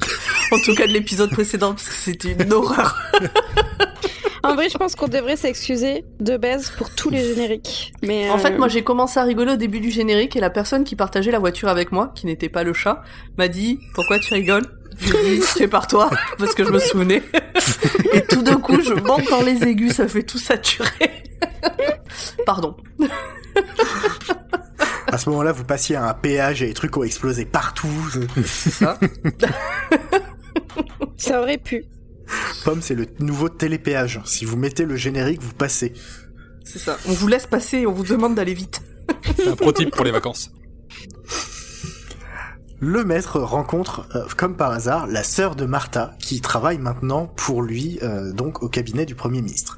en 0.51 0.59
tout 0.59 0.75
cas 0.75 0.85
de 0.87 0.91
l'épisode 0.91 1.29
précédent 1.31 1.69
parce 1.71 1.87
que 1.87 1.93
c'était 1.95 2.31
une 2.33 2.51
horreur. 2.53 2.97
En 4.41 4.55
vrai, 4.55 4.69
je 4.69 4.77
pense 4.77 4.95
qu'on 4.95 5.09
devrait 5.09 5.35
s'excuser 5.35 6.05
de 6.21 6.37
base 6.37 6.71
pour 6.71 6.89
tous 6.95 7.09
les 7.09 7.21
génériques. 7.25 7.91
Mais 8.01 8.29
En 8.29 8.37
fait, 8.37 8.57
moi 8.57 8.69
j'ai 8.69 8.83
commencé 8.85 9.19
à 9.19 9.23
rigoler 9.23 9.51
au 9.51 9.55
début 9.57 9.81
du 9.81 9.91
générique 9.91 10.33
et 10.37 10.39
la 10.39 10.49
personne 10.49 10.85
qui 10.85 10.95
partageait 10.95 11.29
la 11.31 11.39
voiture 11.39 11.67
avec 11.67 11.91
moi, 11.91 12.13
qui 12.15 12.25
n'était 12.25 12.47
pas 12.47 12.63
le 12.63 12.71
chat, 12.71 13.03
m'a 13.37 13.49
dit 13.49 13.79
Pourquoi 13.93 14.17
tu 14.17 14.33
rigoles? 14.33 14.65
J'ai 14.99 15.37
dit 15.37 15.43
Prépare-toi, 15.55 16.09
parce 16.37 16.53
que 16.53 16.63
je 16.63 16.71
me 16.71 16.79
souvenais. 16.79 17.23
et 18.13 18.21
tout 18.21 18.41
d'un 18.41 18.59
coup, 18.59 18.81
je 18.81 18.93
monte 18.93 19.29
dans 19.29 19.41
les 19.41 19.63
aigus, 19.63 19.93
ça 19.93 20.07
fait 20.07 20.23
tout 20.23 20.37
saturer. 20.37 21.23
Pardon. 22.45 22.75
À 25.07 25.17
ce 25.17 25.29
moment-là, 25.29 25.51
vous 25.51 25.63
passiez 25.63 25.95
à 25.95 26.07
un 26.07 26.13
péage 26.13 26.61
et 26.61 26.67
les 26.67 26.73
trucs 26.73 26.95
ont 26.95 27.03
explosé 27.03 27.45
partout. 27.45 27.87
C'est 28.45 28.69
ça. 28.69 28.99
ça 31.17 31.41
aurait 31.41 31.57
pu. 31.57 31.85
Pomme, 32.63 32.81
c'est 32.81 32.95
le 32.95 33.07
nouveau 33.19 33.49
télépéage. 33.49 34.21
Si 34.25 34.45
vous 34.45 34.55
mettez 34.55 34.85
le 34.85 34.95
générique, 34.95 35.41
vous 35.41 35.53
passez. 35.53 35.93
C'est 36.63 36.79
ça. 36.79 36.97
On 37.07 37.13
vous 37.13 37.27
laisse 37.27 37.47
passer 37.47 37.79
et 37.79 37.87
on 37.87 37.91
vous 37.91 38.03
demande 38.03 38.35
d'aller 38.35 38.53
vite. 38.53 38.81
Un 39.47 39.55
pro 39.55 39.71
tip 39.71 39.89
pour 39.95 40.05
les 40.05 40.11
vacances. 40.11 40.51
Le 42.81 43.03
maître 43.03 43.39
rencontre, 43.41 44.07
euh, 44.15 44.23
comme 44.37 44.55
par 44.55 44.71
hasard, 44.71 45.07
la 45.07 45.23
sœur 45.23 45.55
de 45.55 45.65
Martha, 45.65 46.15
qui 46.19 46.39
travaille 46.39 46.77
maintenant 46.77 47.27
pour 47.27 47.61
lui, 47.61 47.99
euh, 48.03 48.31
donc 48.31 48.63
au 48.63 48.69
cabinet 48.69 49.05
du 49.05 49.15
Premier 49.15 49.41
ministre. 49.41 49.77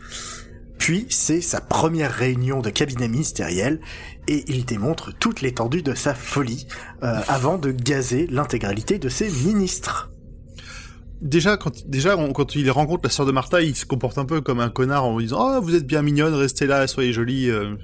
Puis, 0.78 1.08
c'est 1.10 1.42
sa 1.42 1.62
première 1.62 2.12
réunion 2.12 2.62
de 2.62 2.70
cabinet 2.70 3.08
ministériel, 3.08 3.80
et 4.28 4.44
il 4.48 4.66
démontre 4.66 5.14
toute 5.18 5.42
l'étendue 5.42 5.82
de 5.82 5.96
sa 5.96 6.14
folie, 6.14 6.68
euh, 7.04 7.20
avant 7.28 7.58
de 7.58 7.72
gazer 7.72 8.28
l'intégralité 8.28 9.00
de 9.00 9.10
ses 9.10 9.30
ministres. 9.30 10.12
Déjà, 11.22 11.58
quand, 11.58 11.88
déjà, 11.88 12.18
on- 12.18 12.34
quand 12.34 12.56
il 12.56 12.70
rencontre 12.72 13.02
la 13.04 13.10
sœur 13.12 13.26
de 13.26 13.32
Martha, 13.32 13.62
il 13.62 13.76
se 13.76 13.86
comporte 13.86 14.18
un 14.20 14.26
peu 14.26 14.42
comme 14.42 14.60
un 14.60 14.70
connard 14.70 15.06
en 15.06 15.18
lui 15.18 15.26
disant 15.26 15.58
Oh, 15.58 15.62
vous 15.62 15.76
êtes 15.76 15.86
bien 15.86 16.02
mignonne, 16.02 16.34
restez 16.34 16.66
là, 16.68 16.86
soyez 16.88 17.14
jolie, 17.14 17.50
euh, 17.50 17.76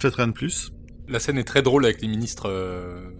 faites 0.00 0.14
rien 0.14 0.28
de 0.28 0.32
plus. 0.32 0.72
La 1.06 1.20
scène 1.20 1.36
est 1.38 1.44
très 1.44 1.60
drôle 1.62 1.84
avec 1.84 2.00
les 2.02 2.08
ministres. 2.08 2.48
Euh... 2.48 3.10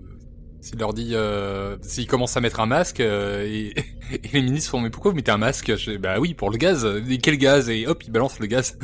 S'il 0.61 0.79
leur 0.79 0.93
dit, 0.93 1.11
euh... 1.13 1.77
s'ils 1.83 2.07
commencent 2.07 2.37
à 2.37 2.41
mettre 2.41 2.61
un 2.61 2.67
masque, 2.67 3.01
euh, 3.01 3.45
et... 3.47 3.75
et 4.13 4.29
les 4.33 4.43
ministres 4.43 4.71
font 4.71 4.81
mais 4.81 4.91
pourquoi 4.91 5.13
vous 5.13 5.17
mettez 5.17 5.31
un 5.31 5.39
masque? 5.39 5.77
Je 5.77 5.97
Bah 5.97 6.19
oui, 6.19 6.35
pour 6.35 6.51
le 6.51 6.57
gaz. 6.57 6.87
Et 7.09 7.19
quel 7.19 7.37
gaz? 7.37 7.69
Et 7.69 7.87
hop, 7.87 8.03
ils 8.05 8.11
balancent 8.11 8.39
le 8.41 8.47
gaz. 8.47 8.79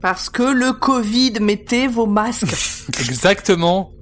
Parce 0.00 0.30
que 0.30 0.42
le 0.42 0.72
Covid, 0.72 1.40
mettez 1.40 1.88
vos 1.88 2.06
masques. 2.06 2.44
Exactement. 3.00 3.92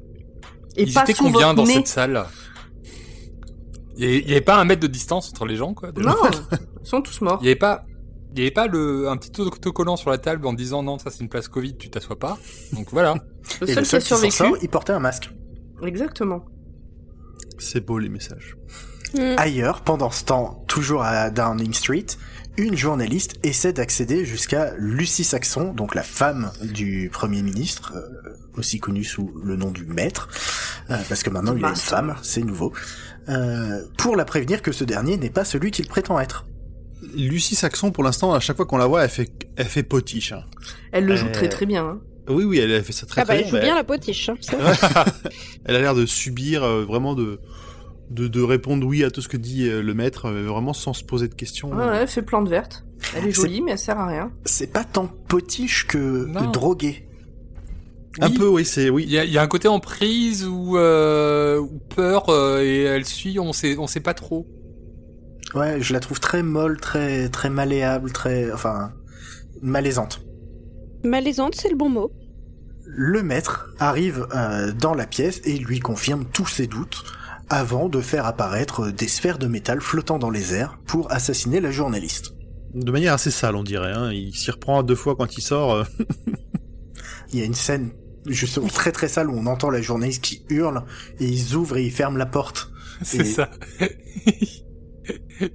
Et 0.77 0.83
ils 0.83 0.93
pas 0.93 1.03
étaient 1.03 1.15
combien 1.15 1.55
dans 1.55 1.65
nez. 1.65 1.75
cette 1.75 1.89
salle? 1.89 2.27
Il 3.97 4.29
y 4.29 4.33
avait 4.33 4.43
pas 4.43 4.57
un 4.57 4.65
mètre 4.65 4.83
de 4.83 4.89
distance 4.89 5.31
entre 5.31 5.47
les 5.47 5.57
gens, 5.57 5.73
quoi. 5.73 5.91
déjà 5.91 6.11
Non, 6.11 6.17
ils 6.83 6.87
sont 6.87 7.01
tous 7.01 7.23
morts. 7.23 7.39
Il 7.41 7.47
y 7.47 7.49
avait 7.49 7.57
pas, 7.57 7.87
il 8.35 8.41
y 8.41 8.43
avait 8.43 8.51
pas 8.51 8.67
le 8.67 9.09
un 9.09 9.17
petit 9.17 9.41
autocollant 9.41 9.97
sur 9.97 10.11
la 10.11 10.19
table 10.19 10.47
en 10.47 10.53
disant 10.53 10.83
non, 10.83 10.99
ça 10.99 11.11
c'est 11.11 11.21
une 11.21 11.31
place 11.31 11.49
Covid, 11.49 11.79
tu 11.79 11.89
t'assois 11.89 12.19
pas. 12.19 12.37
Donc 12.73 12.89
voilà. 12.91 13.15
Le 13.63 13.71
et 13.71 13.73
seul 13.73 13.85
le 13.85 13.89
qui 13.89 13.97
a 13.97 14.01
seul 14.01 14.03
qui 14.03 14.09
s'en 14.09 14.17
survécu. 14.17 14.37
sort, 14.37 14.57
il 14.61 14.69
portait 14.69 14.93
un 14.93 14.99
masque. 14.99 15.31
Exactement. 15.83 16.45
C'est 17.59 17.85
beau 17.85 17.99
les 17.99 18.09
messages. 18.09 18.57
Hmm. 19.15 19.35
Ailleurs, 19.39 19.83
pendant 19.83 20.11
ce 20.11 20.25
temps, 20.25 20.65
toujours 20.67 21.03
à 21.03 21.31
Downing 21.31 21.73
Street, 21.73 22.07
une 22.59 22.77
journaliste 22.77 23.35
essaie 23.43 23.73
d'accéder 23.73 24.25
jusqu'à 24.25 24.73
Lucie 24.79 25.25
Saxon, 25.25 25.73
donc 25.75 25.95
la 25.95 26.03
femme 26.03 26.51
du 26.63 27.11
Premier 27.13 27.43
ministre, 27.43 27.93
euh, 27.95 28.37
aussi 28.59 28.81
connue 28.81 29.05
sous 29.05 29.33
le 29.45 29.57
nom 29.57 29.71
du 29.71 29.85
maître, 29.85 30.29
euh, 30.91 30.97
parce 31.09 31.23
que 31.23 31.31
maintenant 31.31 31.55
il 31.57 31.65
est 31.65 31.69
une 31.69 31.77
femme, 31.77 32.17
c'est 32.23 32.43
nouveau, 32.43 32.73
euh, 33.29 33.83
pour 33.99 34.17
la 34.17 34.25
prévenir 34.25 34.63
que 34.63 34.73
ce 34.73 34.85
dernier 34.85 35.17
n'est 35.19 35.31
pas 35.31 35.45
celui 35.45 35.71
qu'il 35.71 35.87
prétend 35.87 36.19
être. 36.19 36.47
Lucie 37.15 37.55
Saxon, 37.55 37.93
pour 37.93 38.03
l'instant, 38.05 38.33
à 38.33 38.41
chaque 38.41 38.57
fois 38.57 38.65
qu'on 38.67 38.79
la 38.79 38.87
voit, 38.87 39.05
elle 39.05 39.11
fait, 39.11 39.31
elle 39.57 39.67
fait 39.67 39.83
potiche. 39.83 40.33
hein. 40.33 40.45
Elle 40.93 41.05
le 41.05 41.13
Euh, 41.13 41.17
joue 41.17 41.29
très 41.31 41.49
très 41.49 41.67
bien. 41.67 41.85
hein. 41.87 42.01
Oui, 42.29 42.45
oui, 42.45 42.59
elle 42.59 42.73
a 42.75 42.83
fait 42.83 42.93
ça 42.93 43.07
très 43.07 43.21
Ah 43.23 43.25
bah, 43.25 43.35
très 43.35 43.45
il 43.45 43.51
joue 43.51 43.59
bien 43.59 43.75
la 43.75 43.85
potiche. 43.85 44.29
hein, 44.29 44.35
ça. 44.41 45.05
Elle 45.65 45.77
a 45.77 45.81
l'air 45.81 45.95
de 45.95 46.07
subir, 46.07 46.65
euh, 46.65 46.85
vraiment 46.85 47.15
de, 47.15 47.39
de, 48.11 48.27
de 48.29 48.43
répondre 48.43 48.87
oui 48.87 49.05
à 49.05 49.11
tout 49.11 49.21
ce 49.23 49.29
que 49.29 49.37
dit 49.37 49.69
euh, 49.69 49.81
le 49.83 49.95
maître, 49.95 50.27
euh, 50.27 50.45
vraiment 50.47 50.73
sans 50.73 50.93
se 50.93 51.05
poser 51.05 51.29
de 51.29 51.35
questions. 51.35 51.71
Ouais, 51.71 51.85
ouais, 51.87 51.97
elle 52.03 52.09
fait 52.09 52.23
plante 52.23 52.49
verte. 52.49 52.85
Elle 53.17 53.27
est 53.27 53.33
C'est- 53.33 53.43
jolie, 53.43 53.61
mais 53.63 53.73
elle 53.73 53.79
sert 53.79 53.99
à 53.99 54.07
rien. 54.07 54.33
C'est 54.45 54.73
pas 54.73 54.85
tant 54.85 55.07
potiche 55.07 55.87
que 55.87 56.27
Non. 56.27 56.51
drogué. 56.51 57.03
Un 58.21 58.31
peu, 58.31 58.49
oui, 58.49 58.65
c'est 58.65 58.85
Il 58.85 58.91
oui. 58.91 59.05
y 59.07 59.19
a, 59.19 59.25
il 59.25 59.31
y 59.33 59.37
a 59.39 59.43
un 59.43 59.47
côté 59.47 59.69
emprise 59.69 60.47
ou, 60.47 60.79
euh, 60.79 61.59
ou 61.59 61.79
peur 61.95 62.31
euh, 62.31 62.63
et 62.63 62.81
elle 62.85 63.05
suit, 63.05 63.39
on 63.39 63.53
sait, 63.53 63.77
on 63.79 63.87
sait 63.87 64.01
pas 64.01 64.15
trop. 64.15 64.47
Ouais, 65.55 65.81
je 65.83 65.93
la 65.93 66.01
trouve 66.01 66.19
très 66.19 66.43
molle, 66.43 66.81
très 66.81 67.29
très 67.29 67.51
malléable, 67.51 68.11
très 68.13 68.51
enfin 68.53 68.93
malaisante. 69.63 70.23
Malaisante, 71.05 71.55
c'est 71.55 71.69
le 71.71 71.77
bon 71.77 71.89
mot. 71.89 72.13
Le 72.85 73.23
maître 73.23 73.69
arrive 73.79 74.27
euh, 74.35 74.73
dans 74.73 74.95
la 74.95 75.07
pièce 75.07 75.41
et 75.45 75.57
lui 75.59 75.81
confirme 75.81 76.25
tous 76.25 76.47
ses 76.47 76.67
doutes 76.67 77.05
avant 77.49 77.89
de 77.89 78.01
faire 78.01 78.27
apparaître 78.27 78.91
des 78.91 79.09
sphères 79.09 79.39
de 79.39 79.47
métal 79.47 79.81
flottant 79.81 80.19
dans 80.19 80.31
les 80.31 80.55
airs 80.55 80.79
pour 80.87 81.11
assassiner 81.13 81.61
la 81.61 81.71
journaliste. 81.71 82.33
De 82.75 82.91
manière 82.91 83.15
assez 83.15 83.31
sale, 83.31 83.57
on 83.57 83.63
dirait. 83.65 83.93
Hein. 83.93 84.13
Il 84.13 84.35
s'y 84.35 84.51
reprend 84.51 84.83
deux 84.83 84.95
fois 84.95 85.17
quand 85.17 85.37
il 85.37 85.43
sort. 85.43 85.73
euh. 85.75 85.85
Il 87.33 87.39
y 87.39 87.43
a 87.43 87.45
une 87.45 87.55
scène 87.55 87.91
justement 88.27 88.67
très 88.69 88.93
très 88.93 89.09
sale 89.09 89.31
où 89.31 89.37
on 89.37 89.47
entend 89.47 89.71
la 89.71 89.81
journaliste 89.83 90.23
qui 90.23 90.43
hurle 90.49 90.85
et 91.21 91.27
ils 91.27 91.55
ouvrent 91.57 91.77
et 91.77 91.85
ils 91.85 91.93
ferment 91.93 92.17
la 92.19 92.27
porte. 92.27 92.71
C'est 93.03 93.19
Et- 93.19 93.25
ça. 93.25 93.51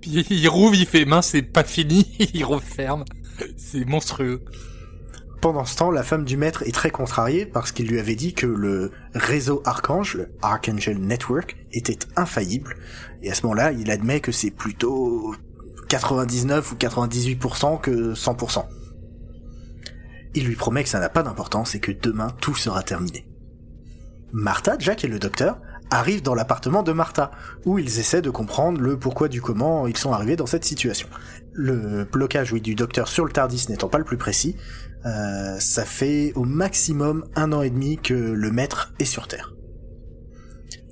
Puis 0.02 0.26
il 0.30 0.48
rouvre, 0.48 0.76
il 0.76 0.86
fait 0.86 1.06
mince, 1.06 1.28
c'est 1.30 1.42
pas 1.42 1.64
fini, 1.64 2.08
il 2.34 2.46
referme. 2.46 3.04
C'est 3.58 3.84
monstrueux. 3.86 4.44
Pendant 5.42 5.66
ce 5.66 5.76
temps, 5.76 5.90
la 5.90 6.04
femme 6.04 6.24
du 6.24 6.38
maître 6.38 6.62
est 6.68 6.72
très 6.72 6.92
contrariée 6.92 7.48
parce 7.48 7.72
qu'il 7.72 7.88
lui 7.88 8.00
avait 8.00 8.14
dit 8.14 8.36
que 8.36 8.46
le 8.46 8.92
réseau 9.16 9.64
Archange, 9.66 10.14
le 10.14 10.32
Archangel 10.44 11.00
Network, 11.00 11.58
était 11.72 11.98
infaillible. 12.16 12.78
Et 13.24 13.32
à 13.32 13.34
ce 13.34 13.42
moment-là, 13.48 13.72
il 13.72 13.90
admet 13.90 14.20
que 14.20 14.32
c'est 14.32 14.52
plutôt 14.52 15.34
99 15.90 16.72
ou 16.72 16.76
98% 16.76 17.82
que 17.82 18.14
100%. 18.14 18.66
Il 20.36 20.46
lui 20.46 20.56
promet 20.56 20.84
que 20.84 20.90
ça 20.90 21.00
n'a 21.00 21.10
pas 21.10 21.24
d'importance 21.24 21.74
et 21.74 21.80
que 21.80 21.92
demain 21.92 22.30
tout 22.40 22.56
sera 22.56 22.84
terminé. 22.84 23.28
Martha, 24.32 24.76
Jack 24.78 25.04
et 25.04 25.08
le 25.08 25.18
docteur 25.18 25.60
arrivent 25.90 26.22
dans 26.22 26.36
l'appartement 26.36 26.84
de 26.84 26.94
Martha, 26.94 27.32
où 27.66 27.78
ils 27.80 28.00
essaient 28.00 28.22
de 28.22 28.30
comprendre 28.30 28.80
le 28.80 28.98
pourquoi 28.98 29.28
du 29.28 29.42
comment 29.42 29.88
ils 29.88 29.98
sont 29.98 30.14
arrivés 30.14 30.38
dans 30.38 30.46
cette 30.46 30.64
situation. 30.64 31.10
Le 31.52 32.06
blocage 32.06 32.54
du 32.54 32.76
docteur 32.76 33.10
sur 33.10 33.26
le 33.26 33.32
Tardis 33.32 33.66
n'étant 33.68 33.90
pas 33.90 33.98
le 33.98 34.06
plus 34.06 34.18
précis, 34.18 34.56
euh, 35.06 35.60
ça 35.60 35.86
fait 35.86 36.32
au 36.36 36.44
maximum 36.44 37.26
un 37.36 37.52
an 37.54 37.62
et 37.62 37.70
demi 37.70 37.98
que 37.98 38.14
le 38.14 38.52
maître 38.52 38.94
est 39.00 39.06
sur 39.06 39.28
Terre. 39.28 39.54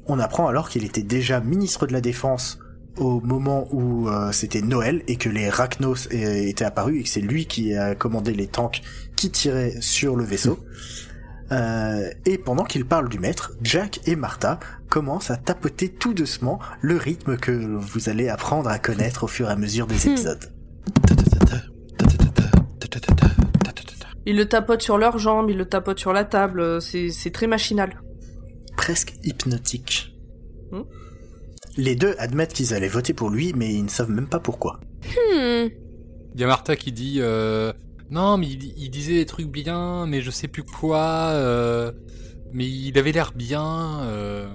On 0.07 0.19
apprend 0.19 0.47
alors 0.47 0.69
qu'il 0.69 0.85
était 0.85 1.03
déjà 1.03 1.39
ministre 1.39 1.85
de 1.85 1.93
la 1.93 2.01
Défense 2.01 2.59
au 2.97 3.21
moment 3.21 3.67
où 3.71 4.09
euh, 4.09 4.31
c'était 4.31 4.61
Noël 4.61 5.03
et 5.07 5.15
que 5.15 5.29
les 5.29 5.49
Rachnos 5.49 6.07
étaient 6.11 6.65
apparus 6.65 6.99
et 6.99 7.03
que 7.03 7.09
c'est 7.09 7.21
lui 7.21 7.45
qui 7.45 7.75
a 7.75 7.95
commandé 7.95 8.33
les 8.33 8.47
tanks 8.47 8.81
qui 9.15 9.29
tiraient 9.29 9.75
sur 9.79 10.15
le 10.15 10.23
vaisseau. 10.23 10.59
Euh, 11.51 12.11
et 12.27 12.37
pendant 12.37 12.63
qu'il 12.63 12.85
parle 12.85 13.09
du 13.09 13.17
maître, 13.17 13.53
Jack 13.63 14.01
et 14.05 14.15
Martha 14.15 14.59
commencent 14.87 15.31
à 15.31 15.35
tapoter 15.35 15.89
tout 15.89 16.13
doucement 16.13 16.59
le 16.81 16.95
rythme 16.95 17.37
que 17.37 17.51
vous 17.51 18.07
allez 18.07 18.29
apprendre 18.29 18.69
à 18.69 18.77
connaître 18.77 19.23
au 19.23 19.27
fur 19.27 19.49
et 19.49 19.51
à 19.51 19.55
mesure 19.55 19.87
des 19.87 19.95
Hmm. 19.95 20.11
épisodes. 20.11 20.51
Ils 24.29 24.35
le 24.35 24.45
tapotent 24.45 24.83
sur 24.83 24.99
leurs 24.99 25.17
jambes, 25.17 25.49
ils 25.49 25.57
le 25.57 25.65
tapotent 25.65 25.97
sur 25.97 26.13
la 26.13 26.23
table, 26.23 26.59
euh, 26.59 26.79
c'est 26.79 27.31
très 27.31 27.47
machinal. 27.47 27.99
Presque 28.77 29.15
hypnotique. 29.23 30.13
Hmm. 30.71 30.83
Les 31.77 31.95
deux 31.95 32.13
admettent 32.19 32.53
qu'ils 32.53 32.75
allaient 32.75 32.87
voter 32.87 33.13
pour 33.13 33.31
lui, 33.31 33.53
mais 33.55 33.73
ils 33.73 33.83
ne 33.83 33.89
savent 33.89 34.11
même 34.11 34.27
pas 34.27 34.39
pourquoi. 34.39 34.79
Hmm. 35.03 35.69
Il 36.35 36.39
y 36.39 36.43
a 36.43 36.47
Martha 36.47 36.75
qui 36.75 36.91
dit 36.91 37.17
euh, 37.21 37.73
non 38.11 38.37
mais 38.37 38.45
il, 38.45 38.71
il 38.77 38.91
disait 38.91 39.15
des 39.15 39.25
trucs 39.25 39.47
bien 39.47 40.05
mais 40.05 40.21
je 40.21 40.29
sais 40.29 40.47
plus 40.47 40.61
quoi 40.61 41.29
euh, 41.31 41.91
mais 42.53 42.67
il 42.67 42.95
avait 42.99 43.11
l'air 43.11 43.31
bien 43.35 44.01
euh. 44.03 44.47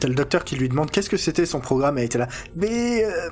T'as 0.00 0.08
le 0.08 0.14
docteur 0.14 0.44
qui 0.44 0.56
lui 0.56 0.70
demande 0.70 0.90
qu'est-ce 0.90 1.10
que 1.10 1.18
c'était 1.18 1.44
son 1.44 1.60
programme? 1.60 1.98
Et 1.98 2.02
elle 2.02 2.06
était 2.06 2.18
là. 2.18 2.28
Mais 2.56 3.04
euh, 3.04 3.30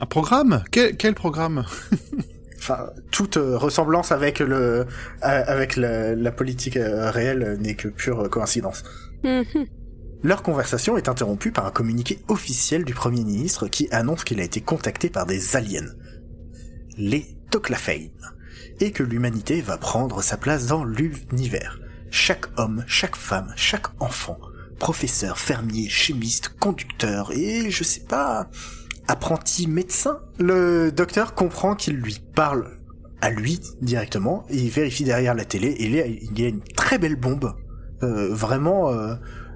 Un 0.00 0.06
programme? 0.06 0.62
Quel, 0.70 0.96
quel 0.96 1.14
programme? 1.14 1.64
enfin, 2.64 2.90
toute 3.10 3.36
euh, 3.36 3.58
ressemblance 3.58 4.10
avec 4.10 4.38
le 4.38 4.56
euh, 4.56 4.84
avec 5.20 5.76
la, 5.76 6.14
la 6.14 6.32
politique 6.32 6.78
euh, 6.78 7.10
réelle 7.10 7.58
n'est 7.60 7.74
que 7.74 7.88
pure 7.88 8.30
coïncidence. 8.30 8.84
Mhm. 9.22 9.66
Leur 10.22 10.42
conversation 10.42 10.96
est 10.96 11.10
interrompue 11.10 11.52
par 11.52 11.66
un 11.66 11.70
communiqué 11.70 12.20
officiel 12.28 12.84
du 12.84 12.94
Premier 12.94 13.24
ministre 13.24 13.68
qui 13.68 13.88
annonce 13.90 14.24
qu'il 14.24 14.40
a 14.40 14.44
été 14.44 14.62
contacté 14.62 15.10
par 15.10 15.26
des 15.26 15.56
aliens, 15.56 15.92
les 16.96 17.26
Toclafane, 17.50 18.08
et 18.80 18.90
que 18.90 19.02
l'humanité 19.02 19.60
va 19.60 19.76
prendre 19.76 20.22
sa 20.22 20.38
place 20.38 20.66
dans 20.66 20.84
l'univers. 20.84 21.78
Chaque 22.10 22.46
homme, 22.58 22.84
chaque 22.86 23.16
femme, 23.16 23.52
chaque 23.56 23.88
enfant, 24.00 24.38
professeur, 24.78 25.38
fermier, 25.38 25.90
chimiste, 25.90 26.48
conducteur 26.58 27.30
et 27.32 27.70
je 27.70 27.84
sais 27.84 28.04
pas, 28.08 28.48
apprenti 29.08 29.66
médecin. 29.66 30.20
Le 30.38 30.90
docteur 30.90 31.34
comprend 31.34 31.74
qu'il 31.74 31.96
lui 31.96 32.20
parle 32.34 32.78
à 33.20 33.30
lui 33.30 33.60
directement 33.80 34.44
et 34.50 34.56
il 34.56 34.70
vérifie 34.70 35.04
derrière 35.04 35.34
la 35.34 35.44
télé 35.44 35.68
et 35.68 35.84
il 35.86 35.94
y 35.94 36.00
a, 36.00 36.06
il 36.06 36.38
y 36.38 36.44
a 36.44 36.48
une 36.48 36.62
très 36.62 36.98
belle 36.98 37.16
bombe. 37.16 37.54
Euh, 38.02 38.34
vraiment, 38.34 38.90
euh, 38.90 39.14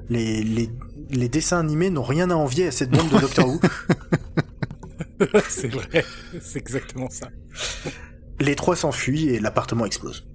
les, 0.08 0.42
les, 0.42 0.70
les 1.10 1.28
dessins 1.28 1.58
animés 1.58 1.90
n'ont 1.90 2.02
rien 2.02 2.30
à 2.30 2.34
envier 2.34 2.68
à 2.68 2.70
cette 2.70 2.90
bombe 2.90 3.10
de 3.10 3.18
Doctor 3.18 3.48
Who. 3.48 3.60
c'est 5.48 5.68
vrai 5.68 6.04
c'est 6.40 6.58
exactement 6.58 7.10
ça 7.10 7.28
Les 8.40 8.54
trois 8.54 8.76
s'enfuient 8.76 9.30
et 9.30 9.40
l'appartement 9.40 9.84
explose. 9.84 10.28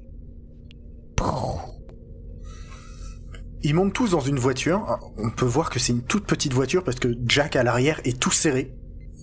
Ils 3.65 3.73
montent 3.73 3.93
tous 3.93 4.11
dans 4.11 4.19
une 4.19 4.37
voiture. 4.37 4.99
On 5.17 5.29
peut 5.29 5.45
voir 5.45 5.69
que 5.69 5.79
c'est 5.79 5.93
une 5.93 6.03
toute 6.03 6.25
petite 6.25 6.53
voiture 6.53 6.83
parce 6.83 6.99
que 6.99 7.15
Jack 7.25 7.55
à 7.55 7.63
l'arrière 7.63 8.01
est 8.03 8.19
tout 8.19 8.31
serré. 8.31 8.73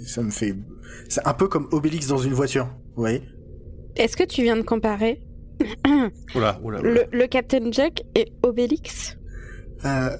Ça 0.06 0.22
me 0.22 0.30
fait... 0.30 0.54
C'est 1.08 1.26
un 1.26 1.34
peu 1.34 1.48
comme 1.48 1.68
Obélix 1.72 2.06
dans 2.06 2.18
une 2.18 2.32
voiture, 2.34 2.66
vous 2.96 3.02
voyez 3.02 3.22
Est-ce 3.96 4.16
que 4.16 4.24
tu 4.24 4.42
viens 4.42 4.56
de 4.56 4.62
comparer 4.62 5.22
Oula, 6.34 6.58
oula, 6.62 6.80
oula. 6.80 6.80
le, 6.80 7.04
le 7.12 7.26
Captain 7.26 7.70
Jack 7.70 8.02
et 8.14 8.32
Obélix 8.42 9.16
euh... 9.84 10.16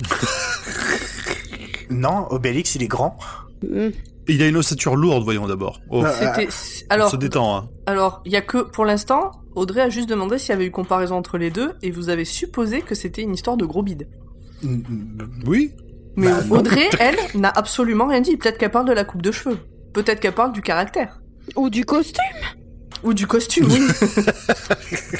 Non, 1.90 2.26
Obélix 2.30 2.74
il 2.74 2.82
est 2.82 2.88
grand. 2.88 3.16
Hmm. 3.62 3.88
Il 4.28 4.42
a 4.42 4.46
une 4.48 4.56
ossature 4.58 4.94
lourde, 4.94 5.24
voyons 5.24 5.46
d'abord. 5.48 5.80
Oh, 5.90 6.04
Euh, 6.04 6.10
on 6.36 6.44
alors 6.90 7.10
se 7.10 7.16
détend, 7.16 7.56
hein. 7.56 7.68
alors 7.86 8.22
il 8.26 8.32
y 8.32 8.36
a 8.36 8.42
que 8.42 8.58
pour 8.62 8.84
l'instant 8.84 9.30
Audrey 9.54 9.80
a 9.80 9.88
juste 9.88 10.08
demandé 10.08 10.38
s'il 10.38 10.50
y 10.50 10.52
avait 10.52 10.66
eu 10.66 10.70
comparaison 10.70 11.16
entre 11.16 11.38
les 11.38 11.50
deux 11.50 11.72
et 11.82 11.90
vous 11.90 12.10
avez 12.10 12.24
supposé 12.26 12.82
que 12.82 12.94
c'était 12.94 13.22
une 13.22 13.32
histoire 13.34 13.56
de 13.56 13.64
gros 13.64 13.82
bide. 13.82 14.08
Oui 15.46 15.72
Mais 16.18 16.26
Bah, 16.26 16.42
non. 16.48 16.56
Audrey, 16.58 16.88
elle, 16.98 17.16
n'a 17.34 17.48
absolument 17.50 18.08
rien 18.08 18.20
dit. 18.20 18.36
Peut-être 18.36 18.58
qu'elle 18.58 18.70
parle 18.72 18.88
de 18.88 18.92
la 18.92 19.04
coupe 19.04 19.22
de 19.22 19.30
cheveux. 19.32 19.58
Peut-être 19.94 20.20
qu'elle 20.20 20.34
parle 20.34 20.52
du 20.52 20.60
caractère. 20.62 21.20
Ou 21.56 21.70
du 21.70 21.84
costume 21.84 22.24
Ou 23.04 23.14
du 23.14 23.26
costume, 23.26 23.68
oui. 23.70 23.80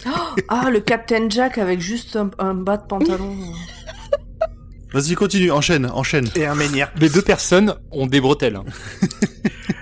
Oh, 0.06 0.40
ah, 0.48 0.70
le 0.70 0.80
Captain 0.80 1.28
Jack 1.30 1.58
avec 1.58 1.80
juste 1.80 2.16
un, 2.16 2.30
un 2.38 2.54
bas 2.54 2.76
de 2.76 2.86
pantalon. 2.86 3.36
Vas-y, 4.92 5.14
continue, 5.14 5.50
enchaîne, 5.50 5.86
enchaîne. 5.86 6.28
Et 6.34 6.46
un 6.46 6.54
menhir. 6.54 6.90
les 6.98 7.08
deux 7.10 7.22
personnes 7.22 7.74
ont 7.92 8.06
des 8.06 8.20
bretelles 8.20 8.56
hein. 8.56 8.64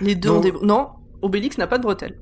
Les 0.00 0.14
deux 0.16 0.29
Non. 0.31 0.37
ont 0.37 0.40
des... 0.40 0.52
Non, 0.62 0.88
Obélix 1.22 1.59
n'a 1.59 1.66
pas 1.66 1.79
de 1.79 1.85
bretelles. 1.85 2.18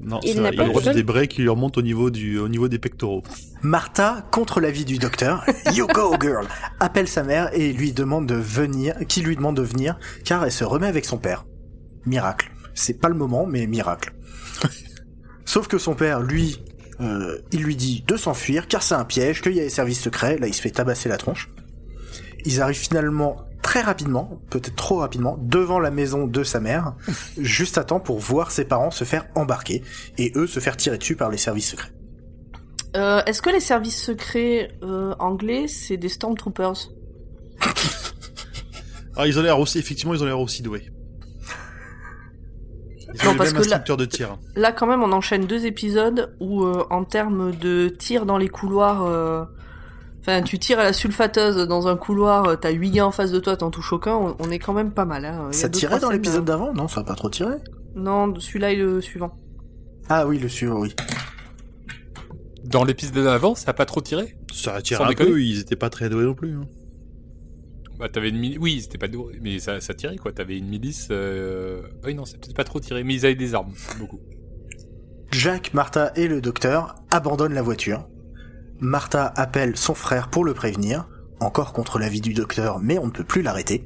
Non, 0.00 0.20
Il 0.22 0.34
c'est 0.34 0.40
n'a 0.40 0.52
pas 0.52 0.64
il 0.64 0.92
des 0.92 1.02
brais 1.02 1.28
qui 1.28 1.42
lui 1.42 1.48
remontent 1.48 1.80
au 1.80 1.82
niveau, 1.82 2.10
du, 2.10 2.38
au 2.38 2.48
niveau 2.48 2.68
des 2.68 2.78
pectoraux. 2.78 3.22
Martha, 3.62 4.26
contre 4.30 4.60
l'avis 4.60 4.84
du 4.84 4.98
docteur, 4.98 5.44
You 5.74 5.86
go 5.86 6.14
girl, 6.20 6.46
appelle 6.80 7.08
sa 7.08 7.22
mère 7.22 7.50
et 7.52 7.72
lui 7.72 7.92
demande 7.92 8.26
de 8.26 8.34
venir, 8.34 8.94
qui 9.08 9.22
lui 9.22 9.36
demande 9.36 9.56
de 9.56 9.62
venir, 9.62 9.98
car 10.24 10.44
elle 10.44 10.52
se 10.52 10.64
remet 10.64 10.86
avec 10.86 11.04
son 11.04 11.18
père. 11.18 11.46
Miracle. 12.04 12.50
C'est 12.74 13.00
pas 13.00 13.08
le 13.08 13.14
moment, 13.14 13.46
mais 13.46 13.66
miracle. 13.66 14.12
Sauf 15.44 15.68
que 15.68 15.78
son 15.78 15.94
père, 15.94 16.20
lui, 16.20 16.62
euh, 17.00 17.38
il 17.52 17.62
lui 17.62 17.76
dit 17.76 18.04
de 18.06 18.16
s'enfuir, 18.16 18.68
car 18.68 18.82
c'est 18.82 18.94
un 18.94 19.04
piège, 19.04 19.42
qu'il 19.42 19.52
y 19.54 19.60
a 19.60 19.64
des 19.64 19.70
services 19.70 20.00
secrets, 20.00 20.38
là 20.38 20.46
il 20.46 20.54
se 20.54 20.60
fait 20.60 20.70
tabasser 20.70 21.08
la 21.08 21.16
tronche. 21.16 21.50
Ils 22.44 22.60
arrivent 22.60 22.78
finalement 22.78 23.46
très 23.66 23.80
rapidement, 23.80 24.40
peut-être 24.48 24.76
trop 24.76 24.98
rapidement, 24.98 25.36
devant 25.42 25.80
la 25.80 25.90
maison 25.90 26.28
de 26.28 26.44
sa 26.44 26.60
mère, 26.60 26.94
juste 27.36 27.78
à 27.78 27.84
temps 27.84 27.98
pour 27.98 28.20
voir 28.20 28.52
ses 28.52 28.64
parents 28.64 28.92
se 28.92 29.02
faire 29.02 29.26
embarquer, 29.34 29.82
et 30.18 30.30
eux 30.36 30.46
se 30.46 30.60
faire 30.60 30.76
tirer 30.76 30.98
dessus 30.98 31.16
par 31.16 31.30
les 31.30 31.36
services 31.36 31.70
secrets. 31.70 31.90
Euh, 32.96 33.20
Est-ce 33.26 33.42
que 33.42 33.50
les 33.50 33.58
services 33.60 34.00
secrets 34.00 34.70
euh, 34.84 35.14
anglais, 35.18 35.66
c'est 35.66 35.96
des 35.96 36.08
Stormtroopers 36.08 36.90
Ah, 39.16 39.26
ils 39.26 39.36
ont 39.38 39.42
l'air 39.42 39.58
aussi, 39.58 39.78
effectivement, 39.80 40.14
ils 40.14 40.22
ont 40.22 40.26
l'air 40.26 40.38
aussi 40.38 40.62
doués. 40.62 40.88
Ils 43.14 43.24
Non, 43.24 43.30
ont 43.30 43.32
le 43.32 43.38
parce 43.38 43.52
même 43.52 43.62
que 43.62 43.68
là- 43.68 43.96
de 43.96 44.04
tir. 44.04 44.38
Là, 44.54 44.70
quand 44.72 44.86
même, 44.86 45.02
on 45.02 45.10
enchaîne 45.12 45.46
deux 45.46 45.66
épisodes 45.66 46.36
où, 46.38 46.64
euh, 46.64 46.84
en 46.90 47.02
termes 47.04 47.50
de 47.56 47.88
tir 47.88 48.26
dans 48.26 48.38
les 48.38 48.48
couloirs... 48.48 49.48
Enfin, 50.28 50.42
tu 50.42 50.58
tires 50.58 50.80
à 50.80 50.84
la 50.84 50.92
sulfateuse 50.92 51.68
dans 51.68 51.86
un 51.86 51.96
couloir, 51.96 52.46
euh, 52.48 52.56
t'as 52.56 52.70
8 52.70 52.90
gars 52.90 53.06
en 53.06 53.12
face 53.12 53.30
de 53.30 53.38
toi, 53.38 53.56
t'en 53.56 53.70
touches 53.70 53.92
aucun, 53.92 54.14
on, 54.16 54.34
on 54.40 54.50
est 54.50 54.58
quand 54.58 54.72
même 54.72 54.90
pas 54.90 55.04
mal. 55.04 55.24
Hein. 55.24 55.48
A 55.50 55.52
Ça 55.52 55.68
tirait 55.68 56.00
dans 56.00 56.10
l'épisode 56.10 56.42
euh, 56.42 56.44
d'avant? 56.46 56.74
Non, 56.74 56.88
ça 56.88 57.02
a 57.02 57.04
pas 57.04 57.14
trop 57.14 57.30
tiré. 57.30 57.54
Non, 57.94 58.34
celui-là 58.38 58.72
et 58.72 58.76
le 58.76 59.00
suivant. 59.00 59.36
Ah 60.08 60.26
oui, 60.26 60.38
le 60.38 60.48
suivant, 60.48 60.80
oui. 60.80 60.94
dans 62.64 62.82
l'épisode 62.84 63.22
d'avant 63.24 63.54
ça 63.54 63.70
a 63.70 63.74
pas 63.74 63.86
trop 63.86 64.00
tiré? 64.00 64.36
Ça 64.52 64.74
attire 64.74 64.98
Sans 64.98 65.04
un 65.04 65.08
déconner. 65.10 65.30
peu, 65.30 65.42
ils 65.42 65.60
étaient 65.60 65.76
pas 65.76 65.90
très 65.90 66.08
doués 66.08 66.24
non 66.24 66.34
plus. 66.34 66.56
hein. 66.56 66.66
bah 67.98 68.08
t'avais 68.08 68.28
une 68.30 68.38
milice 68.38 68.58
oui 68.60 68.80
c'était 68.82 68.98
pas 68.98 69.08
doué 69.08 69.38
mais 69.40 69.58
ça, 69.60 69.80
ça 69.80 69.94
tirait 69.94 70.16
quoi 70.16 70.32
t'avais 70.32 70.58
une 70.58 70.68
milice 70.68 71.08
euh... 71.10 71.82
oui 72.04 72.14
non 72.14 72.24
c'est 72.24 72.38
peut-être 72.40 72.56
pas 72.56 72.64
trop 72.64 72.78
tiré 72.80 73.04
mais 73.04 73.14
ils 73.14 73.24
avaient 73.24 73.34
des 73.36 73.54
armes 73.54 73.72
beaucoup 73.98 74.20
Jack, 75.32 75.72
Martha 75.74 76.12
et 76.16 76.28
le 76.28 76.40
docteur 76.40 76.94
abandonnent 77.10 77.54
la 77.54 77.62
voiture. 77.62 78.08
Martha 78.80 79.32
appelle 79.36 79.76
son 79.76 79.94
frère 79.94 80.28
pour 80.28 80.44
le 80.44 80.54
prévenir, 80.54 81.08
encore 81.40 81.72
contre 81.72 81.98
l'avis 81.98 82.20
du 82.20 82.34
docteur, 82.34 82.78
mais 82.80 82.98
on 82.98 83.06
ne 83.06 83.10
peut 83.10 83.24
plus 83.24 83.42
l'arrêter. 83.42 83.84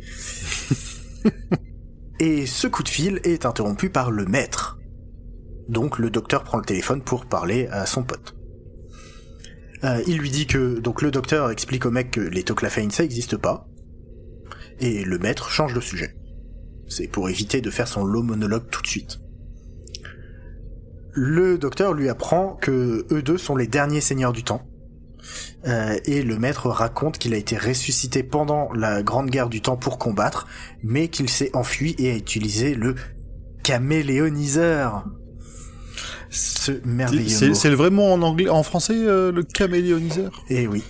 et 2.20 2.46
ce 2.46 2.66
coup 2.66 2.82
de 2.82 2.88
fil 2.88 3.20
est 3.24 3.46
interrompu 3.46 3.90
par 3.90 4.10
le 4.10 4.24
maître. 4.24 4.78
Donc 5.68 5.98
le 5.98 6.10
docteur 6.10 6.42
prend 6.42 6.58
le 6.58 6.64
téléphone 6.64 7.02
pour 7.02 7.26
parler 7.26 7.68
à 7.68 7.86
son 7.86 8.02
pote. 8.02 8.36
Euh, 9.84 10.02
il 10.06 10.18
lui 10.18 10.30
dit 10.30 10.46
que 10.46 10.78
donc 10.78 11.00
le 11.00 11.10
docteur 11.10 11.50
explique 11.50 11.86
au 11.86 11.90
mec 11.90 12.10
que 12.10 12.20
les 12.20 12.42
Toclafane 12.42 12.90
ça 12.90 13.04
existe 13.04 13.36
pas, 13.36 13.66
et 14.78 15.04
le 15.04 15.18
maître 15.18 15.48
change 15.48 15.72
de 15.72 15.80
sujet. 15.80 16.16
C'est 16.88 17.06
pour 17.06 17.30
éviter 17.30 17.60
de 17.60 17.70
faire 17.70 17.88
son 17.88 18.04
long 18.04 18.22
monologue 18.22 18.68
tout 18.70 18.82
de 18.82 18.86
suite. 18.86 19.20
le 21.12 21.58
docteur 21.58 21.92
lui 21.94 22.08
apprend 22.08 22.56
que 22.56 23.06
eux 23.10 23.22
deux 23.22 23.38
sont 23.38 23.56
les 23.56 23.66
derniers 23.66 24.00
seigneurs 24.00 24.32
du 24.32 24.44
temps. 24.44 24.69
Euh, 25.66 25.98
et 26.06 26.22
le 26.22 26.38
maître 26.38 26.68
raconte 26.68 27.18
qu'il 27.18 27.34
a 27.34 27.36
été 27.36 27.56
ressuscité 27.58 28.22
pendant 28.22 28.72
la 28.72 29.02
Grande 29.02 29.28
Guerre 29.30 29.48
du 29.48 29.60
Temps 29.60 29.76
pour 29.76 29.98
combattre, 29.98 30.46
mais 30.82 31.08
qu'il 31.08 31.28
s'est 31.28 31.50
enfui 31.54 31.94
et 31.98 32.10
a 32.10 32.14
utilisé 32.16 32.74
le 32.74 32.94
caméléoniseur. 33.62 35.04
Ce 36.30 36.72
merveilleux 36.84 37.54
C'est 37.54 37.70
le 37.70 37.76
vrai 37.76 37.90
mot 37.90 38.04
en 38.04 38.22
anglais, 38.22 38.48
en 38.48 38.62
français, 38.62 38.94
euh, 38.96 39.32
le 39.32 39.42
caméléoniseur? 39.42 40.44
Et 40.48 40.66
oui. 40.66 40.82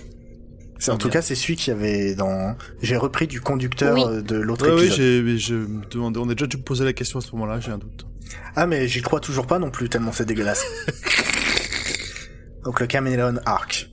C'est 0.79 0.91
en 0.91 0.97
tout 0.97 1.09
Bien. 1.09 1.19
cas 1.19 1.21
c'est 1.21 1.35
celui 1.35 1.55
qui 1.57 1.69
avait 1.69 2.15
dans. 2.15 2.55
J'ai 2.81 2.97
repris 2.97 3.27
du 3.27 3.39
conducteur 3.39 3.93
Oui. 3.95 4.03
euh, 4.07 4.21
de 4.21 4.35
l'autre 4.35 4.65
Ouais, 4.67 4.73
oui, 4.73 4.79
épisode. 4.87 4.97
j'ai, 4.97 5.21
mais 5.21 5.37
je 5.37 5.53
me 5.53 5.85
demandais, 5.89 6.19
on 6.19 6.27
a 6.29 6.33
déjà 6.33 6.47
dû 6.47 6.57
me 6.57 6.63
poser 6.63 6.83
la 6.85 6.93
question 6.93 7.19
à 7.19 7.21
ce 7.21 7.31
moment-là, 7.33 7.59
j'ai 7.59 7.71
un 7.71 7.77
doute. 7.77 8.07
ah 8.55 8.65
mais 8.65 8.87
j'y 8.87 9.01
crois 9.03 9.19
toujours 9.19 9.45
pas 9.45 9.59
non 9.59 9.69
plus 9.69 9.89
tellement 9.89 10.11
c'est 10.11 10.25
dégueulasse. 10.25 10.63
Donc 12.63 12.79
le 12.79 12.87
Caméléon 12.87 13.35
Arc 13.45 13.90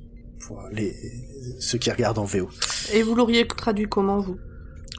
pour 0.49 0.63
les 0.73 0.97
ceux 1.61 1.77
qui 1.79 1.91
regardent 1.91 2.19
en 2.19 2.25
VO. 2.25 2.49
Et 2.93 3.03
vous 3.03 3.15
l'auriez 3.15 3.47
traduit 3.47 3.87
comment, 3.89 4.19
vous? 4.21 4.39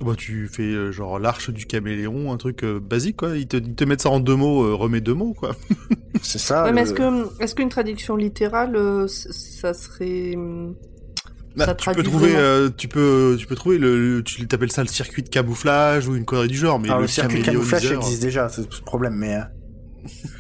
Bah, 0.01 0.13
tu 0.15 0.47
fais 0.47 0.63
euh, 0.63 0.91
genre 0.91 1.19
l'arche 1.19 1.49
du 1.49 1.65
caméléon, 1.65 2.31
un 2.31 2.38
truc 2.38 2.63
euh, 2.63 2.79
basique, 2.79 3.17
quoi. 3.17 3.35
Ils 3.35 3.47
te, 3.47 3.57
ils 3.57 3.75
te 3.75 3.83
mettent 3.83 4.01
ça 4.03 4.09
en 4.09 4.19
deux 4.21 4.35
mots, 4.35 4.63
euh, 4.63 4.73
remets 4.75 5.01
deux 5.01 5.15
mots, 5.15 5.33
quoi. 5.33 5.55
C'est 6.21 6.38
ça. 6.38 6.63
Ouais, 6.65 6.71
mais 6.71 6.81
le- 6.83 6.88
est-ce 6.88 6.93
que 6.93 7.43
est-ce 7.43 7.55
qu'une 7.55 7.69
traduction 7.69 8.15
littérale, 8.15 8.75
euh, 8.75 9.07
ça 9.07 9.73
serait 9.73 10.35
hum, 10.35 10.75
Bah, 11.57 11.65
Ça 11.65 11.73
tu 11.75 11.89
peux 11.91 12.03
trouver, 12.03 12.35
euh, 12.35 12.69
tu 12.69 12.88
peux, 12.88 13.35
tu 13.39 13.47
peux 13.47 13.55
trouver 13.55 13.77
le, 13.79 14.17
le- 14.17 14.23
tu 14.23 14.47
t'appelles 14.47 14.71
ça 14.71 14.83
le 14.83 14.88
circuit 14.88 15.23
de 15.23 15.29
camouflage 15.29 16.07
ou 16.07 16.15
une 16.15 16.25
connerie 16.25 16.47
du 16.47 16.57
genre, 16.57 16.79
mais 16.79 16.89
le, 16.89 17.01
le 17.01 17.07
circuit 17.07 17.39
de 17.39 17.45
camouflage 17.45 17.91
existe 17.91 18.21
déjà, 18.21 18.47
c'est 18.49 18.62
ce 18.71 18.81
problème, 18.83 19.15
mais 19.15 19.35
euh, 19.35 19.41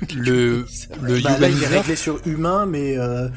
Le, 0.15 0.65
le 1.01 1.19
bah, 1.21 1.37
là 1.37 1.49
il 1.49 1.61
est 1.61 1.67
réglé 1.67 1.95
sur 1.97 2.25
humain, 2.25 2.65
mais 2.65 2.97
euh, 2.97 3.27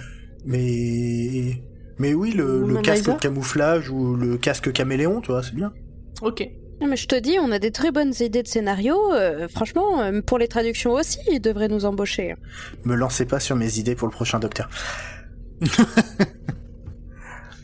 mais 0.44 1.62
mais 1.98 2.14
oui 2.14 2.32
le, 2.32 2.80
casque 2.82 3.10
de 3.10 3.18
camouflage 3.18 3.90
ou 3.90 4.16
le 4.16 4.36
casque 4.38 4.72
caméléon, 4.72 5.20
tu 5.20 5.30
vois, 5.30 5.42
c'est 5.42 5.54
bien. 5.54 5.72
Ok. 6.20 6.48
Mais 6.80 6.96
je 6.96 7.06
te 7.06 7.14
dis, 7.14 7.38
on 7.38 7.52
a 7.52 7.60
des 7.60 7.70
très 7.70 7.92
bonnes 7.92 8.12
idées 8.18 8.42
de 8.42 8.48
scénario. 8.48 9.12
euh, 9.12 9.46
franchement, 9.46 10.00
euh, 10.02 10.20
pour 10.20 10.38
les 10.38 10.48
traductions 10.48 10.92
aussi, 10.92 11.20
ils 11.30 11.40
devraient 11.40 11.68
nous 11.68 11.84
embaucher. 11.84 12.34
Me 12.84 12.96
lancez 12.96 13.24
pas 13.24 13.38
sur 13.38 13.54
mes 13.54 13.78
idées 13.78 13.94
pour 13.94 14.08
le 14.08 14.12
prochain 14.12 14.40
docteur. 14.40 14.68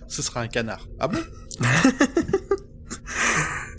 Ce 0.09 0.23
sera 0.23 0.41
un 0.41 0.49
canard. 0.49 0.87
Ah 1.01 1.09
bon? 1.09 1.19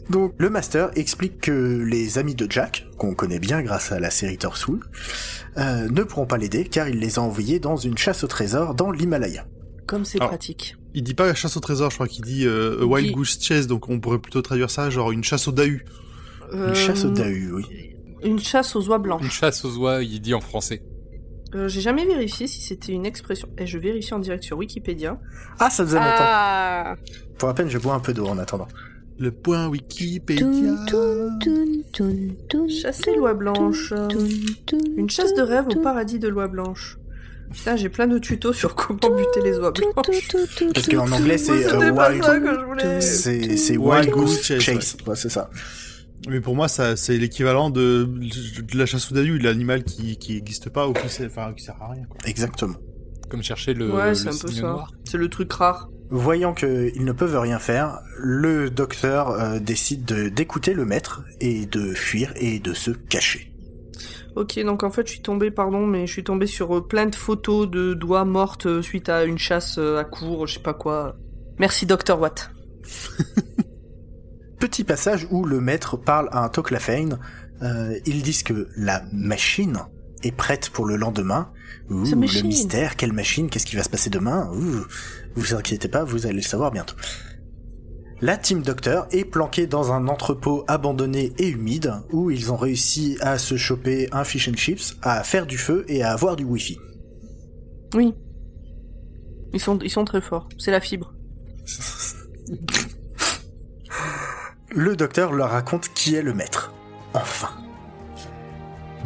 Donc, 0.09 0.33
le 0.39 0.49
Master 0.49 0.89
explique 0.95 1.39
que 1.41 1.83
les 1.83 2.17
amis 2.17 2.33
de 2.35 2.47
Jack, 2.49 2.87
qu'on 2.97 3.13
connaît 3.13 3.39
bien 3.39 3.61
grâce 3.61 3.91
à 3.91 3.99
la 3.99 4.09
série 4.09 4.37
Torsoul, 4.37 4.79
euh, 5.57 5.87
ne 5.89 6.03
pourront 6.03 6.25
pas 6.25 6.37
l'aider 6.37 6.65
car 6.65 6.89
il 6.89 6.99
les 6.99 7.19
a 7.19 7.21
envoyés 7.21 7.59
dans 7.59 7.75
une 7.77 7.97
chasse 7.97 8.23
au 8.23 8.27
trésor 8.27 8.73
dans 8.73 8.91
l'Himalaya. 8.91 9.45
Comme 9.85 10.05
c'est 10.05 10.17
Alors, 10.19 10.29
pratique. 10.29 10.75
Il 10.95 11.03
dit 11.03 11.13
pas 11.13 11.27
la 11.27 11.35
chasse 11.35 11.57
au 11.57 11.59
trésor, 11.59 11.91
je 11.91 11.95
crois 11.95 12.07
qu'il 12.07 12.23
dit 12.25 12.45
euh, 12.47 12.81
a 12.81 12.85
wild 12.85 13.07
Qui- 13.09 13.13
goose 13.13 13.37
chase, 13.39 13.67
donc 13.67 13.89
on 13.89 13.99
pourrait 13.99 14.19
plutôt 14.19 14.41
traduire 14.41 14.71
ça 14.71 14.89
genre 14.89 15.11
une 15.11 15.23
chasse 15.23 15.47
au 15.47 15.51
dahu. 15.51 15.85
Une 16.51 16.73
chasse 16.73 17.05
au 17.05 17.09
Euh, 17.09 17.13
Dahu, 17.13 17.51
oui. 17.53 17.95
Une 18.23 18.39
chasse 18.39 18.75
aux 18.75 18.87
oies 18.87 18.95
une 18.97 19.03
blanches. 19.03 19.29
chasse 19.31 19.63
aux 19.63 19.77
oies, 19.77 20.01
il 20.03 20.19
dit 20.19 20.33
en 20.33 20.41
français. 20.41 20.81
Euh, 21.53 21.67
J'ai 21.67 21.81
jamais 21.81 22.05
vérifié 22.05 22.47
si 22.47 22.61
c'était 22.61 22.91
une 22.91 23.05
expression. 23.05 23.47
Et 23.59 23.67
je 23.67 23.77
vérifie 23.77 24.13
en 24.15 24.19
direct 24.19 24.43
sur 24.43 24.57
Wikipédia. 24.57 25.19
Ah, 25.59 25.69
ça 25.69 25.83
faisait 25.85 25.97
longtemps. 25.97 26.09
Ah 26.17 26.95
Pour 27.37 27.47
la 27.47 27.53
peine, 27.53 27.69
je 27.69 27.77
bois 27.77 27.93
un 27.93 27.99
peu 27.99 28.13
d'eau 28.13 28.25
en 28.27 28.37
attendant. 28.39 28.67
Le 29.19 29.31
point 29.31 29.67
Wikipédia. 29.67 30.45
Chasser 32.81 33.15
l'oie 33.15 33.33
blanche. 33.33 33.93
Une 34.97 35.09
chasse 35.09 35.33
de 35.33 35.41
rêve 35.41 35.65
au 35.75 35.79
paradis 35.81 36.19
de 36.19 36.27
l'oie 36.27 36.47
blanche. 36.47 36.97
Putain, 37.51 37.75
j'ai 37.75 37.89
plein 37.89 38.05
de 38.07 38.19
tutos 38.19 38.53
sur 38.53 38.75
comment 38.75 38.99
buter 39.15 39.41
les 39.43 39.57
oies 39.57 39.71
blanches. 39.71 40.27
Parce 40.73 40.87
qu'en 40.87 41.11
anglais, 41.11 41.37
c'est 41.37 41.65
euh, 41.73 41.91
wild. 41.91 43.01
C'est 43.01 43.77
Wild 43.77 44.09
Goose 44.11 44.41
Chase, 44.41 44.59
Chase. 44.61 44.97
Ouais, 45.05 45.15
c'est 45.15 45.29
ça. 45.29 45.49
Mais 46.27 46.41
pour 46.41 46.55
moi, 46.55 46.67
ça, 46.67 46.95
c'est 46.95 47.17
l'équivalent 47.17 47.69
de, 47.69 48.03
de 48.05 48.77
la 48.77 48.85
chasse 48.85 49.11
au 49.11 49.15
dahu, 49.15 49.39
l'animal 49.39 49.83
qui, 49.83 50.17
qui 50.17 50.37
existe 50.37 50.69
pas 50.69 50.87
ou 50.87 50.93
qui, 50.93 51.09
sert- 51.09 51.27
enfin, 51.27 51.53
qui 51.53 51.63
sert 51.63 51.81
à 51.81 51.91
rien, 51.91 52.03
quoi. 52.09 52.17
Exactement. 52.25 52.75
Comme 53.29 53.41
chercher 53.41 53.73
le, 53.73 53.89
ouais, 53.91 54.13
c'est 54.15 54.27
un 54.27 54.31
peu 54.31 54.47
signe 54.49 54.61
ça. 54.61 54.67
noir. 54.67 54.91
C'est 55.05 55.17
le 55.17 55.29
truc 55.29 55.51
rare. 55.53 55.89
Voyant 56.11 56.53
qu'ils 56.53 57.03
ne 57.05 57.11
peuvent 57.11 57.37
rien 57.37 57.59
faire, 57.59 57.99
le 58.17 58.69
docteur 58.71 59.29
euh, 59.29 59.59
décide 59.59 60.05
de- 60.05 60.29
d'écouter 60.29 60.73
le 60.73 60.83
maître 60.85 61.23
et 61.39 61.65
de 61.67 61.93
fuir 61.93 62.33
et 62.35 62.59
de 62.59 62.73
se 62.73 62.89
cacher. 62.91 63.53
Ok, 64.35 64.57
donc 64.63 64.83
en 64.83 64.89
fait, 64.91 65.05
je 65.07 65.11
suis 65.13 65.21
tombée, 65.21 65.51
pardon, 65.51 65.85
mais 65.85 66.07
je 66.07 66.13
suis 66.13 66.23
tombée 66.23 66.47
sur 66.47 66.77
euh, 66.77 66.87
plein 66.87 67.05
de 67.05 67.15
photos 67.15 67.69
de 67.69 67.93
doigts 67.93 68.25
mortes 68.25 68.65
euh, 68.65 68.81
suite 68.81 69.07
à 69.09 69.23
une 69.25 69.37
chasse 69.37 69.77
à 69.77 70.03
court, 70.03 70.47
je 70.47 70.55
sais 70.55 70.59
pas 70.63 70.73
quoi. 70.73 71.15
Merci, 71.59 71.85
Dr. 71.85 72.19
Watt. 72.19 72.49
Petit 74.59 74.83
passage 74.83 75.27
où 75.31 75.45
le 75.45 75.61
maître 75.61 75.95
parle 75.97 76.27
à 76.31 76.43
un 76.43 76.49
Toclafane. 76.49 77.19
Euh, 77.61 77.97
ils 78.05 78.23
disent 78.23 78.43
que 78.43 78.67
la 78.75 79.03
machine 79.13 79.77
est 80.23 80.31
prête 80.35 80.69
pour 80.69 80.85
le 80.85 80.95
lendemain. 80.95 81.51
Ouh, 81.89 82.03
le 82.03 82.15
mystère, 82.43 82.95
quelle 82.97 83.13
machine, 83.13 83.49
qu'est-ce 83.49 83.65
qui 83.65 83.75
va 83.75 83.83
se 83.83 83.89
passer 83.89 84.09
demain? 84.09 84.49
Ouh, 84.53 84.85
Vous 85.35 85.53
inquiétez 85.53 85.87
pas, 85.87 86.03
vous 86.03 86.25
allez 86.25 86.37
le 86.37 86.41
savoir 86.41 86.71
bientôt. 86.71 86.95
La 88.21 88.35
team 88.35 88.61
Docteur 88.61 89.07
est 89.11 89.23
planquée 89.23 89.65
dans 89.65 89.93
un 89.93 90.09
entrepôt 90.09 90.65
abandonné 90.67 91.31
et 91.37 91.47
humide 91.47 91.93
où 92.11 92.29
ils 92.31 92.51
ont 92.51 92.57
réussi 92.57 93.17
à 93.21 93.37
se 93.37 93.55
choper 93.55 94.09
un 94.11 94.25
fish 94.25 94.49
and 94.49 94.55
chips, 94.55 94.97
à 95.01 95.23
faire 95.23 95.45
du 95.45 95.57
feu 95.57 95.85
et 95.87 96.03
à 96.03 96.11
avoir 96.11 96.35
du 96.35 96.43
wifi. 96.43 96.77
Oui. 97.93 98.13
Ils 99.53 99.61
sont, 99.61 99.79
ils 99.79 99.89
sont 99.89 100.03
très 100.03 100.19
forts. 100.21 100.49
C'est 100.57 100.71
la 100.71 100.81
fibre. 100.81 101.13
Le 104.71 104.95
docteur 104.95 105.31
leur 105.31 105.49
raconte 105.49 105.89
qui 105.95 106.13
est 106.13 106.21
le 106.21 106.33
maître. 106.33 106.71
Enfin. 107.15 107.49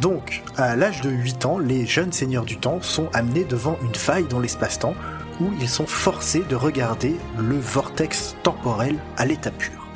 Donc, 0.00 0.42
à 0.56 0.76
l'âge 0.76 1.00
de 1.00 1.08
8 1.08 1.46
ans, 1.46 1.58
les 1.58 1.86
jeunes 1.86 2.12
seigneurs 2.12 2.44
du 2.44 2.58
temps 2.58 2.82
sont 2.82 3.08
amenés 3.14 3.44
devant 3.44 3.78
une 3.82 3.94
faille 3.94 4.26
dans 4.26 4.40
l'espace-temps 4.40 4.94
où 5.40 5.50
ils 5.60 5.68
sont 5.68 5.86
forcés 5.86 6.42
de 6.48 6.54
regarder 6.56 7.16
le 7.38 7.58
vortex 7.58 8.36
temporel 8.42 8.96
à 9.16 9.26
l'état 9.26 9.50
pur. 9.50 9.86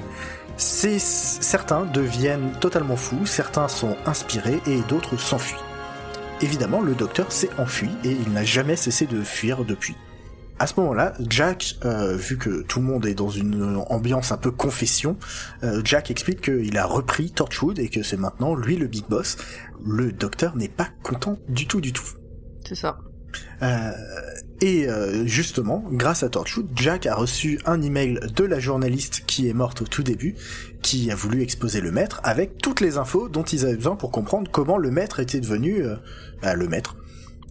Ces- 0.56 0.98
Certains 0.98 1.84
deviennent 1.86 2.52
totalement 2.60 2.96
fous, 2.96 3.24
certains 3.26 3.68
sont 3.68 3.96
inspirés 4.06 4.60
et 4.66 4.80
d'autres 4.88 5.16
s'enfuient. 5.16 5.56
Évidemment, 6.40 6.80
le 6.80 6.94
docteur 6.94 7.32
s'est 7.32 7.50
enfui 7.58 7.88
et 8.04 8.10
il 8.12 8.32
n'a 8.32 8.44
jamais 8.44 8.76
cessé 8.76 9.06
de 9.06 9.22
fuir 9.22 9.64
depuis. 9.64 9.96
À 10.60 10.66
ce 10.66 10.74
moment-là, 10.80 11.14
Jack, 11.28 11.76
euh, 11.84 12.16
vu 12.16 12.36
que 12.36 12.62
tout 12.62 12.80
le 12.80 12.86
monde 12.86 13.06
est 13.06 13.14
dans 13.14 13.28
une 13.28 13.76
ambiance 13.90 14.32
un 14.32 14.36
peu 14.36 14.50
confession, 14.50 15.16
euh, 15.62 15.80
Jack 15.84 16.10
explique 16.10 16.40
qu'il 16.40 16.76
a 16.76 16.84
repris 16.84 17.30
Torchwood 17.30 17.78
et 17.78 17.88
que 17.88 18.02
c'est 18.02 18.16
maintenant 18.16 18.56
lui 18.56 18.76
le 18.76 18.88
big 18.88 19.04
boss. 19.08 19.36
Le 19.86 20.10
docteur 20.10 20.56
n'est 20.56 20.68
pas 20.68 20.88
content 21.04 21.38
du 21.48 21.68
tout 21.68 21.80
du 21.80 21.92
tout. 21.92 22.06
C'est 22.66 22.74
ça. 22.74 22.98
Euh, 23.62 23.92
et 24.60 24.88
euh, 24.88 25.24
justement, 25.26 25.84
grâce 25.90 26.22
à 26.22 26.28
Torchwood, 26.28 26.68
Jack 26.74 27.06
a 27.06 27.14
reçu 27.14 27.60
un 27.64 27.80
email 27.80 28.18
de 28.34 28.44
la 28.44 28.58
journaliste 28.58 29.22
qui 29.26 29.48
est 29.48 29.52
morte 29.52 29.82
au 29.82 29.84
tout 29.84 30.02
début, 30.02 30.34
qui 30.82 31.10
a 31.10 31.14
voulu 31.14 31.42
exposer 31.42 31.80
le 31.80 31.92
maître 31.92 32.20
avec 32.24 32.58
toutes 32.58 32.80
les 32.80 32.98
infos 32.98 33.28
dont 33.28 33.44
ils 33.44 33.64
avaient 33.64 33.76
besoin 33.76 33.94
pour 33.94 34.10
comprendre 34.10 34.50
comment 34.50 34.76
le 34.76 34.90
maître 34.90 35.20
était 35.20 35.40
devenu 35.40 35.84
euh, 35.84 35.94
bah, 36.42 36.54
le 36.54 36.66
maître. 36.66 36.96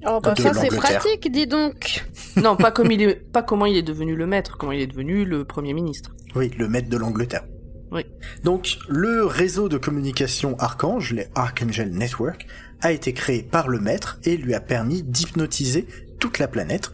Oh, 0.06 0.20
bah, 0.22 0.34
De 0.34 0.41
ça, 0.41 0.54
c'est 0.54 0.76
pratique, 0.76 1.32
dis 1.32 1.48
donc. 1.48 2.06
Non, 2.36 2.56
pas 2.56 2.72
comme 2.72 2.91
il 2.91 3.02
est, 3.02 3.15
pas 3.15 3.41
comment 3.41 3.65
il 3.65 3.78
est 3.78 3.84
devenu 3.84 4.15
le 4.15 4.28
maître, 4.28 4.58
comment 4.58 4.72
il 4.72 4.82
est 4.82 4.88
devenu 4.88 5.26
le 5.26 5.43
premier 5.43 5.74
ministre. 5.74 6.12
Oui, 6.36 6.52
le 6.58 6.67
maître 6.67 6.89
de 6.89 6.98
l'Angleterre. 6.98 7.46
Oui. 7.91 8.06
Donc, 8.43 8.78
le 8.89 9.26
réseau 9.26 9.70
de 9.70 9.78
communication 9.78 10.56
Archange, 10.60 11.13
les 11.13 11.28
Archangel 11.36 11.89
Network, 11.91 12.46
a 12.82 12.91
été 12.91 13.13
créé 13.13 13.41
par 13.41 13.70
le 13.70 13.80
maître 13.80 14.20
et 14.24 14.38
lui 14.38 14.54
a 14.54 14.60
permis 14.60 15.02
d'hypnotiser 15.02 15.88
toute 16.19 16.39
la 16.39 16.47
planète, 16.47 16.91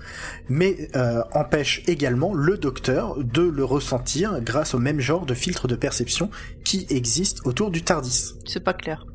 mais 0.49 0.89
euh, 0.95 1.21
empêche 1.33 1.83
également 1.87 2.33
le 2.33 2.57
docteur 2.57 3.17
de 3.23 3.41
le 3.41 3.63
ressentir 3.63 4.41
grâce 4.41 4.73
au 4.73 4.79
même 4.79 4.99
genre 4.99 5.25
de 5.25 5.33
filtre 5.33 5.67
de 5.67 5.75
perception 5.75 6.29
qui 6.63 6.85
existe 6.89 7.45
autour 7.45 7.71
du 7.71 7.83
TARDIS. 7.83 8.33
C'est 8.45 8.63
pas 8.63 8.73
clair. 8.73 9.05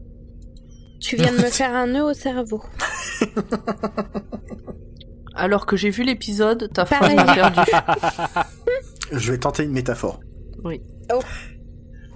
Tu 1.01 1.17
viens 1.17 1.33
de 1.33 1.39
me 1.39 1.51
faire 1.51 1.75
un 1.75 1.87
nœud 1.87 2.05
au 2.05 2.15
cerveau. 2.15 2.63
Alors 5.35 5.67
que 5.67 5.77
j'ai 5.77 5.91
vu 5.91 6.03
l'épisode, 6.03 6.71
ta 6.73 6.85
phrase 6.85 7.01
Pareil. 7.01 7.17
m'a 7.17 7.35
perdu. 7.35 7.61
Je 9.13 9.33
vais 9.33 9.39
tenter 9.39 9.63
une 9.63 9.73
métaphore. 9.73 10.21
Oui. 10.65 10.83
Oh. 11.13 11.21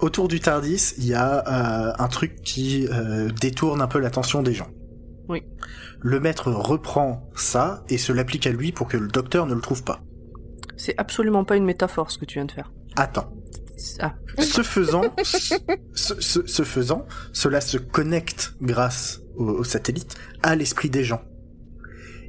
Autour 0.01 0.27
du 0.27 0.41
TARDIS, 0.41 0.95
il 0.97 1.05
y 1.05 1.13
a 1.13 1.37
euh, 1.47 1.93
un 1.97 2.07
truc 2.09 2.41
qui 2.41 2.87
euh, 2.91 3.29
détourne 3.39 3.81
un 3.81 3.87
peu 3.87 3.99
l'attention 3.99 4.43
des 4.43 4.53
gens. 4.53 4.67
Oui. 5.29 5.43
Le 6.01 6.19
maître 6.19 6.51
reprend 6.51 7.29
ça 7.35 7.83
et 7.89 7.97
se 7.97 8.11
l'applique 8.11 8.45
à 8.47 8.51
lui 8.51 8.71
pour 8.71 8.87
que 8.87 8.97
le 8.97 9.07
docteur 9.07 9.45
ne 9.45 9.53
le 9.55 9.61
trouve 9.61 9.83
pas. 9.83 10.01
C'est 10.77 10.95
absolument 10.97 11.45
pas 11.45 11.55
une 11.55 11.65
métaphore 11.65 12.11
ce 12.11 12.17
que 12.17 12.25
tu 12.25 12.35
viens 12.39 12.45
de 12.45 12.51
faire. 12.51 12.71
Attends. 12.95 13.31
Ah. 13.99 14.13
Ce 14.39 14.61
faisant, 14.63 15.03
ce, 15.23 15.55
ce- 16.19 16.45
ce 16.47 16.63
faisant, 16.63 17.05
cela 17.33 17.59
se 17.61 17.77
connecte 17.77 18.55
grâce 18.61 19.21
au, 19.35 19.45
au 19.45 19.63
satellite 19.63 20.15
à 20.41 20.55
l'esprit 20.55 20.89
des 20.89 21.03
gens. 21.03 21.21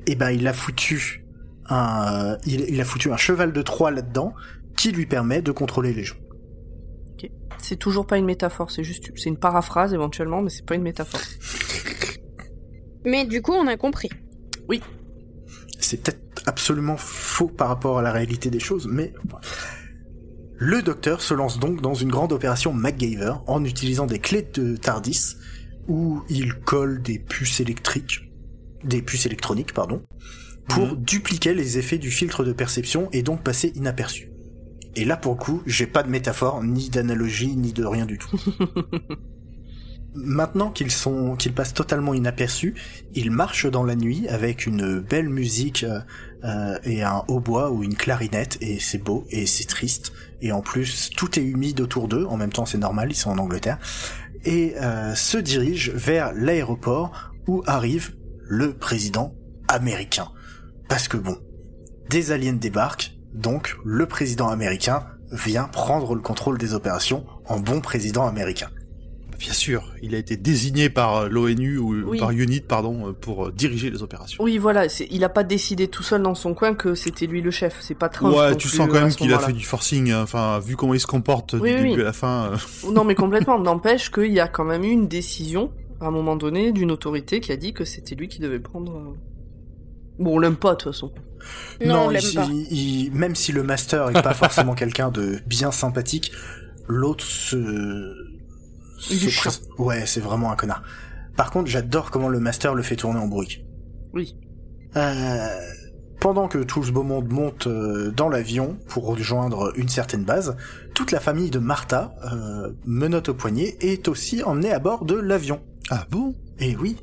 Et 0.06 0.16
ben, 0.16 0.30
il 0.30 0.46
a 0.48 0.52
foutu 0.52 1.24
un, 1.68 2.36
il, 2.46 2.60
il 2.68 2.80
a 2.80 2.84
foutu 2.84 3.10
un 3.12 3.16
cheval 3.16 3.52
de 3.52 3.62
Troie 3.62 3.90
là-dedans 3.90 4.34
qui 4.76 4.90
lui 4.92 5.06
permet 5.06 5.42
de 5.42 5.52
contrôler 5.52 5.92
les 5.92 6.04
gens. 6.04 6.16
C'est 7.58 7.76
toujours 7.76 8.06
pas 8.06 8.18
une 8.18 8.26
métaphore, 8.26 8.70
c'est 8.70 8.84
juste 8.84 9.10
c'est 9.16 9.30
une 9.30 9.38
paraphrase 9.38 9.94
éventuellement, 9.94 10.42
mais 10.42 10.50
c'est 10.50 10.66
pas 10.66 10.74
une 10.74 10.82
métaphore. 10.82 11.20
Mais 13.04 13.26
du 13.26 13.42
coup, 13.42 13.52
on 13.52 13.66
a 13.66 13.76
compris. 13.76 14.10
C'est 15.78 16.02
peut-être 16.02 16.42
absolument 16.46 16.96
faux 16.96 17.48
par 17.48 17.68
rapport 17.68 17.98
à 17.98 18.02
la 18.02 18.10
réalité 18.10 18.50
des 18.50 18.60
choses, 18.60 18.86
mais 18.86 19.12
le 20.56 20.82
docteur 20.82 21.20
se 21.20 21.34
lance 21.34 21.58
donc 21.58 21.82
dans 21.82 21.94
une 21.94 22.08
grande 22.08 22.32
opération 22.32 22.72
MacGyver 22.72 23.34
en 23.46 23.64
utilisant 23.64 24.06
des 24.06 24.18
clés 24.18 24.48
de 24.54 24.76
TARDIS 24.76 25.36
où 25.88 26.22
il 26.30 26.54
colle 26.54 27.02
des 27.02 27.18
puces 27.18 27.60
électriques, 27.60 28.32
des 28.82 29.02
puces 29.02 29.26
électroniques, 29.26 29.74
pardon, 29.74 30.02
pour 30.68 30.96
dupliquer 30.96 31.52
les 31.52 31.76
effets 31.76 31.98
du 31.98 32.10
filtre 32.10 32.44
de 32.44 32.52
perception 32.52 33.08
et 33.12 33.22
donc 33.22 33.42
passer 33.42 33.72
inaperçu. 33.74 34.30
Et 34.96 35.04
là, 35.04 35.16
pour 35.16 35.32
le 35.32 35.38
coup, 35.38 35.62
j'ai 35.66 35.86
pas 35.86 36.02
de 36.02 36.08
métaphore, 36.08 36.62
ni 36.62 36.88
d'analogie, 36.88 37.56
ni 37.56 37.72
de 37.72 37.84
rien 37.84 38.06
du 38.06 38.16
tout. 38.16 38.30
Maintenant 40.14 40.70
qu'ils 40.70 40.92
sont, 40.92 41.34
qu'ils 41.34 41.52
passent 41.52 41.74
totalement 41.74 42.14
inaperçus, 42.14 42.74
ils 43.14 43.32
marchent 43.32 43.66
dans 43.66 43.82
la 43.82 43.96
nuit 43.96 44.28
avec 44.28 44.64
une 44.64 45.00
belle 45.00 45.28
musique 45.28 45.82
euh, 45.82 45.98
euh, 46.44 46.78
et 46.84 47.02
un 47.02 47.24
hautbois 47.26 47.72
ou 47.72 47.82
une 47.82 47.96
clarinette 47.96 48.56
et 48.60 48.78
c'est 48.78 48.98
beau 48.98 49.26
et 49.30 49.46
c'est 49.46 49.64
triste 49.64 50.12
et 50.40 50.52
en 50.52 50.60
plus 50.60 51.10
tout 51.16 51.36
est 51.38 51.42
humide 51.42 51.80
autour 51.80 52.06
d'eux. 52.06 52.26
En 52.26 52.36
même 52.36 52.52
temps, 52.52 52.64
c'est 52.64 52.78
normal, 52.78 53.10
ils 53.10 53.16
sont 53.16 53.30
en 53.30 53.38
Angleterre 53.38 53.78
et 54.44 54.74
euh, 54.76 55.16
se 55.16 55.38
dirigent 55.38 55.90
vers 55.94 56.32
l'aéroport 56.32 57.32
où 57.48 57.64
arrive 57.66 58.14
le 58.46 58.72
président 58.72 59.34
américain. 59.66 60.28
Parce 60.88 61.08
que 61.08 61.16
bon, 61.16 61.38
des 62.08 62.30
aliens 62.30 62.52
débarquent, 62.52 63.16
donc 63.32 63.76
le 63.84 64.06
président 64.06 64.48
américain 64.48 65.06
vient 65.32 65.64
prendre 65.64 66.14
le 66.14 66.20
contrôle 66.20 66.58
des 66.58 66.74
opérations 66.74 67.26
en 67.46 67.58
bon 67.58 67.80
président 67.80 68.28
américain. 68.28 68.68
Bien 69.38 69.52
sûr, 69.52 69.92
il 70.02 70.14
a 70.14 70.18
été 70.18 70.36
désigné 70.36 70.88
par 70.90 71.28
l'ONU 71.28 71.78
ou 71.78 71.94
Oui. 72.10 72.18
par 72.18 72.30
UNIT, 72.30 72.60
pardon, 72.62 73.08
euh, 73.08 73.12
pour 73.12 73.46
euh, 73.46 73.52
diriger 73.52 73.90
les 73.90 74.02
opérations. 74.02 74.42
Oui, 74.42 74.58
voilà, 74.58 74.86
il 75.10 75.24
a 75.24 75.28
pas 75.28 75.42
décidé 75.44 75.88
tout 75.88 76.02
seul 76.02 76.22
dans 76.22 76.34
son 76.34 76.54
coin 76.54 76.74
que 76.74 76.94
c'était 76.94 77.26
lui 77.26 77.40
le 77.42 77.50
chef. 77.50 77.76
C'est 77.80 77.94
pas 77.98 78.08
Trump. 78.08 78.34
ouais, 78.36 78.50
non 78.52 78.56
tu 78.56 78.68
sens 78.68 78.86
quand 78.88 79.00
même 79.00 79.12
qu'il 79.14 79.32
a 79.32 79.38
fait 79.38 79.52
du 79.52 79.64
forcing. 79.64 80.10
hein. 80.12 80.22
Enfin, 80.22 80.58
vu 80.60 80.76
comment 80.76 80.94
il 80.94 81.00
se 81.00 81.06
comporte 81.06 81.54
Oui, 81.54 81.70
du 81.70 81.76
oui, 81.76 81.82
début 81.82 81.94
oui. 81.96 82.00
à 82.02 82.04
la 82.04 82.12
fin. 82.12 82.50
euh, 82.52 82.56
Non, 82.92 83.04
mais 83.04 83.14
complètement. 83.16 83.58
N'empêche 83.58 84.10
qu'il 84.10 84.32
y 84.32 84.40
a 84.40 84.48
quand 84.48 84.64
même 84.64 84.84
eu 84.84 84.90
une 84.90 85.08
décision, 85.08 85.72
à 86.00 86.06
un 86.06 86.10
moment 86.10 86.36
donné, 86.36 86.72
d'une 86.72 86.90
autorité 86.90 87.40
qui 87.40 87.52
a 87.52 87.56
dit 87.56 87.72
que 87.72 87.84
c'était 87.84 88.14
lui 88.14 88.28
qui 88.28 88.40
devait 88.40 88.60
prendre. 88.60 88.96
euh, 88.96 89.14
Bon, 90.18 90.36
on 90.36 90.38
l'aime 90.38 90.56
pas, 90.56 90.72
de 90.74 90.76
toute 90.76 90.92
façon. 90.92 91.12
Non, 91.84 92.04
on 92.06 92.10
il- 92.10 92.14
l'aime 92.14 92.34
pas. 92.34 92.46
il- 92.50 92.72
il- 93.06 93.12
même 93.12 93.34
si 93.34 93.50
le 93.52 93.62
master 93.64 94.10
est 94.10 94.22
pas 94.22 94.32
forcément 94.34 94.74
quelqu'un 94.76 95.10
de 95.10 95.40
bien 95.46 95.72
sympathique, 95.72 96.30
l'autre 96.86 97.24
se... 97.24 98.14
Il 99.10 99.18
se 99.18 99.26
est 99.26 99.30
chiant. 99.30 99.50
presse- 99.50 99.62
Ouais, 99.78 100.06
c'est 100.06 100.20
vraiment 100.20 100.50
un 100.52 100.56
connard. 100.56 100.82
Par 101.36 101.50
contre, 101.50 101.68
j'adore 101.68 102.10
comment 102.10 102.28
le 102.28 102.40
master 102.40 102.74
le 102.74 102.82
fait 102.82 102.96
tourner 102.96 103.18
en 103.18 103.26
bruit. 103.26 103.64
Oui. 104.12 104.36
Euh, 104.96 105.48
pendant 106.20 106.46
que 106.48 106.58
tout 106.58 106.82
ce 106.84 106.92
beau 106.92 107.02
monde 107.02 107.28
monte 107.32 107.66
euh, 107.66 108.10
dans 108.12 108.28
l'avion 108.28 108.78
pour 108.88 109.06
rejoindre 109.06 109.72
une 109.76 109.88
certaine 109.88 110.24
base, 110.24 110.56
toute 110.94 111.10
la 111.10 111.20
famille 111.20 111.50
de 111.50 111.58
Martha, 111.58 112.14
euh, 112.32 112.70
menotte 112.86 113.28
au 113.30 113.34
poignet, 113.34 113.76
est 113.80 114.06
aussi 114.08 114.42
emmenée 114.42 114.72
à 114.72 114.78
bord 114.78 115.04
de 115.04 115.16
l'avion. 115.16 115.60
Ah 115.90 116.06
bon? 116.10 116.34
Et 116.60 116.76
oui. 116.76 116.96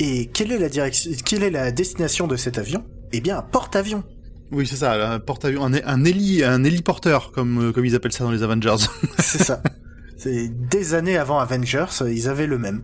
Et 0.00 0.26
quelle 0.26 0.52
est 0.52 0.58
la 0.58 0.68
direction, 0.68 1.10
quelle 1.24 1.42
est 1.44 1.50
la 1.50 1.70
destination 1.72 2.26
de 2.26 2.36
cet 2.36 2.58
avion? 2.58 2.84
Eh 3.12 3.20
bien, 3.20 3.38
un 3.38 3.42
porte-avions. 3.42 4.04
Oui, 4.50 4.66
c'est 4.66 4.76
ça, 4.76 5.12
un 5.12 5.18
porte-avions, 5.20 5.64
un, 5.64 5.72
un 5.74 6.04
héli, 6.04 6.42
un 6.42 6.64
héliporteur, 6.64 7.32
comme, 7.32 7.68
euh, 7.68 7.72
comme 7.72 7.84
ils 7.84 7.94
appellent 7.94 8.12
ça 8.12 8.24
dans 8.24 8.30
les 8.30 8.42
Avengers. 8.42 8.76
C'est 9.18 9.42
ça. 9.42 9.62
C'est 10.18 10.48
des 10.48 10.94
années 10.94 11.16
avant 11.16 11.38
Avengers, 11.38 11.86
ils 12.06 12.28
avaient 12.28 12.46
le 12.46 12.58
même. 12.58 12.82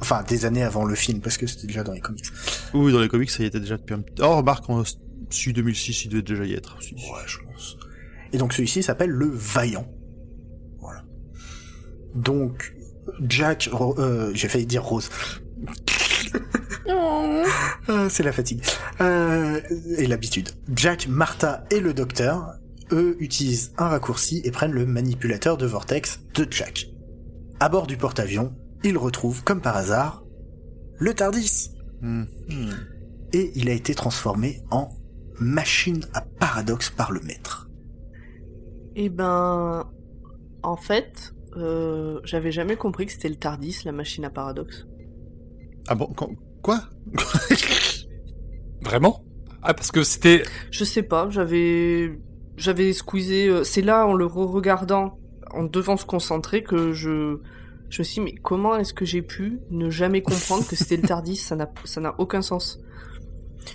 Enfin, 0.00 0.22
des 0.22 0.44
années 0.46 0.62
avant 0.62 0.84
le 0.84 0.94
film, 0.94 1.20
parce 1.20 1.36
que 1.36 1.46
c'était 1.48 1.66
déjà 1.66 1.82
dans 1.82 1.92
les 1.92 2.00
comics. 2.00 2.24
oui, 2.72 2.92
dans 2.92 3.00
les 3.00 3.08
comics, 3.08 3.30
ça 3.30 3.42
y 3.42 3.46
était 3.46 3.58
déjà 3.60 3.76
depuis 3.76 3.94
un 3.94 4.00
petit... 4.00 4.22
Oh, 4.22 4.36
remarque, 4.36 4.70
en 4.70 4.82
su 5.28 5.52
2006, 5.52 6.04
il 6.04 6.08
devait 6.10 6.22
déjà 6.22 6.44
y 6.44 6.54
être. 6.54 6.78
Ouais, 6.78 7.22
je 7.26 7.38
pense. 7.44 7.76
Et 8.32 8.38
donc 8.38 8.52
celui-ci 8.52 8.82
s'appelle 8.84 9.10
le 9.10 9.26
Vaillant. 9.28 9.90
Voilà. 10.80 11.02
Donc, 12.14 12.74
Jack, 13.26 13.68
Ro- 13.72 13.98
euh, 13.98 14.30
j'ai 14.34 14.48
failli 14.48 14.66
dire 14.66 14.84
Rose. 14.84 15.10
Euh, 16.88 18.08
c'est 18.08 18.22
la 18.22 18.32
fatigue. 18.32 18.62
Euh, 19.00 19.60
et 19.96 20.06
l'habitude. 20.06 20.50
Jack, 20.74 21.08
Martha 21.08 21.64
et 21.70 21.80
le 21.80 21.92
docteur, 21.92 22.54
eux, 22.92 23.16
utilisent 23.20 23.72
un 23.78 23.88
raccourci 23.88 24.40
et 24.44 24.50
prennent 24.50 24.72
le 24.72 24.86
manipulateur 24.86 25.56
de 25.56 25.66
vortex 25.66 26.20
de 26.34 26.46
Jack. 26.50 26.88
À 27.60 27.68
bord 27.68 27.86
du 27.86 27.96
porte-avions, 27.96 28.54
ils 28.84 28.98
retrouvent, 28.98 29.42
comme 29.42 29.60
par 29.60 29.76
hasard, 29.76 30.24
le 30.98 31.14
TARDIS. 31.14 31.70
Hmm. 32.00 32.24
Et 33.32 33.52
il 33.54 33.68
a 33.68 33.72
été 33.72 33.94
transformé 33.94 34.62
en 34.70 34.88
machine 35.40 36.04
à 36.14 36.20
paradoxe 36.20 36.90
par 36.90 37.12
le 37.12 37.20
maître. 37.20 37.68
Eh 38.94 39.08
ben, 39.08 39.90
en 40.62 40.76
fait, 40.76 41.34
euh, 41.56 42.20
j'avais 42.24 42.52
jamais 42.52 42.76
compris 42.76 43.06
que 43.06 43.12
c'était 43.12 43.28
le 43.28 43.36
Tardis, 43.36 43.82
la 43.84 43.92
machine 43.92 44.24
à 44.24 44.30
paradoxe. 44.30 44.86
Ah 45.88 45.94
bon, 45.94 46.12
quoi? 46.62 46.80
Vraiment? 48.82 49.24
Ah, 49.62 49.74
parce 49.74 49.90
que 49.90 50.02
c'était... 50.02 50.42
Je 50.70 50.84
sais 50.84 51.02
pas, 51.02 51.28
j'avais, 51.30 52.18
j'avais 52.58 52.92
squeezé. 52.92 53.48
euh, 53.48 53.64
c'est 53.64 53.82
là, 53.82 54.06
en 54.06 54.12
le 54.14 54.26
re-regardant, 54.26 55.18
en 55.52 55.64
devant 55.64 55.96
se 55.96 56.04
concentrer, 56.04 56.62
que 56.62 56.92
je, 56.92 57.38
je 57.90 57.98
me 58.00 58.04
suis 58.04 58.14
dit, 58.14 58.20
mais 58.20 58.34
comment 58.42 58.76
est-ce 58.76 58.92
que 58.92 59.04
j'ai 59.04 59.22
pu 59.22 59.58
ne 59.70 59.88
jamais 59.90 60.20
comprendre 60.22 60.66
que 60.66 60.76
c'était 60.76 60.96
le 60.96 61.02
Tardis? 61.08 61.36
Ça 61.36 61.56
n'a, 61.56 61.70
ça 61.84 62.00
n'a 62.00 62.14
aucun 62.18 62.42
sens. 62.42 62.80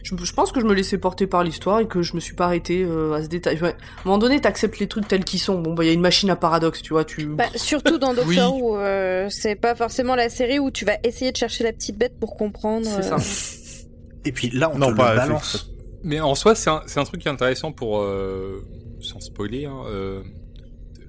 Je, 0.04 0.16
je 0.24 0.34
pense 0.34 0.52
que 0.52 0.60
je 0.60 0.66
me 0.66 0.74
laissais 0.74 0.98
porter 0.98 1.28
par 1.28 1.44
l'histoire 1.44 1.80
et 1.80 1.88
que 1.88 2.02
je 2.02 2.16
me 2.16 2.20
suis 2.20 2.34
pas 2.34 2.46
arrêté 2.46 2.84
à 2.84 3.22
ce 3.22 3.28
détail. 3.28 3.56
Enfin, 3.58 3.68
à 3.68 3.72
un 3.72 3.76
moment 4.06 4.18
donné, 4.18 4.42
t'acceptes 4.42 4.80
les 4.80 4.88
trucs 4.88 5.08
tels 5.08 5.24
qu'ils 5.24 5.40
sont. 5.40 5.60
Bon, 5.62 5.74
bah, 5.76 5.84
il 5.84 5.88
y 5.88 5.90
a 5.92 5.94
une 5.94 6.02
machine 6.02 6.32
à 6.32 6.36
paradoxe, 6.36 6.82
tu 6.82 6.94
vois, 6.94 7.06
tu. 7.06 7.26
Bah, 7.28 7.46
surtout 7.56 8.00
dans 8.00 8.14
Doctor 8.16 8.56
Oui. 8.56 8.62
Who, 8.64 8.76
euh, 8.78 9.28
c'est 9.30 9.54
pas 9.56 9.76
forcément 9.76 10.16
la 10.16 10.30
série 10.30 10.58
où 10.58 10.72
tu 10.72 10.84
vas 10.84 10.98
essayer 11.04 11.32
de 11.32 11.38
chercher 11.38 11.64
la 11.64 11.74
petite 11.74 11.96
bête 11.98 12.18
pour 12.20 12.36
comprendre. 12.36 12.88
C'est 12.88 13.04
ça. 13.04 13.16
euh, 13.18 13.90
Et 14.26 14.32
puis 14.32 14.50
là, 14.50 14.72
on 14.74 14.80
Non, 14.80 14.88
te 14.92 14.96
pas 14.98 15.14
le 15.14 15.20
effet- 15.20 15.28
balance. 15.28 15.73
Mais 16.04 16.20
en 16.20 16.36
soi, 16.36 16.54
c'est 16.56 16.70
un, 16.70 17.04
truc 17.06 17.22
qui 17.22 17.28
est 17.28 17.32
intéressant 17.32 17.72
pour... 17.72 18.02
euh, 18.02 18.62
sans 19.02 19.20
spoiler, 19.20 19.66
hein, 19.66 19.84
euh, 19.88 20.24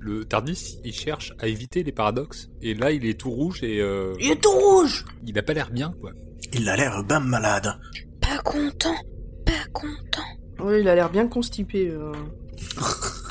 le 0.00 0.24
Tardis, 0.24 0.78
il 0.84 0.92
cherche 0.92 1.32
à 1.38 1.46
éviter 1.46 1.82
les 1.82 1.92
paradoxes. 1.92 2.50
Et 2.60 2.74
là, 2.74 2.90
il 2.90 3.06
est 3.06 3.18
tout 3.18 3.30
rouge 3.30 3.62
et 3.62 3.80
euh, 3.80 4.14
Il 4.20 4.30
est 4.30 4.42
tout 4.42 4.50
rouge 4.50 5.04
il 5.26 5.38
a 5.38 5.42
pas 5.42 5.54
l'air 5.54 5.70
bien, 5.70 5.94
quoi. 6.00 6.10
Il 6.52 6.68
a 6.68 6.76
l'air 6.76 7.02
ben 7.04 7.20
malade. 7.20 7.78
Pas 8.20 8.38
content, 8.38 8.96
pas 9.44 9.64
content. 9.72 10.22
Oui, 10.60 10.80
il 10.80 10.88
a 10.88 10.94
l'air 10.94 11.10
bien 11.10 11.26
constipé. 11.26 11.92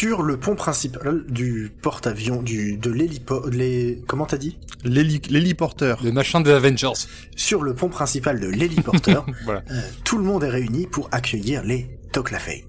Sur 0.00 0.22
le 0.22 0.38
pont 0.38 0.54
principal 0.56 1.24
du 1.28 1.70
porte-avions, 1.82 2.42
du, 2.42 2.78
de 2.78 2.90
l'hélipo, 2.90 3.46
les, 3.50 4.02
comment 4.08 4.24
t'as 4.24 4.38
dit? 4.38 4.58
L'héli- 4.82 5.20
L'héliporteur. 5.28 6.02
Le 6.02 6.10
machin 6.10 6.40
des 6.40 6.52
Avengers. 6.52 6.94
Sur 7.36 7.62
le 7.62 7.74
pont 7.74 7.90
principal 7.90 8.40
de 8.40 8.46
l'héliporteur, 8.46 9.26
Voilà. 9.44 9.62
euh, 9.70 9.78
tout 10.02 10.16
le 10.16 10.24
monde 10.24 10.42
est 10.42 10.48
réuni 10.48 10.86
pour 10.86 11.10
accueillir 11.12 11.62
les 11.64 11.98
Toclafay. 12.12 12.64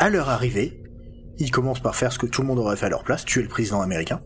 À 0.00 0.10
leur 0.10 0.28
arrivée, 0.28 0.82
ils 1.38 1.52
commencent 1.52 1.78
par 1.82 1.94
faire 1.94 2.10
ce 2.12 2.18
que 2.18 2.26
tout 2.26 2.40
le 2.42 2.48
monde 2.48 2.58
aurait 2.58 2.76
fait 2.76 2.86
à 2.86 2.90
leur 2.90 3.04
place, 3.04 3.24
tuer 3.24 3.42
le 3.42 3.48
président 3.48 3.80
américain. 3.80 4.20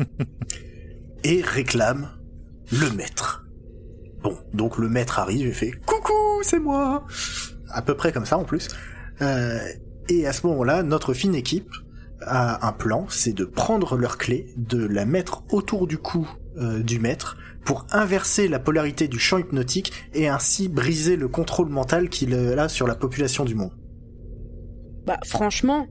et 1.24 1.42
réclament 1.42 2.08
le 2.72 2.90
maître. 2.92 3.44
Bon, 4.22 4.38
donc 4.54 4.78
le 4.78 4.88
maître 4.88 5.18
arrive 5.18 5.46
et 5.46 5.52
fait 5.52 5.72
Coucou, 5.84 6.40
c'est 6.42 6.58
moi 6.58 7.04
À 7.68 7.82
peu 7.82 7.94
près 7.94 8.12
comme 8.12 8.24
ça 8.24 8.38
en 8.38 8.44
plus. 8.44 8.68
Euh, 9.20 9.58
et 10.08 10.26
à 10.26 10.32
ce 10.32 10.46
moment-là, 10.46 10.82
notre 10.82 11.14
fine 11.14 11.34
équipe 11.34 11.70
a 12.22 12.66
un 12.66 12.72
plan, 12.72 13.06
c'est 13.08 13.32
de 13.32 13.44
prendre 13.44 13.96
leur 13.96 14.18
clé, 14.18 14.46
de 14.56 14.84
la 14.84 15.04
mettre 15.04 15.44
autour 15.52 15.86
du 15.86 15.98
cou 15.98 16.28
euh, 16.56 16.82
du 16.82 16.98
maître 16.98 17.36
pour 17.64 17.86
inverser 17.90 18.48
la 18.48 18.58
polarité 18.58 19.08
du 19.08 19.18
champ 19.18 19.38
hypnotique 19.38 19.92
et 20.14 20.28
ainsi 20.28 20.68
briser 20.68 21.16
le 21.16 21.28
contrôle 21.28 21.68
mental 21.68 22.08
qu'il 22.08 22.32
a 22.34 22.68
sur 22.68 22.86
la 22.86 22.94
population 22.94 23.44
du 23.44 23.54
monde. 23.54 23.72
Bah, 25.04 25.18
franchement, 25.26 25.86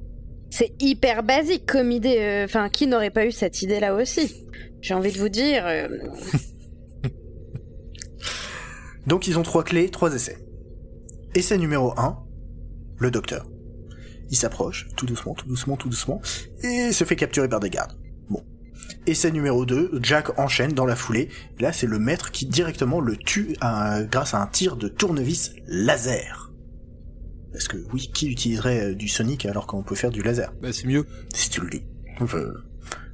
c'est 0.49 0.74
hyper 0.80 1.24
basique 1.24 1.66
comme 1.66 1.91
idée. 1.91 2.18
euh, 2.20 2.45
Enfin, 2.45 2.70
qui 2.70 2.88
n'aurait 2.88 3.11
pas 3.11 3.26
eu 3.26 3.32
cette 3.32 3.61
idée-là 3.61 3.93
aussi? 3.95 4.34
J'ai 4.82 4.93
envie 4.93 5.11
de 5.11 5.18
vous 5.18 5.30
dire. 5.30 5.66
euh, 5.68 5.88
Donc 9.07 9.28
ils 9.28 9.38
ont 9.38 9.43
trois 9.43 9.63
clés, 9.63 9.89
trois 9.89 10.13
essais. 10.16 10.38
Essai 11.36 11.57
numéro 11.57 11.93
1, 11.99 12.18
le 12.99 13.11
docteur. 13.11 13.45
Il 14.30 14.38
s'approche, 14.38 14.88
tout 14.95 15.05
doucement, 15.05 15.34
tout 15.34 15.47
doucement, 15.47 15.78
tout 15.78 15.89
doucement, 15.89 16.21
et 16.63 16.91
se 16.91 17.03
fait 17.03 17.15
capturer 17.15 17.47
par 17.47 17.59
des 17.59 17.69
gardes. 17.69 17.97
Bon. 18.30 18.43
Essai 19.05 19.32
numéro 19.32 19.65
2, 19.65 19.99
Jack 20.01 20.38
enchaîne 20.39 20.73
dans 20.73 20.86
la 20.86 20.95
foulée. 20.95 21.30
Là, 21.59 21.71
c'est 21.71 21.88
le 21.88 21.99
maître 21.99 22.32
qui 22.32 22.45
directement 22.45 22.99
le 22.99 23.17
tue 23.17 23.55
grâce 24.11 24.34
à 24.34 24.41
un 24.41 24.47
tir 24.47 24.78
de 24.78 24.88
tournevis 24.88 25.53
laser. 25.67 26.45
Parce 27.55 27.69
que 27.69 27.78
oui, 27.93 28.11
qui 28.13 28.28
utiliserait 28.28 28.88
euh, 28.88 28.95
du 28.95 29.07
Sonic 29.07 29.45
alors 29.45 29.65
qu'on 29.65 29.82
peut 29.82 29.95
faire 29.95 30.11
du 30.11 30.21
laser? 30.21 30.51
Bah 30.61 30.73
c'est 30.73 30.88
mieux. 30.88 31.05
Si 31.34 31.49
tu 31.49 31.61
le 31.61 31.69
dis. 31.69 31.84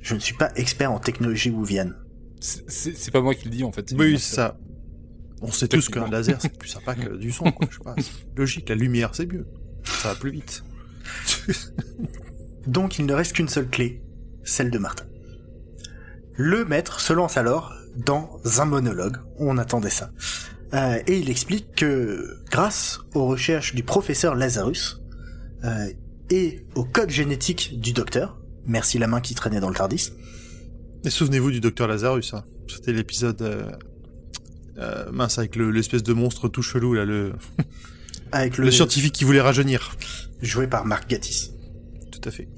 Je, 0.02 0.16
ne 0.16 0.20
suis 0.20 0.34
pas 0.34 0.52
expert 0.56 0.92
en 0.92 0.98
technologie 0.98 1.52
Wuvian. 1.52 1.92
C'est 2.40 3.12
pas 3.12 3.22
moi 3.22 3.36
qui 3.36 3.46
le 3.46 3.52
dis 3.52 3.64
en 3.64 3.72
fait. 3.72 3.94
Oui, 3.96 4.18
c'est 4.18 4.38
ça. 4.38 4.58
On 5.44 5.52
sait 5.52 5.68
tous 5.68 5.90
qu'un 5.90 6.10
laser 6.10 6.38
c'est 6.42 6.58
plus 6.58 6.70
sympa 6.70 6.96
que 6.96 7.18
du 7.18 7.32
son. 7.32 7.52
Quoi. 7.52 7.68
Je 7.70 7.76
sais 7.76 7.84
pas, 7.84 7.96
logique, 8.36 8.68
la 8.70 8.74
lumière 8.74 9.14
c'est 9.14 9.32
mieux. 9.32 9.46
Ça 9.84 10.10
va 10.10 10.16
plus 10.16 10.32
vite. 10.32 10.64
Donc 12.68 13.00
il 13.00 13.06
ne 13.06 13.14
reste 13.14 13.34
qu'une 13.34 13.50
seule 13.50 13.70
clé, 13.70 14.02
celle 14.44 14.72
de 14.72 14.78
Martin. 14.78 15.06
Le 16.34 16.66
maître 16.66 17.00
se 17.02 17.14
lance 17.14 17.38
alors 17.38 17.74
dans 17.96 18.40
un 18.60 18.66
monologue, 18.66 19.18
on 19.38 19.58
attendait 19.58 19.90
ça, 19.90 20.12
euh, 20.74 21.00
et 21.06 21.20
il 21.20 21.30
explique 21.30 21.76
que 21.76 22.38
grâce 22.50 23.00
aux 23.14 23.26
recherches 23.26 23.76
du 23.76 23.84
professeur 23.84 24.36
Lazarus 24.36 25.02
euh, 25.66 25.88
et 26.30 26.66
au 26.76 26.86
code 26.86 27.10
génétique 27.10 27.82
du 27.82 27.92
docteur, 27.92 28.40
merci 28.66 28.98
la 28.98 29.08
main 29.08 29.20
qui 29.20 29.36
traînait 29.36 29.60
dans 29.60 29.70
le 29.70 29.76
Tardis. 29.76 30.14
Et 31.04 31.10
souvenez-vous 31.10 31.52
du 31.52 31.60
docteur 31.60 31.88
Lazarus, 31.88 32.34
hein. 32.34 32.46
c'était 32.68 32.94
l'épisode 32.94 33.42
euh, 34.78 35.12
mince 35.12 35.38
avec 35.38 35.58
l'espèce 35.58 36.04
de 36.04 36.14
monstre 36.14 36.48
tout 36.48 36.62
chelou 36.62 36.94
là, 36.94 37.04
le 37.04 37.34
avec 38.32 38.58
le... 38.58 38.72
scientifique 38.72 39.14
qui 39.14 39.24
voulait 39.24 39.42
rajeunir, 39.42 39.96
joué 40.42 40.68
par 40.68 40.86
Mark 40.86 41.10
Gatiss. 41.10 41.52
Tout 42.12 42.22
à 42.28 42.32
fait. 42.32 42.50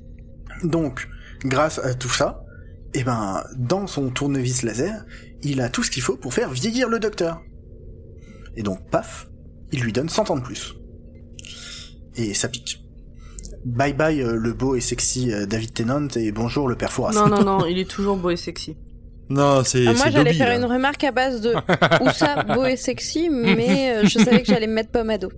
Donc, 0.64 1.08
grâce 1.44 1.80
à 1.80 1.94
tout 1.94 2.10
ça, 2.10 2.44
eh 2.94 3.04
ben, 3.04 3.44
dans 3.58 3.88
son 3.88 4.10
tournevis 4.10 4.64
laser, 4.64 5.06
il 5.42 5.62
a 5.62 5.70
tout 5.70 5.84
ce 5.84 5.92
qu'il 5.92 6.04
faut 6.04 6.16
pour 6.16 6.34
faire 6.34 6.52
vieillir 6.52 6.90
le 6.90 7.00
docteur. 7.00 7.42
Et 8.56 8.64
donc, 8.64 8.90
paf, 8.90 9.28
il 9.72 9.82
lui 9.82 9.92
donne 9.92 10.10
100 10.10 10.32
ans 10.32 10.38
de 10.38 10.44
plus. 10.44 10.76
Et 12.16 12.34
ça 12.34 12.48
pique. 12.48 12.80
Bye 13.66 13.94
bye 13.94 14.22
euh, 14.22 14.36
le 14.36 14.52
beau 14.52 14.76
et 14.76 14.82
sexy 14.82 15.32
euh, 15.32 15.46
David 15.46 15.74
Tennant 15.74 16.08
et 16.18 16.34
bonjour 16.34 16.68
le 16.68 16.76
père 16.76 16.92
Fouras. 16.92 17.14
Non, 17.14 17.28
non, 17.28 17.44
non, 17.44 17.66
il 17.70 17.80
est 17.80 17.90
toujours 17.90 18.18
beau 18.18 18.30
et 18.30 18.36
sexy. 18.36 18.76
Non, 19.30 19.64
c'est. 19.64 19.88
Ah, 19.88 19.94
moi, 19.94 20.10
j'allais 20.10 20.34
faire 20.34 20.56
une 20.56 20.66
remarque 20.66 21.04
à 21.06 21.12
base 21.12 21.42
de 21.42 21.54
où 22.02 22.10
ça, 22.10 22.44
beau 22.44 22.66
et 22.66 22.76
sexy, 22.76 23.30
mais 23.30 23.96
euh, 23.96 24.08
je 24.08 24.20
savais 24.20 24.42
que 24.42 24.48
j'allais 24.48 24.68
me 24.68 24.74
mettre 24.74 24.92
pommado. 24.92 25.32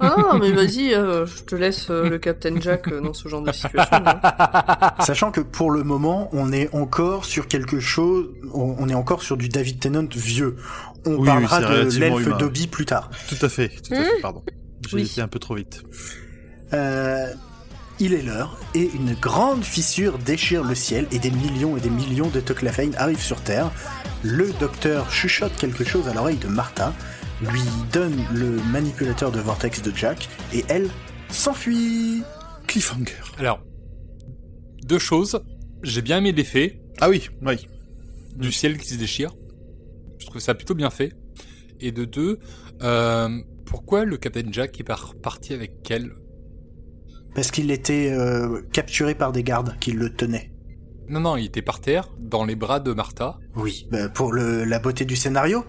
Ah, 0.00 0.38
mais 0.40 0.50
vas-y, 0.52 0.90
je 0.90 1.42
te 1.42 1.54
laisse 1.54 1.90
le 1.90 2.16
Captain 2.18 2.58
Jack 2.60 2.88
dans 2.88 3.12
ce 3.12 3.28
genre 3.28 3.42
de 3.42 3.52
situation. 3.52 3.98
Hein. 4.06 4.90
Sachant 5.00 5.30
que 5.30 5.40
pour 5.40 5.70
le 5.70 5.82
moment, 5.82 6.30
on 6.32 6.52
est 6.52 6.74
encore 6.74 7.24
sur 7.24 7.48
quelque 7.48 7.80
chose, 7.80 8.28
on 8.52 8.88
est 8.88 8.94
encore 8.94 9.22
sur 9.22 9.36
du 9.36 9.48
David 9.48 9.80
Tennant 9.80 10.08
vieux. 10.14 10.56
On 11.06 11.22
parlera 11.22 11.60
de 11.60 11.98
l'elfe 11.98 12.38
Dobby 12.38 12.66
plus 12.66 12.86
tard. 12.86 13.10
Tout 13.28 13.44
à 13.44 13.48
fait, 13.48 13.68
tout 13.68 13.92
à 13.92 13.96
fait, 13.96 14.02
hmm 14.02 14.22
pardon. 14.22 14.42
J'ai 14.88 15.02
été 15.02 15.20
un 15.20 15.28
peu 15.28 15.38
trop 15.38 15.54
vite. 15.54 15.82
Euh, 16.72 17.32
il 18.00 18.12
est 18.12 18.22
l'heure, 18.22 18.58
et 18.74 18.90
une 18.94 19.14
grande 19.14 19.64
fissure 19.64 20.18
déchire 20.18 20.64
le 20.64 20.74
ciel, 20.74 21.06
et 21.12 21.18
des 21.18 21.30
millions 21.30 21.76
et 21.76 21.80
des 21.80 21.90
millions 21.90 22.28
de 22.28 22.40
Toclafane 22.40 22.94
arrivent 22.96 23.22
sur 23.22 23.40
Terre. 23.40 23.70
Le 24.22 24.52
docteur 24.58 25.10
chuchote 25.12 25.54
quelque 25.56 25.84
chose 25.84 26.08
à 26.08 26.14
l'oreille 26.14 26.38
de 26.38 26.48
Martha, 26.48 26.92
lui 27.42 27.60
donne 27.92 28.16
le 28.32 28.62
manipulateur 28.70 29.32
de 29.32 29.40
vortex 29.40 29.82
de 29.82 29.94
Jack, 29.94 30.28
et 30.52 30.64
elle 30.68 30.88
s'enfuit. 31.28 32.22
Cliffhanger. 32.66 33.14
Alors, 33.38 33.60
deux 34.84 34.98
choses. 34.98 35.40
J'ai 35.82 36.02
bien 36.02 36.18
aimé 36.18 36.32
l'effet. 36.32 36.80
Ah 37.00 37.10
oui, 37.10 37.28
oui. 37.42 37.66
Du 38.36 38.50
ciel 38.52 38.78
qui 38.78 38.88
se 38.88 38.98
déchire. 38.98 39.30
Je 40.18 40.26
trouve 40.26 40.40
ça 40.40 40.54
plutôt 40.54 40.74
bien 40.74 40.90
fait. 40.90 41.12
Et 41.80 41.92
de 41.92 42.04
deux, 42.04 42.38
euh, 42.82 43.28
pourquoi 43.66 44.04
le 44.04 44.16
Captain 44.16 44.50
Jack 44.50 44.80
est 44.80 44.84
parti 44.84 45.52
avec 45.52 45.90
elle? 45.90 46.12
Parce 47.34 47.50
qu'il 47.50 47.70
était 47.70 48.10
euh, 48.10 48.62
capturé 48.72 49.14
par 49.14 49.32
des 49.32 49.42
gardes 49.42 49.76
qui 49.80 49.92
le 49.92 50.14
tenaient. 50.14 50.52
Non, 51.08 51.20
non, 51.20 51.36
il 51.36 51.46
était 51.46 51.62
par 51.62 51.80
terre, 51.80 52.08
dans 52.18 52.44
les 52.44 52.56
bras 52.56 52.80
de 52.80 52.92
Martha. 52.92 53.38
Oui, 53.56 53.86
bah 53.90 54.08
pour 54.08 54.32
le, 54.32 54.64
la 54.64 54.78
beauté 54.78 55.04
du 55.04 55.16
scénario. 55.16 55.64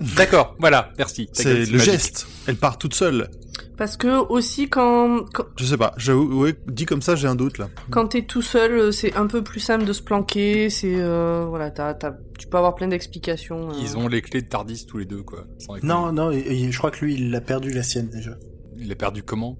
D'accord, 0.16 0.56
voilà, 0.58 0.92
merci. 0.96 1.28
C'est 1.32 1.66
le 1.66 1.78
geste. 1.78 2.26
Elle 2.46 2.56
part 2.56 2.78
toute 2.78 2.94
seule. 2.94 3.28
Parce 3.76 3.96
que 3.96 4.26
aussi 4.28 4.68
quand, 4.68 5.24
je 5.56 5.64
sais 5.64 5.76
pas, 5.76 5.92
j'avoue, 5.96 6.42
ouais, 6.42 6.54
dit 6.66 6.86
comme 6.86 7.02
ça, 7.02 7.16
j'ai 7.16 7.28
un 7.28 7.34
doute 7.34 7.58
là. 7.58 7.68
Quand 7.90 8.08
t'es 8.08 8.22
tout 8.22 8.42
seul, 8.42 8.72
euh, 8.72 8.92
c'est 8.92 9.14
un 9.16 9.26
peu 9.26 9.42
plus 9.42 9.60
simple 9.60 9.84
de 9.84 9.92
se 9.92 10.02
planquer. 10.02 10.70
C'est 10.70 10.96
euh, 10.96 11.46
voilà, 11.48 11.70
t'as, 11.70 11.94
tu 12.38 12.46
peux 12.46 12.56
avoir 12.56 12.74
plein 12.74 12.88
d'explications. 12.88 13.70
Euh. 13.70 13.74
Ils 13.80 13.96
ont 13.96 14.08
les 14.08 14.22
clés 14.22 14.42
de 14.42 14.48
Tardis 14.48 14.86
tous 14.86 14.98
les 14.98 15.06
deux 15.06 15.22
quoi. 15.22 15.46
Non, 15.82 16.12
non, 16.12 16.30
je 16.32 16.76
crois 16.78 16.90
que 16.90 17.04
lui, 17.04 17.14
il 17.14 17.34
a 17.34 17.40
perdu 17.40 17.70
la 17.70 17.82
sienne 17.82 18.08
déjà. 18.08 18.36
Il 18.78 18.88
l'a 18.88 18.96
perdu 18.96 19.22
comment? 19.22 19.58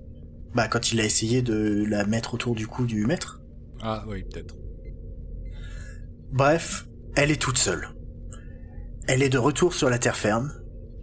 Bah 0.55 0.69
quand 0.69 0.93
il 0.93 1.01
a 1.01 1.05
essayé 1.05 1.43
de 1.43 1.85
la 1.87 2.05
mettre 2.05 2.35
autour 2.35 2.55
du 2.55 2.67
cou 2.67 2.85
du 2.85 3.07
maître. 3.07 3.41
Ah 3.83 4.05
oui, 4.09 4.25
peut-être. 4.25 4.55
Bref, 6.33 6.87
elle 7.17 7.31
est 7.31 7.41
toute 7.41 7.59
seule. 7.59 7.89
Elle 9.13 9.25
est 9.25 9.29
de 9.29 9.39
retour 9.39 9.75
sur 9.75 9.91
la 9.91 9.99
terre 9.99 10.17
ferme 10.17 10.53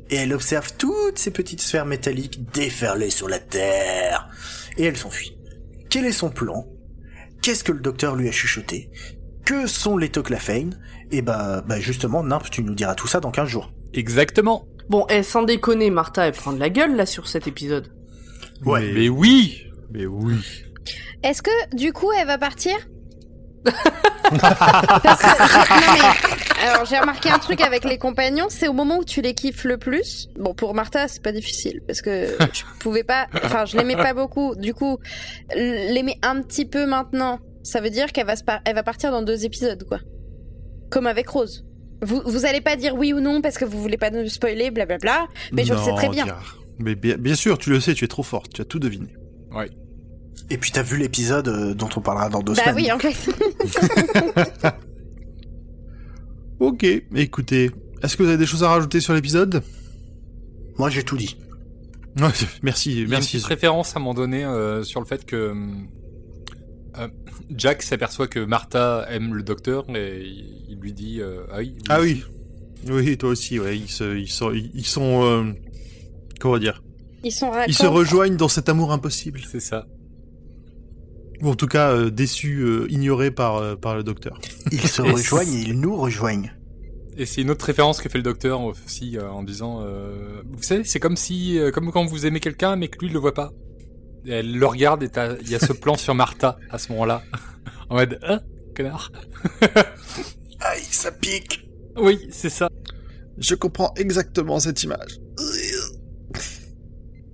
et 0.10 0.16
elle 0.16 0.32
observe 0.32 0.72
toutes 0.78 1.20
ces 1.20 1.30
petites 1.30 1.60
sphères 1.60 1.86
métalliques 1.86 2.50
déferler 2.54 3.10
sur 3.10 3.28
la 3.28 3.38
Terre. 3.38 4.30
Et 4.78 4.86
elle 4.86 4.96
s'enfuit. 4.96 5.38
Quel 5.90 6.06
est 6.06 6.14
son 6.14 6.30
plan? 6.30 6.66
Qu'est-ce 7.42 7.66
que 7.66 7.74
le 7.74 7.82
docteur 7.82 8.16
lui 8.16 8.30
a 8.30 8.32
chuchoté? 8.32 8.90
Que 9.44 9.68
sont 9.68 9.98
les 9.98 10.08
Toclafane 10.08 10.80
Et 11.12 11.22
bah, 11.22 11.62
bah 11.68 11.82
justement, 11.82 12.24
Nimp, 12.24 12.50
tu 12.50 12.64
nous 12.64 12.76
diras 12.76 12.96
tout 12.96 13.08
ça 13.08 13.20
dans 13.20 13.30
15 13.30 13.50
jours. 13.50 13.74
Exactement. 13.94 14.70
Bon, 14.88 15.06
eh, 15.10 15.22
sans 15.22 15.44
déconner, 15.44 15.90
Martha, 15.90 16.28
elle 16.28 16.34
prend 16.34 16.54
de 16.54 16.60
la 16.62 16.70
gueule 16.70 16.96
là 16.96 17.06
sur 17.06 17.28
cet 17.28 17.46
épisode. 17.46 17.92
Ouais. 18.66 18.90
Mais 18.94 19.10
oui 19.10 19.66
Mais 19.92 20.06
oui. 20.06 20.38
Est-ce 21.24 21.42
que 21.42 21.76
du 21.76 21.92
coup 21.92 22.14
elle 22.14 22.28
va 22.28 22.38
partir? 22.38 22.78
Parce 24.30 25.22
que, 25.22 26.64
alors 26.68 26.86
j'ai 26.86 26.98
remarqué 27.00 27.30
un 27.30 27.40
truc 27.40 27.62
avec 27.62 27.84
les 27.84 27.98
compagnons, 27.98 28.48
c'est 28.50 28.68
au 28.68 28.74
moment 28.74 28.98
où 28.98 29.04
tu 29.04 29.22
les 29.22 29.34
kiffes 29.34 29.64
le 29.64 29.78
plus. 29.78 30.30
Bon, 30.38 30.54
pour 30.54 30.74
Martha, 30.74 31.08
c'est 31.08 31.22
pas 31.22 31.32
difficile 31.32 31.82
parce 31.88 32.02
que 32.02 32.36
je 32.54 32.64
pouvais 32.80 33.04
pas, 33.04 33.28
enfin, 33.44 33.66
je 33.66 33.78
l'aimais 33.78 33.96
pas 33.96 34.14
beaucoup. 34.14 34.56
Du 34.56 34.74
coup, 34.74 34.98
l'aimer 35.56 36.18
un 36.22 36.42
petit 36.42 36.66
peu 36.66 36.86
maintenant, 36.86 37.40
ça 37.64 37.82
veut 37.82 37.90
dire 37.90 38.12
qu'elle 38.12 38.28
va, 38.28 38.36
elle 38.66 38.76
va 38.76 38.84
partir 38.84 39.12
dans 39.12 39.22
deux 39.22 39.46
épisodes, 39.46 39.84
quoi. 39.88 40.00
Comme 40.90 41.08
avec 41.08 41.28
Rose. 41.30 41.66
Vous, 42.02 42.22
vous 42.26 42.46
allez 42.46 42.62
pas 42.62 42.76
dire 42.76 42.94
oui 42.96 43.12
ou 43.12 43.20
non 43.20 43.42
parce 43.42 43.58
que 43.58 43.66
vous 43.66 43.82
voulez 43.82 43.98
pas 43.98 44.12
nous 44.12 44.28
spoiler, 44.30 44.70
blablabla, 44.72 45.28
mais 45.52 45.64
je 45.64 45.74
le 45.74 45.80
sais 45.80 45.94
très 45.94 46.10
bien. 46.10 46.26
Mais 46.80 46.96
bien, 46.96 47.18
bien 47.18 47.36
sûr, 47.36 47.58
tu 47.58 47.72
le 47.72 47.80
sais, 47.80 47.96
tu 47.96 48.06
es 48.06 48.08
trop 48.08 48.24
forte, 48.24 48.54
tu 48.54 48.62
as 48.62 48.66
tout 48.66 48.78
deviné. 48.80 49.16
Oui. 49.52 49.66
Et 50.50 50.58
puis 50.58 50.72
t'as 50.72 50.82
vu 50.84 50.98
l'épisode 50.98 51.48
euh, 51.48 51.74
dont 51.74 51.90
on 51.96 52.02
parlera 52.02 52.30
dans 52.30 52.42
deux 52.42 52.54
bah 52.54 52.64
semaines. 52.64 52.76
Bah 52.76 52.82
oui, 52.82 52.92
en 52.92 53.00
fait. 53.00 54.70
ok, 56.60 56.86
écoutez, 57.16 57.72
est-ce 58.02 58.16
que 58.16 58.24
vous 58.24 58.30
avez 58.30 58.38
des 58.38 58.46
choses 58.46 58.64
à 58.64 58.70
rajouter 58.70 59.00
sur 59.00 59.14
l'épisode? 59.14 59.62
Moi 60.78 60.90
j'ai 60.90 61.04
tout 61.04 61.18
dit. 61.18 61.38
merci, 62.64 62.94
Il 62.94 63.08
y 63.08 63.08
merci. 63.08 63.38
une 63.38 63.44
référence 63.44 63.96
à 63.96 64.00
un 64.00 64.00
moment 64.00 64.14
donné 64.14 64.44
euh, 64.44 64.84
sur 64.84 65.00
le 65.00 65.06
fait 65.06 65.26
que 65.26 65.54
euh, 66.98 67.08
Jack 67.56 67.84
s'aperçoit 67.84 68.28
que 68.28 68.40
Martha 68.40 69.06
aime 69.10 69.36
le 69.36 69.44
docteur 69.44 69.86
et 69.96 70.24
il 70.70 70.80
lui 70.80 70.94
dit 70.94 71.22
ah 71.52 71.58
oui. 71.60 71.76
Ah 71.90 72.02
oui. 72.02 72.24
Oui, 72.90 73.18
toi 73.18 73.30
aussi, 73.30 73.60
ouais. 73.60 73.78
Ils, 73.78 73.90
se, 73.90 74.16
ils 74.18 74.30
sont, 74.30 74.54
ils 74.54 74.86
sont, 74.86 75.56
comment 76.40 76.58
dire? 76.58 76.84
Ils 77.24 77.32
sont. 77.32 77.52
Ils 77.68 77.74
se 77.74 77.86
rejoignent 77.86 78.38
dans 78.38 78.48
cet 78.48 78.70
amour 78.70 78.92
impossible. 78.92 79.42
C'est 79.52 79.60
ça. 79.60 79.88
Ou 81.42 81.50
en 81.50 81.56
tout 81.56 81.68
cas 81.68 81.92
euh, 81.92 82.10
déçus, 82.10 82.62
euh, 82.62 82.88
ignorés 82.90 83.32
par, 83.32 83.58
euh, 83.58 83.76
par 83.76 83.96
le 83.96 84.04
docteur. 84.04 84.40
Ils 84.72 84.88
se 84.88 85.02
rejoignent 85.14 85.54
et 85.54 85.62
ils 85.62 85.80
nous 85.80 85.96
rejoignent. 85.96 86.54
Et 87.18 87.26
c'est 87.26 87.42
une 87.42 87.50
autre 87.50 87.66
référence 87.66 88.02
que 88.02 88.10
fait 88.10 88.18
le 88.18 88.24
docteur 88.24 88.62
aussi 88.62 89.18
en 89.20 89.42
disant, 89.42 89.84
vous 90.52 90.62
savez, 90.62 90.84
c'est 90.84 91.00
comme 91.00 91.16
si, 91.16 91.60
comme 91.74 91.92
quand 91.92 92.06
vous 92.06 92.28
aimez 92.28 92.40
quelqu'un 92.40 92.76
mais 92.76 92.90
que 92.90 93.00
lui 93.00 93.08
il 93.08 93.14
le 93.14 93.18
voit 93.18 93.34
pas. 93.34 93.54
elle 94.28 94.56
le 94.56 94.66
regarde 94.68 95.02
et 95.02 95.10
il 95.42 95.50
y 95.50 95.56
a 95.56 95.60
ce 95.60 95.74
plan 95.74 95.98
sur 95.98 96.14
Martha 96.14 96.60
à 96.70 96.78
ce 96.78 96.92
moment-là, 96.92 97.24
en 97.90 97.96
mode, 97.96 98.20
hein, 98.22 98.40
connard. 98.76 99.12
Aïe, 100.60 100.84
ça 100.92 101.12
pique. 101.12 101.68
Oui, 101.96 102.20
c'est 102.30 102.52
ça. 102.52 102.70
Je 103.40 103.56
comprends 103.56 103.96
exactement 103.96 104.60
cette 104.60 104.84
image. 104.84 105.20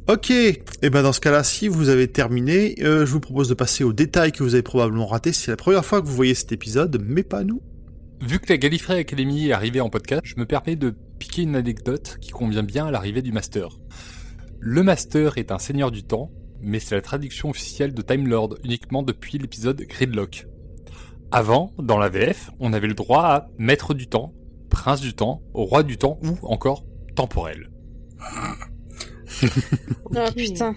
Ok, 0.10 0.32
et 0.32 0.62
eh 0.82 0.90
ben 0.90 1.02
dans 1.02 1.14
ce 1.14 1.22
cas-là, 1.22 1.46
si 1.46 1.70
vous 1.70 1.88
avez 1.88 2.10
terminé, 2.10 2.76
euh, 2.82 3.06
je 3.06 3.12
vous 3.14 3.22
propose 3.22 3.48
de 3.48 3.54
passer 3.54 3.86
aux 3.86 3.94
détails 3.94 4.34
que 4.34 4.44
vous 4.44 4.54
avez 4.54 4.62
probablement 4.62 5.06
ratés. 5.06 5.32
C'est 5.32 5.50
la 5.50 5.56
première 5.56 5.86
fois 5.86 6.02
que 6.02 6.08
vous 6.08 6.16
voyez 6.16 6.34
cet 6.34 6.52
épisode, 6.52 7.02
mais 7.08 7.24
pas 7.24 7.46
nous. 7.46 7.62
Vu 8.20 8.40
que 8.40 8.52
la 8.52 8.58
Gallifrey 8.58 8.98
Academy 8.98 9.48
est 9.48 9.54
arrivée 9.54 9.80
en 9.80 9.90
podcast, 9.90 10.22
je 10.26 10.36
me 10.36 10.46
permets 10.46 10.76
de 10.76 10.94
piquer 11.20 11.44
une 11.44 11.56
anecdote 11.56 12.18
qui 12.20 12.32
convient 12.32 12.64
bien 12.64 12.88
à 12.88 12.92
l'arrivée 12.92 13.22
du 13.22 13.32
Master. 13.32 13.80
Le 14.60 14.84
Master 14.84 15.38
est 15.38 15.54
un 15.54 15.60
seigneur 15.60 15.90
du 15.90 16.04
temps, 16.04 16.32
mais 16.62 16.80
c'est 16.80 16.96
la 16.96 17.02
traduction 17.02 17.50
officielle 17.50 17.94
de 17.94 18.02
Time 18.02 18.28
Lord, 18.28 18.56
uniquement 18.66 19.04
depuis 19.04 19.38
l'épisode 19.38 19.82
Gridlock. 19.84 20.48
Avant, 21.32 21.72
dans 21.80 21.98
la 21.98 22.10
VF, 22.10 22.52
on 22.60 22.74
avait 22.74 22.88
le 22.88 22.94
droit 22.94 23.24
à 23.24 23.48
Maître 23.58 23.94
du 23.94 24.08
Temps, 24.08 24.34
Prince 24.70 25.00
du 25.00 25.14
Temps, 25.14 25.44
Roi 25.54 25.84
du 25.84 25.98
Temps 25.98 26.20
ou 26.24 26.38
encore 26.46 26.84
Temporel. 27.16 27.70
oh 30.16 30.32
putain. 30.36 30.76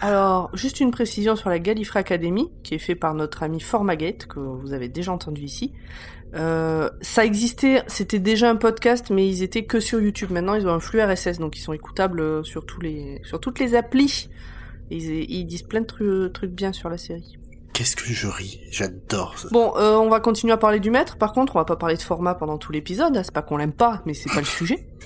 Alors, 0.00 0.50
juste 0.54 0.80
une 0.80 0.90
précision 0.90 1.36
sur 1.36 1.48
la 1.48 1.58
Gallifrey 1.58 2.00
Academy, 2.00 2.50
qui 2.62 2.74
est 2.74 2.78
fait 2.78 2.94
par 2.94 3.14
notre 3.14 3.42
ami 3.42 3.60
Formagate, 3.60 4.26
que 4.26 4.38
vous 4.38 4.72
avez 4.72 4.88
déjà 4.88 5.12
entendu 5.12 5.42
ici. 5.42 5.72
Euh, 6.34 6.90
ça 7.00 7.24
existait, 7.24 7.82
c'était 7.86 8.18
déjà 8.18 8.50
un 8.50 8.56
podcast, 8.56 9.10
mais 9.10 9.26
ils 9.26 9.42
étaient 9.42 9.64
que 9.64 9.80
sur 9.80 10.00
YouTube. 10.00 10.30
Maintenant, 10.30 10.54
ils 10.54 10.66
ont 10.66 10.72
un 10.72 10.80
flux 10.80 11.00
RSS, 11.00 11.38
donc 11.38 11.56
ils 11.56 11.62
sont 11.62 11.72
écoutables 11.72 12.44
sur 12.44 12.66
tous 12.66 12.80
les, 12.80 13.20
sur 13.24 13.40
toutes 13.40 13.58
les 13.58 13.74
applis. 13.74 14.28
Ils, 14.90 15.30
ils 15.30 15.44
disent 15.46 15.62
plein 15.62 15.80
de 15.80 15.86
trucs, 15.86 16.32
trucs 16.34 16.52
bien 16.52 16.72
sur 16.72 16.90
la 16.90 16.98
série. 16.98 17.38
Qu'est-ce 17.76 17.94
que 17.94 18.06
je 18.06 18.26
ris 18.26 18.58
J'adore 18.70 19.38
ça. 19.38 19.48
Bon, 19.50 19.74
euh, 19.76 19.96
on 19.96 20.08
va 20.08 20.18
continuer 20.18 20.54
à 20.54 20.56
parler 20.56 20.80
du 20.80 20.90
maître. 20.90 21.18
Par 21.18 21.34
contre, 21.34 21.56
on 21.56 21.58
va 21.58 21.66
pas 21.66 21.76
parler 21.76 21.96
de 21.96 22.00
format 22.00 22.34
pendant 22.34 22.56
tout 22.56 22.72
l'épisode. 22.72 23.20
C'est 23.22 23.34
pas 23.34 23.42
qu'on 23.42 23.58
l'aime 23.58 23.74
pas, 23.74 24.00
mais 24.06 24.14
c'est 24.14 24.32
pas 24.32 24.40
le 24.40 24.46
sujet. 24.46 24.88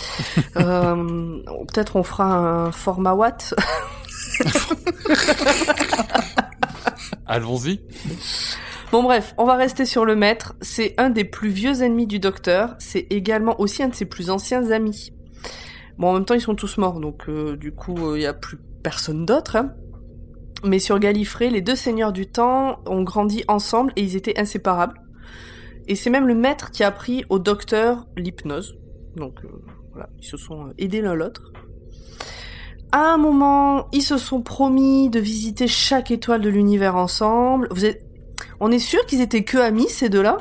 Euh, 0.56 1.42
Peut-être 1.72 1.96
on 1.96 2.02
fera 2.02 2.24
un 2.24 2.72
format 2.72 3.14
Watt. 3.14 3.54
Allons-y. 7.26 7.80
Bon 8.92 9.02
bref, 9.02 9.34
on 9.36 9.44
va 9.44 9.56
rester 9.56 9.84
sur 9.84 10.04
le 10.04 10.14
maître. 10.14 10.54
C'est 10.60 10.94
un 10.96 11.10
des 11.10 11.24
plus 11.24 11.48
vieux 11.48 11.82
ennemis 11.82 12.06
du 12.06 12.20
docteur. 12.20 12.76
C'est 12.78 13.06
également 13.10 13.60
aussi 13.60 13.82
un 13.82 13.88
de 13.88 13.94
ses 13.94 14.06
plus 14.06 14.30
anciens 14.30 14.70
amis. 14.70 15.12
Bon, 15.98 16.10
en 16.10 16.14
même 16.14 16.24
temps, 16.24 16.34
ils 16.34 16.40
sont 16.40 16.54
tous 16.54 16.78
morts, 16.78 17.00
donc 17.00 17.28
euh, 17.28 17.56
du 17.56 17.72
coup, 17.72 18.14
il 18.14 18.20
n'y 18.20 18.26
a 18.26 18.32
plus 18.32 18.58
personne 18.82 19.26
d'autre. 19.26 19.56
Hein. 19.56 19.74
Mais 20.62 20.78
sur 20.78 20.98
Gallifrey, 20.98 21.50
les 21.50 21.62
deux 21.62 21.76
seigneurs 21.76 22.12
du 22.12 22.26
temps 22.26 22.80
ont 22.86 23.02
grandi 23.02 23.44
ensemble 23.48 23.92
et 23.96 24.02
ils 24.02 24.16
étaient 24.16 24.38
inséparables. 24.38 25.00
Et 25.88 25.94
c'est 25.94 26.10
même 26.10 26.26
le 26.28 26.34
maître 26.34 26.70
qui 26.70 26.84
a 26.84 26.88
appris 26.88 27.24
au 27.30 27.38
docteur 27.38 28.06
l'hypnose. 28.16 28.76
Donc 29.16 29.38
euh, 29.44 29.48
voilà, 29.92 30.08
ils 30.18 30.26
se 30.26 30.36
sont 30.36 30.66
euh, 30.66 30.74
aidés 30.78 31.00
l'un 31.00 31.14
l'autre. 31.14 31.52
À 32.92 33.12
un 33.12 33.16
moment, 33.16 33.88
ils 33.92 34.02
se 34.02 34.18
sont 34.18 34.42
promis 34.42 35.08
de 35.10 35.20
visiter 35.20 35.66
chaque 35.66 36.10
étoile 36.10 36.40
de 36.40 36.48
l'univers 36.48 36.96
ensemble. 36.96 37.68
Vous 37.70 37.84
êtes... 37.84 38.04
On 38.58 38.70
est 38.70 38.78
sûr 38.80 39.06
qu'ils 39.06 39.20
étaient 39.20 39.44
que 39.44 39.58
amis, 39.58 39.88
ces 39.88 40.08
deux-là? 40.08 40.38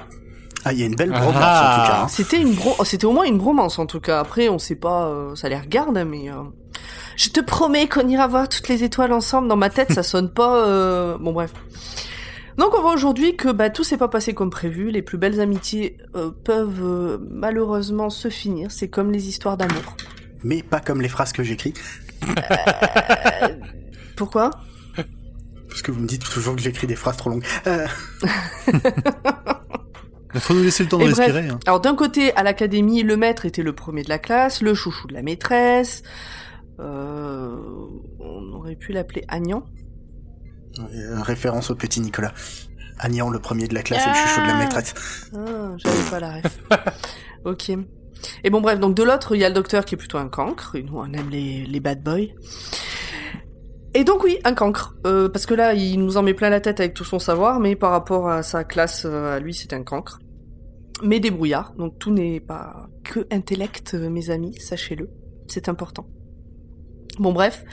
Ah, 0.66 0.74
il 0.74 0.80
y 0.80 0.84
a 0.84 0.86
une 0.88 0.96
belle 0.96 1.12
bromance 1.12 1.28
en 1.28 1.32
tout 1.32 1.38
cas. 1.38 2.02
hein. 2.04 2.08
C'était 2.10 2.42
une 2.42 2.54
bro... 2.54 2.84
c'était 2.84 3.06
au 3.06 3.14
moins 3.14 3.24
une 3.26 3.38
bromance 3.38 3.80
en 3.80 3.86
tout 3.86 4.02
cas. 4.02 4.20
Après, 4.20 4.50
on 4.50 4.60
sait 4.60 4.76
pas, 4.76 5.08
euh, 5.08 5.36
ça 5.36 5.48
les 5.48 5.56
regarde, 5.58 6.04
mais 6.06 6.30
euh, 6.30 6.44
je 7.20 7.30
te 7.30 7.40
promets 7.42 7.88
qu'on 7.90 8.08
ira 8.08 8.28
voir 8.28 8.48
toutes 8.48 8.68
les 8.70 8.84
étoiles 8.84 9.12
ensemble. 9.14 9.48
Dans 9.50 9.58
ma 9.58 9.70
tête, 9.70 9.92
ça 9.92 10.04
sonne 10.14 10.30
pas. 10.32 10.66
euh, 10.66 11.18
Bon 11.18 11.34
bref. 11.34 11.52
Donc 12.58 12.74
on 12.78 12.82
voit 12.82 12.94
aujourd'hui 12.94 13.36
que 13.38 13.50
bah, 13.52 13.70
tout 13.70 13.84
s'est 13.84 13.98
pas 13.98 14.08
passé 14.10 14.34
comme 14.34 14.50
prévu. 14.50 14.92
Les 14.92 15.02
plus 15.02 15.18
belles 15.18 15.40
amitiés 15.40 15.98
euh, 16.16 16.32
peuvent 16.44 16.82
euh, 16.84 17.18
malheureusement 17.30 18.10
se 18.10 18.30
finir. 18.30 18.72
C'est 18.72 18.88
comme 18.90 19.12
les 19.12 19.28
histoires 19.30 19.58
d'amour. 19.58 19.96
Mais 20.44 20.64
pas 20.64 20.80
comme 20.80 21.02
les 21.02 21.10
phrases 21.10 21.32
que 21.34 21.44
j'écris. 21.44 21.74
Pourquoi? 24.16 24.52
Parce 25.68 25.82
que 25.82 25.92
vous 25.92 26.00
me 26.02 26.08
dites 26.08 26.24
toujours 26.30 26.56
que 26.56 26.62
j'écris 26.62 26.88
des 26.88 26.96
phrases 26.96 27.18
trop 27.18 27.30
longues. 27.30 27.46
Euh, 27.68 27.86
Il 30.34 30.40
faut 30.42 30.54
nous 30.54 30.64
laisser 30.64 30.84
le 30.84 30.90
temps 30.90 30.98
de 30.98 31.04
Et 31.04 31.12
bref, 31.12 31.18
respirer. 31.20 31.48
hein. 31.50 31.60
Alors 31.66 31.80
d'un 31.80 31.96
côté, 31.96 32.34
à 32.36 32.44
l'académie, 32.44 33.04
le 33.04 33.16
maître 33.18 33.46
était 33.46 33.62
le 33.64 33.74
premier 33.74 34.04
de 34.04 34.10
la 34.10 34.20
classe, 34.20 34.62
le 34.62 34.74
chouchou 34.74 35.08
de 35.08 35.14
la 35.14 35.22
maîtresse. 35.22 36.02
Euh, 36.80 37.56
on 38.20 38.54
aurait 38.54 38.76
pu 38.76 38.92
l'appeler 38.94 39.24
Agnan. 39.28 39.64
euh, 40.80 41.22
référence 41.22 41.70
au 41.72 41.76
petit 41.76 42.00
Nicolas. 42.02 42.34
Agnan, 43.00 43.30
le 43.30 43.40
premier 43.40 43.68
de 43.68 43.74
la 43.74 43.82
classe 43.82 44.06
et 44.06 44.10
le 44.10 44.16
chouchou 44.16 44.42
de 44.42 44.48
la 44.48 44.58
maîtresse. 44.58 44.94
Ah, 45.34 45.74
j'avais 45.78 46.10
pas 46.10 46.20
la 46.20 46.34
ref. 46.36 46.60
ok. 47.46 47.72
Et 48.44 48.50
bon 48.50 48.60
bref, 48.62 48.80
donc 48.80 48.96
de 48.96 49.04
l'autre, 49.04 49.36
il 49.36 49.40
y 49.40 49.46
a 49.46 49.50
le 49.50 49.56
docteur 49.56 49.86
qui 49.86 49.96
est 49.96 49.98
plutôt 49.98 50.18
un 50.18 50.28
cancre, 50.28 50.78
nous 50.78 50.98
on 50.98 51.12
aime 51.14 51.30
les, 51.30 51.66
les 51.66 51.80
bad 51.80 52.04
boys. 52.04 52.28
Et 53.94 54.04
donc 54.04 54.24
oui, 54.24 54.38
un 54.44 54.54
cancre. 54.54 54.96
Euh, 55.08 55.30
parce 55.30 55.46
que 55.46 55.54
là, 55.54 55.74
il 55.74 55.98
nous 56.04 56.18
en 56.18 56.22
met 56.24 56.34
plein 56.34 56.50
la 56.50 56.60
tête 56.60 56.80
avec 56.80 56.94
tout 56.94 57.06
son 57.06 57.18
savoir, 57.20 57.60
mais 57.60 57.76
par 57.76 57.92
rapport 57.92 58.30
à 58.30 58.44
sa 58.44 58.64
classe, 58.64 59.06
euh, 59.06 59.38
à 59.38 59.40
lui, 59.40 59.54
c'est 59.54 59.74
un 59.74 59.84
cancre. 59.84 60.20
Mais 61.02 61.20
débrouillard, 61.20 61.74
donc 61.78 61.98
tout 61.98 62.12
n'est 62.12 62.42
pas 62.42 62.88
que 63.04 63.26
intellect, 63.32 63.94
mes 63.94 64.30
amis, 64.30 64.60
sachez-le. 64.60 65.10
C'est 65.48 65.70
important. 65.70 66.06
Bon 67.20 67.34
bref. 67.34 67.64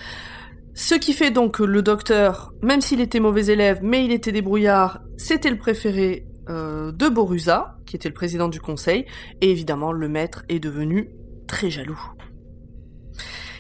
Ce 0.75 0.95
qui 0.95 1.15
fait 1.15 1.31
donc 1.31 1.55
que 1.57 1.63
le 1.63 1.81
docteur, 1.81 2.53
même 2.63 2.83
s'il 2.83 3.01
était 3.01 3.21
mauvais 3.21 3.47
élève, 3.47 3.79
mais 3.83 4.05
il 4.05 4.13
était 4.13 4.33
débrouillard, 4.33 5.01
c'était 5.17 5.49
le 5.51 5.57
préféré 5.57 6.27
euh, 6.51 6.93
de 6.93 7.09
Borusa, 7.09 7.79
qui 7.87 7.97
était 7.97 8.09
le 8.11 8.15
président 8.15 8.49
du 8.49 8.61
conseil, 8.61 9.07
et 9.41 9.51
évidemment 9.51 9.93
le 9.93 10.09
maître 10.09 10.45
est 10.51 10.59
devenu 10.61 11.11
très 11.47 11.71
jaloux. 11.71 11.99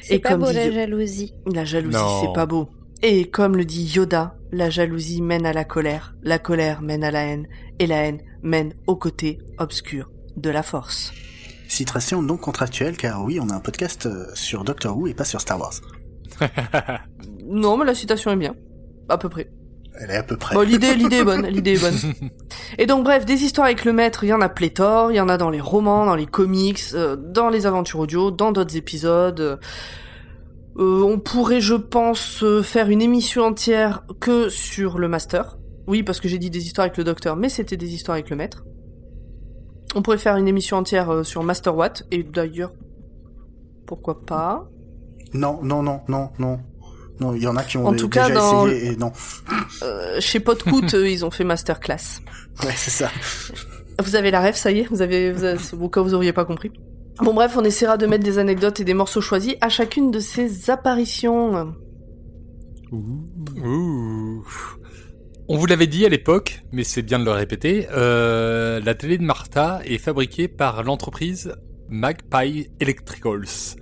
C'est 0.03 0.19
pas 0.19 0.31
comme 0.31 0.41
beau 0.41 0.49
dit- 0.51 0.55
la 0.57 0.71
jalousie. 0.71 1.35
La 1.53 1.65
jalousie, 1.65 1.97
c'est 2.21 2.33
pas 2.35 2.47
beau. 2.47 2.69
Et 3.03 3.29
comme 3.31 3.57
le 3.57 3.65
dit 3.65 3.85
Yoda, 3.95 4.37
la 4.53 4.71
jalousie 4.71 5.21
mène 5.23 5.47
à 5.47 5.53
la 5.53 5.65
colère, 5.65 6.15
la 6.23 6.39
colère 6.39 6.83
mène 6.83 7.03
à 7.05 7.11
la 7.11 7.25
haine, 7.25 7.49
et 7.79 7.87
la 7.87 7.97
haine 8.05 8.21
mène 8.43 8.75
au 8.87 8.97
côté 8.97 9.39
obscur 9.59 10.11
de 10.37 10.51
la 10.51 10.63
force. 10.63 11.13
Citation 11.69 12.23
non 12.23 12.37
contractuelle, 12.37 12.97
car 12.97 13.25
oui, 13.25 13.39
on 13.41 13.49
a 13.51 13.55
un 13.55 13.61
podcast 13.61 14.07
euh, 14.07 14.27
sur 14.35 14.65
Doctor 14.65 14.97
Who 14.97 15.09
et 15.09 15.15
pas 15.15 15.25
sur 15.25 15.41
Star 15.41 15.59
Wars. 15.59 15.75
Non, 17.49 17.77
mais 17.77 17.85
la 17.85 17.95
citation 17.95 18.33
est 18.33 18.37
bien. 18.37 18.57
À 19.09 19.19
peu 19.19 19.29
près. 19.29 19.49
Elle 19.99 20.11
est 20.11 20.17
à 20.17 20.23
peu 20.23 20.37
près. 20.37 20.55
Bon, 20.55 20.63
l'idée, 20.63 20.95
l'idée 20.97 21.17
est 21.17 21.25
bonne, 21.25 21.47
l'idée 21.47 21.75
est 21.75 21.81
bonne. 21.81 21.97
Et 22.79 22.87
donc, 22.87 23.05
bref, 23.05 23.25
des 23.25 23.45
histoires 23.45 23.67
avec 23.67 23.85
le 23.85 23.93
maître, 23.93 24.25
il 24.25 24.29
y 24.29 24.33
en 24.33 24.41
a 24.41 24.49
pléthore, 24.49 25.13
il 25.13 25.17
y 25.17 25.21
en 25.21 25.29
a 25.29 25.37
dans 25.37 25.51
les 25.51 25.61
romans, 25.61 26.07
dans 26.07 26.17
les 26.17 26.27
comics, 26.27 26.81
euh, 26.95 27.17
dans 27.17 27.49
les 27.49 27.67
aventures 27.67 28.01
audio, 28.01 28.31
dans 28.31 28.53
d'autres 28.53 28.77
épisodes. 28.77 29.59
Euh, 30.79 31.03
on 31.03 31.19
pourrait, 31.19 31.61
je 31.61 31.75
pense, 31.75 32.43
euh, 32.43 32.63
faire 32.63 32.91
une 32.91 33.01
émission 33.01 33.45
entière 33.45 34.03
que 34.21 34.49
sur 34.49 34.99
le 34.99 35.09
master. 35.09 35.57
Oui, 35.87 36.03
parce 36.03 36.21
que 36.21 36.29
j'ai 36.29 36.39
dit 36.39 36.51
des 36.51 36.67
histoires 36.67 36.87
avec 36.87 36.99
le 36.99 37.05
docteur, 37.05 37.37
mais 37.37 37.49
c'était 37.49 37.77
des 37.77 37.95
histoires 37.95 38.17
avec 38.17 38.29
le 38.29 38.37
maître. 38.37 38.65
On 39.97 40.03
pourrait 40.03 40.19
faire 40.19 40.37
une 40.37 40.47
émission 40.47 40.77
entière 40.77 41.09
euh, 41.11 41.23
sur 41.25 41.43
Master 41.43 41.75
Watt, 41.75 42.05
et 42.11 42.23
d'ailleurs, 42.23 42.73
pourquoi 43.87 44.21
pas? 44.21 44.69
Non, 45.33 45.59
non, 45.63 45.83
non, 45.83 46.03
non, 46.07 46.29
non. 46.39 46.61
Non, 47.19 47.35
il 47.35 47.43
y 47.43 47.47
en 47.47 47.57
a 47.57 47.63
qui 47.65 47.79
ont 47.79 47.87
En 47.87 47.93
cas, 47.95 48.29
déjà 48.29 48.35
dans- 48.35 48.67
essayé 48.69 48.93
et 48.93 48.97
non. 48.97 49.11
euh, 49.83 50.21
Chez 50.21 50.39
Podcoot, 50.39 50.93
eux, 50.95 51.09
ils 51.09 51.25
ont 51.25 51.31
fait 51.31 51.45
Masterclass. 51.45 52.21
Ouais, 52.63 52.75
c'est 52.77 52.91
ça. 52.91 53.09
Vous 54.05 54.17
avez 54.17 54.31
la 54.31 54.41
rêve, 54.41 54.55
ça 54.55 54.71
y 54.71 54.81
est, 54.81 54.89
vous 54.91 55.01
avez, 55.01 55.33
vous 55.33 55.45
avez 55.45 55.59
au 55.81 55.89
cas 55.89 56.03
où 56.03 56.05
vous 56.05 56.15
auriez 56.15 56.35
pas 56.35 56.45
compris. 56.45 56.73
Bon 57.23 57.33
bref, 57.33 57.57
on 57.57 57.65
essaiera 57.65 57.97
de 57.97 58.05
mettre 58.07 58.23
des 58.25 58.37
anecdotes 58.37 58.81
et 58.81 58.85
des 58.85 58.93
morceaux 58.93 59.23
choisis 59.23 59.55
à 59.63 59.71
chacune 59.71 60.11
de 60.11 60.21
ces 60.21 60.69
apparitions. 60.69 61.75
Ouh. 62.93 64.45
On 65.49 65.57
vous 65.57 65.67
l'avait 65.67 65.87
dit 65.87 66.05
à 66.05 66.09
l'époque, 66.09 66.63
mais 66.73 66.83
c'est 66.83 67.03
bien 67.03 67.19
de 67.21 67.25
le 67.25 67.31
répéter, 67.31 67.87
euh, 67.93 68.81
la 68.85 68.95
télé 68.95 69.17
de 69.17 69.23
Martha 69.23 69.81
est 69.85 69.99
fabriquée 69.99 70.49
par 70.49 70.83
l'entreprise 70.83 71.55
Magpie 71.89 72.69
Electricals, 72.81 73.77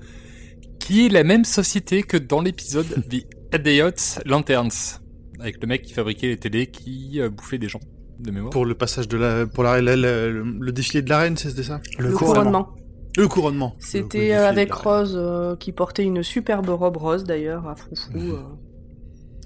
qui 0.78 1.06
est 1.06 1.08
la 1.08 1.24
même 1.24 1.44
société 1.44 2.02
que 2.02 2.18
dans 2.18 2.42
l'épisode 2.42 2.86
The 3.08 3.24
Idiots 3.58 4.20
Lanterns, 4.26 5.00
avec 5.40 5.60
le 5.62 5.66
mec 5.66 5.82
qui 5.82 5.94
fabriquait 5.94 6.26
les 6.28 6.36
télés 6.36 6.66
qui 6.66 7.18
euh, 7.20 7.30
bouffait 7.30 7.56
des 7.58 7.68
gens, 7.68 7.80
de 8.18 8.30
mémoire. 8.30 8.50
Pour 8.50 8.66
le 8.66 8.74
passage 8.74 9.08
de 9.08 9.16
la, 9.16 9.46
pour 9.46 9.64
la, 9.64 9.80
la- 9.80 9.96
la- 9.96 10.28
le, 10.28 10.42
le 10.42 10.72
défilé 10.72 11.00
de 11.00 11.08
la 11.08 11.18
reine, 11.20 11.36
c'était 11.38 11.62
ça? 11.62 11.80
Le, 11.98 12.12
couronnement. 12.12 12.68
Le 13.16 13.26
couronnement. 13.26 13.74
C'était 13.78 14.34
euh, 14.34 14.46
avec. 14.48 14.70
Rose 14.74 15.14
euh, 15.16 15.56
qui 15.56 15.72
portait 15.72 16.02
une 16.04 16.22
superbe 16.22 16.68
robe 16.68 16.98
rose 16.98 17.24
d'ailleurs 17.24 17.66
à 17.66 17.74
Froufrou. 17.74 18.18
euh. 18.18 18.42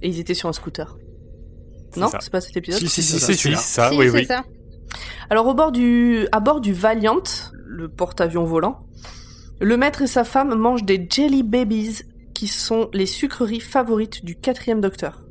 Et 0.02 0.08
ils 0.08 0.18
étaient 0.18 0.34
sur 0.34 0.48
un 0.48 0.52
scooter. 0.52 0.96
Non, 1.96 2.08
c'est 2.20 2.30
pas 2.30 2.40
cet 2.40 2.56
épisode. 2.56 2.80
Si, 2.80 2.88
si, 2.88 3.02
Si, 3.02 3.18
c'est 3.18 3.34
si, 3.34 3.54
ça, 3.56 3.90
oui, 3.94 4.08
oui. 4.10 4.26
ça. 4.26 4.44
Alors 5.30 5.46
au 5.46 5.54
bord 5.54 5.72
du, 5.72 6.26
à 6.32 6.40
bord 6.40 6.60
du 6.60 6.72
Valiant, 6.72 7.22
le 7.66 7.88
porte-avions 7.88 8.44
volant, 8.44 8.78
le 9.60 9.76
maître 9.76 10.02
et 10.02 10.06
sa 10.06 10.24
femme 10.24 10.54
mangent 10.54 10.84
des 10.84 11.06
Jelly 11.10 11.42
Babies, 11.42 12.02
qui 12.34 12.46
sont 12.46 12.88
les 12.92 13.06
sucreries 13.06 13.60
favorites 13.60 14.24
du 14.24 14.36
quatrième 14.36 14.80
docteur. 14.80 15.24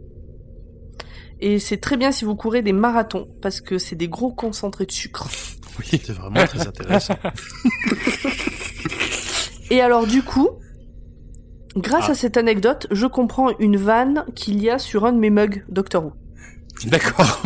Et 1.39 1.59
c'est 1.59 1.77
très 1.77 1.97
bien 1.97 2.11
si 2.11 2.25
vous 2.25 2.35
courez 2.35 2.61
des 2.61 2.73
marathons, 2.73 3.27
parce 3.41 3.61
que 3.61 3.77
c'est 3.77 3.95
des 3.95 4.09
gros 4.09 4.33
concentrés 4.33 4.85
de 4.85 4.91
sucre. 4.91 5.27
Oui. 5.79 6.01
C'est 6.03 6.13
vraiment 6.13 6.43
très 6.45 6.67
intéressant. 6.67 7.15
Et 9.69 9.81
alors 9.81 10.07
du 10.07 10.23
coup, 10.23 10.49
grâce 11.75 12.05
Ah. 12.07 12.11
à 12.11 12.15
cette 12.15 12.37
anecdote, 12.37 12.87
je 12.91 13.05
comprends 13.05 13.49
une 13.59 13.77
vanne 13.77 14.25
qu'il 14.35 14.61
y 14.61 14.69
a 14.69 14.79
sur 14.79 15.05
un 15.05 15.13
de 15.13 15.19
mes 15.19 15.29
mugs 15.29 15.63
Doctor 15.69 16.05
Who. 16.05 16.13
D'accord. 16.85 17.41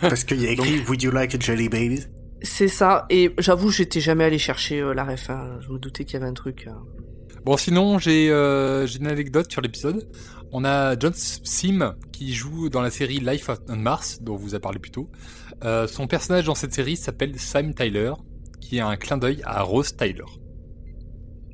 Parce 0.00 0.24
qu'il 0.24 0.40
y 0.42 0.46
a 0.46 0.50
écrit 0.50 0.80
Would 0.88 1.02
you 1.02 1.10
like 1.10 1.34
a 1.34 1.38
jelly 1.38 1.68
baby? 1.68 2.04
C'est 2.42 2.68
ça, 2.68 3.06
et 3.08 3.32
j'avoue, 3.38 3.70
j'étais 3.70 4.00
jamais 4.00 4.24
allé 4.24 4.38
chercher 4.38 4.80
euh, 4.80 4.92
la 4.92 5.04
ref. 5.04 5.30
hein. 5.30 5.58
Je 5.60 5.68
me 5.72 5.78
doutais 5.78 6.04
qu'il 6.04 6.14
y 6.14 6.16
avait 6.18 6.26
un 6.30 6.34
truc. 6.34 6.66
euh. 6.66 6.72
Bon, 7.44 7.56
sinon, 7.56 7.98
j'ai 7.98 8.30
euh, 8.30 8.86
j'ai 8.86 8.98
une 8.98 9.06
anecdote 9.06 9.50
sur 9.50 9.60
l'épisode. 9.62 10.06
On 10.52 10.64
a 10.64 10.98
John 10.98 11.12
Sim 11.14 11.94
qui 12.12 12.32
joue 12.34 12.68
dans 12.68 12.82
la 12.82 12.90
série 12.90 13.18
Life 13.20 13.50
on 13.68 13.76
Mars, 13.76 14.18
dont 14.20 14.34
on 14.34 14.36
vous 14.36 14.54
a 14.54 14.60
parlé 14.60 14.78
plus 14.78 14.90
tôt. 14.90 15.10
Euh, 15.64 15.86
son 15.88 16.06
personnage 16.06 16.44
dans 16.44 16.54
cette 16.54 16.74
série 16.74 16.96
s'appelle 16.96 17.38
Sam 17.38 17.74
Tyler, 17.74 18.12
qui 18.60 18.76
est 18.78 18.80
un 18.80 18.96
clin 18.96 19.16
d'œil 19.16 19.40
à 19.44 19.62
Rose 19.62 19.96
Tyler. 19.96 20.24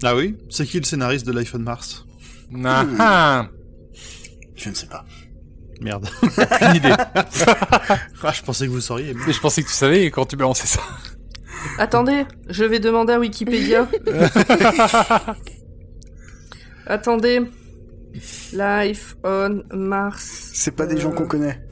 Ah 0.02 0.16
oui? 0.16 0.36
C'est 0.50 0.66
qui 0.66 0.78
le 0.78 0.84
scénariste 0.84 1.26
de 1.26 1.32
l'iPhone 1.32 1.62
Mars? 1.62 2.04
Ah, 2.64 2.84
ah 2.98 3.48
Je 4.56 4.68
ne 4.68 4.74
sais 4.74 4.86
pas. 4.88 5.04
Merde. 5.82 6.08
Aucune 6.22 6.76
idée. 6.76 6.94
Ah, 8.22 8.32
je 8.32 8.42
pensais 8.42 8.66
que 8.66 8.70
vous 8.70 8.80
sauriez. 8.80 9.14
mais- 9.14 9.32
je 9.32 9.40
pensais 9.40 9.62
que 9.62 9.68
tu 9.68 9.74
savais 9.74 10.10
quand 10.10 10.26
tu 10.26 10.36
balançais 10.36 10.66
ça. 10.66 10.80
Attendez, 11.78 12.24
je 12.48 12.64
vais 12.64 12.80
demander 12.80 13.12
à 13.14 13.18
Wikipédia. 13.20 13.86
Attendez. 16.86 17.40
Life 18.52 19.16
on 19.24 19.62
Mars. 19.72 20.50
C'est 20.54 20.76
pas 20.76 20.86
des 20.86 20.96
Euh, 20.96 21.00
gens 21.00 21.10
qu'on 21.12 21.26
connaît. 21.26 21.62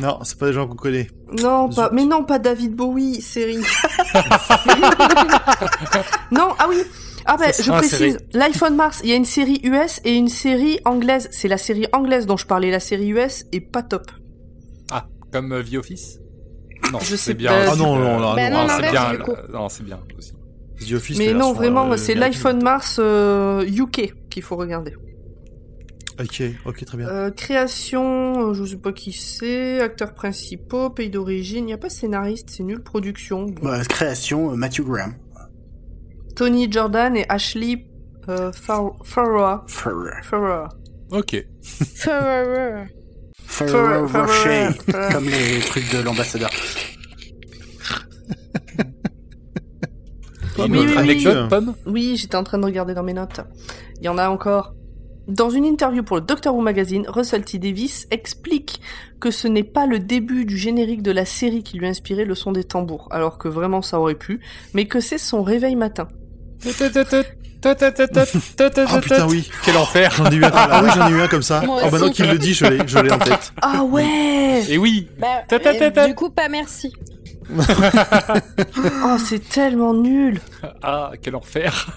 Non, 0.00 0.20
c'est 0.24 0.38
pas 0.38 0.46
des 0.46 0.52
gens 0.52 0.66
qu'on 0.68 0.76
connaît. 0.76 1.08
Non, 1.42 1.68
pas, 1.68 1.90
mais 1.92 2.04
non, 2.04 2.24
pas 2.24 2.38
David 2.38 2.74
Bowie, 2.74 3.20
série. 3.20 3.58
non, 6.30 6.54
ah 6.58 6.66
oui. 6.68 6.82
Ah 7.26 7.36
ben, 7.36 7.52
Ça 7.52 7.62
je 7.62 7.70
précise, 7.70 8.18
Life 8.32 8.62
on 8.62 8.70
Mars, 8.70 9.00
il 9.04 9.10
y 9.10 9.12
a 9.12 9.16
une 9.16 9.24
série 9.24 9.60
US 9.64 10.00
et 10.04 10.14
une 10.16 10.28
série 10.28 10.80
anglaise. 10.84 11.28
C'est 11.30 11.48
la 11.48 11.58
série 11.58 11.86
anglaise 11.92 12.26
dont 12.26 12.36
je 12.36 12.46
parlais, 12.46 12.70
la 12.70 12.80
série 12.80 13.08
US 13.10 13.44
est 13.52 13.60
pas 13.60 13.82
top. 13.82 14.10
Ah, 14.90 15.06
comme 15.32 15.52
euh, 15.52 15.62
The 15.62 15.74
Office? 15.74 16.18
Non, 16.92 16.98
Je 17.00 17.16
sais 17.16 17.34
bien. 17.34 17.50
pas. 17.50 17.72
Ah 17.72 17.76
non, 17.76 17.96
non, 17.96 18.18
non, 18.20 18.34
Bah 18.34 18.50
non, 18.50 18.62
non, 18.66 18.68
c'est 18.80 18.90
bien. 18.90 19.12
euh, 19.14 19.34
Non, 19.52 19.68
c'est 19.68 19.84
bien 19.84 20.00
aussi. 20.18 20.32
The 20.88 20.92
Office, 20.94 21.18
Mais 21.18 21.34
non, 21.34 21.52
vraiment, 21.52 21.92
euh, 21.92 21.96
c'est 21.96 22.16
on 22.46 22.54
Mars 22.62 22.96
euh, 22.98 23.64
UK 23.66 24.14
qu'il 24.30 24.42
faut 24.42 24.56
regarder. 24.56 24.94
Ok, 26.20 26.42
ok, 26.66 26.84
très 26.84 26.96
bien. 26.98 27.08
Euh, 27.08 27.30
création, 27.30 28.48
euh, 28.50 28.54
je 28.54 28.64
sais 28.64 28.76
pas 28.76 28.92
qui 28.92 29.12
c'est, 29.12 29.80
acteurs 29.80 30.12
principaux, 30.14 30.90
pays 30.90 31.08
d'origine, 31.08 31.64
il 31.64 31.66
n'y 31.66 31.72
a 31.72 31.78
pas 31.78 31.88
scénariste, 31.88 32.50
c'est 32.50 32.62
nul, 32.62 32.82
production. 32.82 33.44
Bon. 33.44 33.62
Bah, 33.62 33.82
création, 33.84 34.52
euh, 34.52 34.54
Matthew 34.54 34.82
Graham. 34.82 35.14
Tony 36.40 36.72
Jordan 36.72 37.14
et 37.18 37.26
Ashley 37.28 37.84
euh, 38.30 38.50
Far- 38.50 38.94
Farrow. 39.04 39.60
Farrow. 39.66 40.68
Ok. 41.10 41.36
Ferrero 41.62 42.86
Fer- 43.44 44.06
Rocher. 44.10 44.68
Comme 45.12 45.24
les 45.28 45.60
trucs 45.60 45.92
de 45.92 46.02
l'ambassadeur. 46.02 46.48
Oui, 50.58 50.64
oui, 50.70 50.78
oui. 50.86 50.96
Anecdote, 50.96 51.50
Pomme 51.50 51.74
Oui, 51.84 52.16
j'étais 52.16 52.36
en 52.36 52.42
train 52.44 52.56
de 52.56 52.64
regarder 52.64 52.94
dans 52.94 53.02
mes 53.02 53.12
notes. 53.12 53.40
Il 53.98 54.04
y 54.06 54.08
en 54.08 54.16
a 54.16 54.30
encore. 54.30 54.72
Dans 55.28 55.50
une 55.50 55.66
interview 55.66 56.02
pour 56.02 56.16
le 56.16 56.22
Doctor 56.22 56.54
Who 56.56 56.62
Magazine, 56.62 57.04
Russell 57.06 57.44
T. 57.44 57.58
Davis 57.58 58.06
explique 58.10 58.80
que 59.20 59.30
ce 59.30 59.46
n'est 59.46 59.62
pas 59.62 59.84
le 59.84 59.98
début 59.98 60.46
du 60.46 60.56
générique 60.56 61.02
de 61.02 61.12
la 61.12 61.26
série 61.26 61.62
qui 61.62 61.76
lui 61.76 61.84
a 61.84 61.90
inspiré 61.90 62.24
le 62.24 62.34
son 62.34 62.50
des 62.52 62.64
tambours, 62.64 63.08
alors 63.10 63.36
que 63.36 63.46
vraiment 63.48 63.82
ça 63.82 64.00
aurait 64.00 64.14
pu, 64.14 64.40
mais 64.72 64.86
que 64.86 65.00
c'est 65.00 65.18
son 65.18 65.42
réveil 65.42 65.76
matin. 65.76 66.08
Oh 68.92 68.98
putain, 69.00 69.26
oui. 69.26 69.50
Quel 69.64 69.76
enfer 69.76 70.12
J'en 70.16 70.30
ai 70.30 70.36
eu 70.36 70.44
un. 70.44 70.50
Ah 70.52 70.82
oui, 70.82 70.90
j'en 70.94 71.08
ai 71.08 71.12
eu 71.12 71.20
un 71.20 71.28
comme 71.28 71.42
ça. 71.42 71.60
Moi 71.60 71.80
Oh 71.84 71.90
bah 71.90 71.96
aussi. 71.98 72.04
non, 72.06 72.10
qu'il 72.12 72.26
le 72.30 72.38
dit, 72.38 72.54
je 72.54 72.64
l'ai, 72.64 72.78
je 72.86 72.98
l'ai 72.98 73.12
en 73.12 73.18
tête. 73.18 73.52
Ah 73.60 73.82
ouais 73.84 74.62
Et 74.68 74.78
oui 74.78 75.08
Bah, 75.18 75.42
euh, 75.52 76.06
du 76.06 76.14
coup, 76.14 76.30
pas 76.30 76.48
merci. 76.48 76.92
Oh, 79.04 79.16
c'est 79.18 79.48
tellement 79.48 79.92
nul 79.92 80.40
Ah, 80.82 81.10
quel 81.20 81.34
enfer 81.34 81.90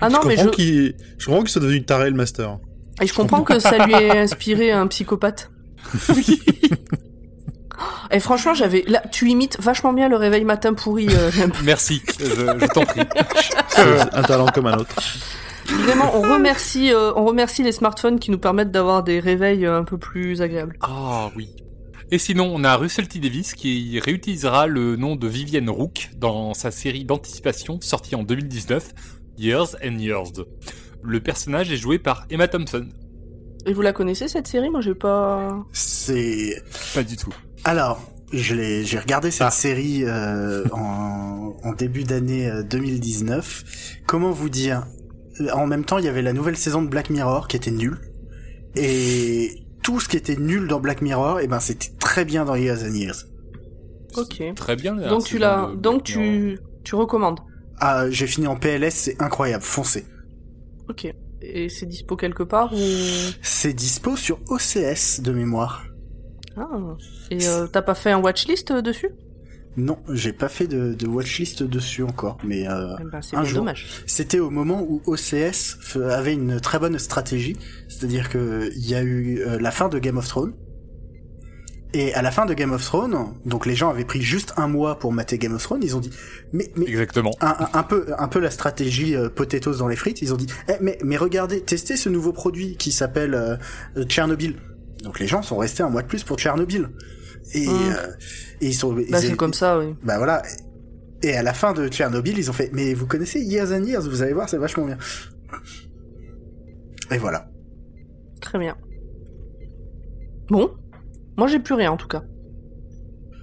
Ah 0.00 0.08
non, 0.08 0.20
je 0.22 0.28
mais 0.28 0.36
comprends 0.36 0.52
je... 0.52 0.56
qu'il, 0.56 0.94
je 1.18 1.26
comprends 1.26 1.40
qu'il 1.40 1.50
soit 1.50 1.60
devenu 1.62 1.84
taré 1.84 2.10
le 2.10 2.16
master. 2.16 2.58
Et 3.02 3.06
je 3.06 3.12
comprends 3.12 3.42
que 3.42 3.58
ça 3.58 3.86
lui 3.86 3.92
ait 3.92 4.18
inspiré 4.18 4.70
un 4.70 4.86
psychopathe. 4.86 5.50
Et 8.10 8.20
franchement, 8.20 8.54
j'avais... 8.54 8.84
Là, 8.86 9.02
tu 9.10 9.28
imites 9.28 9.60
vachement 9.60 9.92
bien 9.92 10.08
le 10.08 10.16
réveil 10.16 10.44
matin 10.44 10.74
pourri, 10.74 11.08
euh. 11.10 11.30
Merci, 11.64 12.02
je, 12.18 12.24
je 12.24 12.66
t'en 12.66 12.84
prie. 12.84 13.02
C'est 13.68 14.14
un 14.14 14.22
talent 14.22 14.46
comme 14.46 14.66
un 14.66 14.78
autre. 14.78 14.94
Vraiment, 15.66 16.12
on 16.14 16.22
remercie, 16.22 16.92
euh, 16.92 17.12
on 17.16 17.24
remercie 17.24 17.62
les 17.62 17.72
smartphones 17.72 18.18
qui 18.18 18.30
nous 18.30 18.38
permettent 18.38 18.70
d'avoir 18.70 19.02
des 19.02 19.18
réveils 19.18 19.64
euh, 19.64 19.78
un 19.78 19.84
peu 19.84 19.98
plus 19.98 20.42
agréables. 20.42 20.76
Ah 20.80 21.30
oui. 21.36 21.48
Et 22.10 22.18
sinon, 22.18 22.52
on 22.54 22.64
a 22.64 22.76
Russell 22.76 23.08
T. 23.08 23.18
Davis 23.18 23.54
qui 23.54 23.98
réutilisera 23.98 24.66
le 24.66 24.96
nom 24.96 25.16
de 25.16 25.26
Vivienne 25.26 25.70
Rook 25.70 26.10
dans 26.16 26.52
sa 26.54 26.70
série 26.70 27.04
d'anticipation 27.04 27.80
sortie 27.80 28.14
en 28.14 28.22
2019, 28.22 28.92
Years 29.38 29.76
and 29.84 29.98
Years. 29.98 30.44
Le 31.02 31.20
personnage 31.20 31.72
est 31.72 31.76
joué 31.76 31.98
par 31.98 32.26
Emma 32.30 32.46
Thompson. 32.46 32.86
Et 33.66 33.72
vous 33.72 33.82
la 33.82 33.92
connaissez 33.92 34.28
cette 34.28 34.46
série? 34.46 34.68
Moi, 34.68 34.82
j'ai 34.82 34.94
pas. 34.94 35.64
C'est. 35.72 36.62
Pas 36.94 37.02
du 37.02 37.16
tout. 37.16 37.34
Alors, 37.64 38.00
j'ai 38.32 38.98
regardé 38.98 39.30
cette 39.30 39.42
Ah. 39.46 39.50
série 39.50 40.04
euh, 40.04 40.64
en, 40.72 41.54
en 41.62 41.72
début 41.72 42.04
d'année 42.04 42.48
euh, 42.48 42.62
2019. 42.62 43.64
Comment 44.06 44.30
vous 44.30 44.48
dire 44.48 44.86
Euh, 45.40 45.50
En 45.52 45.66
même 45.66 45.84
temps, 45.84 45.98
il 45.98 46.04
y 46.04 46.08
avait 46.08 46.22
la 46.22 46.32
nouvelle 46.32 46.56
saison 46.56 46.82
de 46.82 46.88
Black 46.88 47.10
Mirror 47.10 47.48
qui 47.48 47.56
était 47.56 47.70
nulle. 47.70 47.98
Et 48.76 49.64
tout 49.82 50.00
ce 50.00 50.08
qui 50.08 50.16
était 50.16 50.36
nul 50.36 50.66
dans 50.68 50.80
Black 50.80 51.00
Mirror, 51.02 51.40
et 51.40 51.46
ben 51.46 51.60
c'était 51.60 51.90
très 52.00 52.24
bien 52.24 52.44
dans 52.44 52.54
Years 52.56 52.82
and 52.84 52.94
Years. 52.94 53.24
Ok. 54.16 54.42
Très 54.56 54.76
bien. 54.76 54.94
la 54.96 55.08
Donc 55.08 55.24
tu 55.24 55.38
l'as, 55.38 55.70
donc 55.76 56.08
Mirror. 56.08 56.22
tu, 56.24 56.58
tu 56.84 56.94
recommandes. 56.94 57.40
Ah, 57.80 58.08
j'ai 58.10 58.26
fini 58.26 58.46
en 58.46 58.56
PLS, 58.56 58.94
c'est 58.94 59.20
incroyable, 59.22 59.62
foncez. 59.64 60.04
Ok. 60.88 61.06
Et 61.42 61.68
c'est 61.68 61.86
dispo 61.86 62.16
quelque 62.16 62.42
part 62.42 62.72
ou? 62.72 62.78
C'est 63.42 63.74
dispo 63.74 64.16
sur 64.16 64.38
OCS 64.48 65.20
de 65.20 65.32
mémoire. 65.32 65.84
Ah. 66.56 66.96
Et 67.30 67.46
euh, 67.48 67.66
t'as 67.66 67.82
pas 67.82 67.94
fait 67.94 68.10
un 68.10 68.18
watchlist 68.20 68.70
euh, 68.70 68.82
dessus? 68.82 69.10
Non, 69.76 69.98
j'ai 70.12 70.32
pas 70.32 70.48
fait 70.48 70.68
de, 70.68 70.94
de 70.94 71.06
watchlist 71.08 71.64
dessus 71.64 72.04
encore, 72.04 72.38
mais 72.44 72.68
euh, 72.68 72.94
Eh 73.00 73.04
ben, 73.10 73.20
c'est 73.22 73.34
un 73.36 73.40
bien 73.42 73.48
jour. 73.50 73.58
dommage. 73.60 73.86
C'était 74.06 74.38
au 74.38 74.50
moment 74.50 74.82
où 74.88 75.02
OCS 75.06 75.78
avait 75.96 76.32
une 76.34 76.60
très 76.60 76.78
bonne 76.78 76.96
stratégie, 76.98 77.56
c'est-à-dire 77.88 78.28
que 78.28 78.70
il 78.76 78.88
y 78.88 78.94
a 78.94 79.02
eu 79.02 79.40
euh, 79.40 79.58
la 79.58 79.72
fin 79.72 79.88
de 79.88 79.98
Game 79.98 80.16
of 80.16 80.28
Thrones. 80.28 80.52
Et 81.96 82.12
à 82.14 82.22
la 82.22 82.32
fin 82.32 82.44
de 82.44 82.54
Game 82.54 82.72
of 82.72 82.82
Thrones, 82.84 83.16
donc 83.46 83.66
les 83.66 83.76
gens 83.76 83.88
avaient 83.88 84.04
pris 84.04 84.20
juste 84.20 84.52
un 84.56 84.66
mois 84.66 84.98
pour 84.98 85.12
mater 85.12 85.38
Game 85.38 85.54
of 85.54 85.62
Thrones, 85.62 85.80
ils 85.84 85.94
ont 85.96 86.00
dit 86.00 86.10
mais 86.52 86.72
mais 86.76 86.86
Exactement. 86.86 87.30
un, 87.40 87.54
un- 87.60 87.68
un 87.78 87.82
peu 87.84 88.06
un 88.18 88.26
peu 88.26 88.40
la 88.40 88.50
stratégie 88.50 89.14
euh, 89.14 89.28
potatoes 89.28 89.78
dans 89.78 89.86
les 89.86 89.94
frites, 89.94 90.20
ils 90.20 90.34
ont 90.34 90.36
dit 90.36 90.48
eh, 90.68 90.72
mais 90.80 90.98
mais 91.04 91.16
regardez, 91.16 91.60
testez 91.62 91.96
ce 91.96 92.08
nouveau 92.08 92.32
produit 92.32 92.76
qui 92.76 92.90
s'appelle 92.90 93.34
euh, 93.34 93.56
euh, 93.96 94.04
Tchernobyl. 94.04 94.56
Donc 95.04 95.20
les 95.20 95.26
gens 95.26 95.42
sont 95.42 95.56
restés 95.56 95.82
un 95.82 95.88
mois 95.90 96.02
de 96.02 96.08
plus 96.08 96.24
pour 96.24 96.38
Tchernobyl. 96.38 96.88
Et, 97.52 97.66
Mm. 97.66 97.70
euh, 97.70 98.06
et 98.62 98.66
ils 98.68 98.74
sont 98.74 98.92
Bah 98.94 99.02
ils- 99.06 99.16
c'est 99.18 99.36
comme 99.36 99.54
ça, 99.54 99.78
oui. 99.78 99.94
bah 100.02 100.16
voilà. 100.18 100.42
Et 101.22 101.36
à 101.36 101.42
la 101.42 101.52
fin 101.54 101.72
de 101.72 101.88
Tchernobyl, 101.88 102.36
ils 102.38 102.50
ont 102.50 102.54
fait, 102.54 102.70
mais 102.72 102.94
vous 102.94 103.06
connaissez 103.06 103.40
Years 103.40 103.70
and 103.72 103.84
Years, 103.84 104.02
vous 104.08 104.22
allez 104.22 104.32
voir, 104.32 104.48
c'est 104.48 104.56
vachement 104.58 104.86
bien. 104.86 104.98
Et 107.10 107.18
voilà. 107.18 107.48
Très 108.40 108.58
bien. 108.58 108.76
Bon, 110.48 110.70
moi 111.36 111.46
j'ai 111.48 111.58
plus 111.60 111.74
rien 111.74 111.92
en 111.92 111.96
tout 111.96 112.08
cas. 112.08 112.22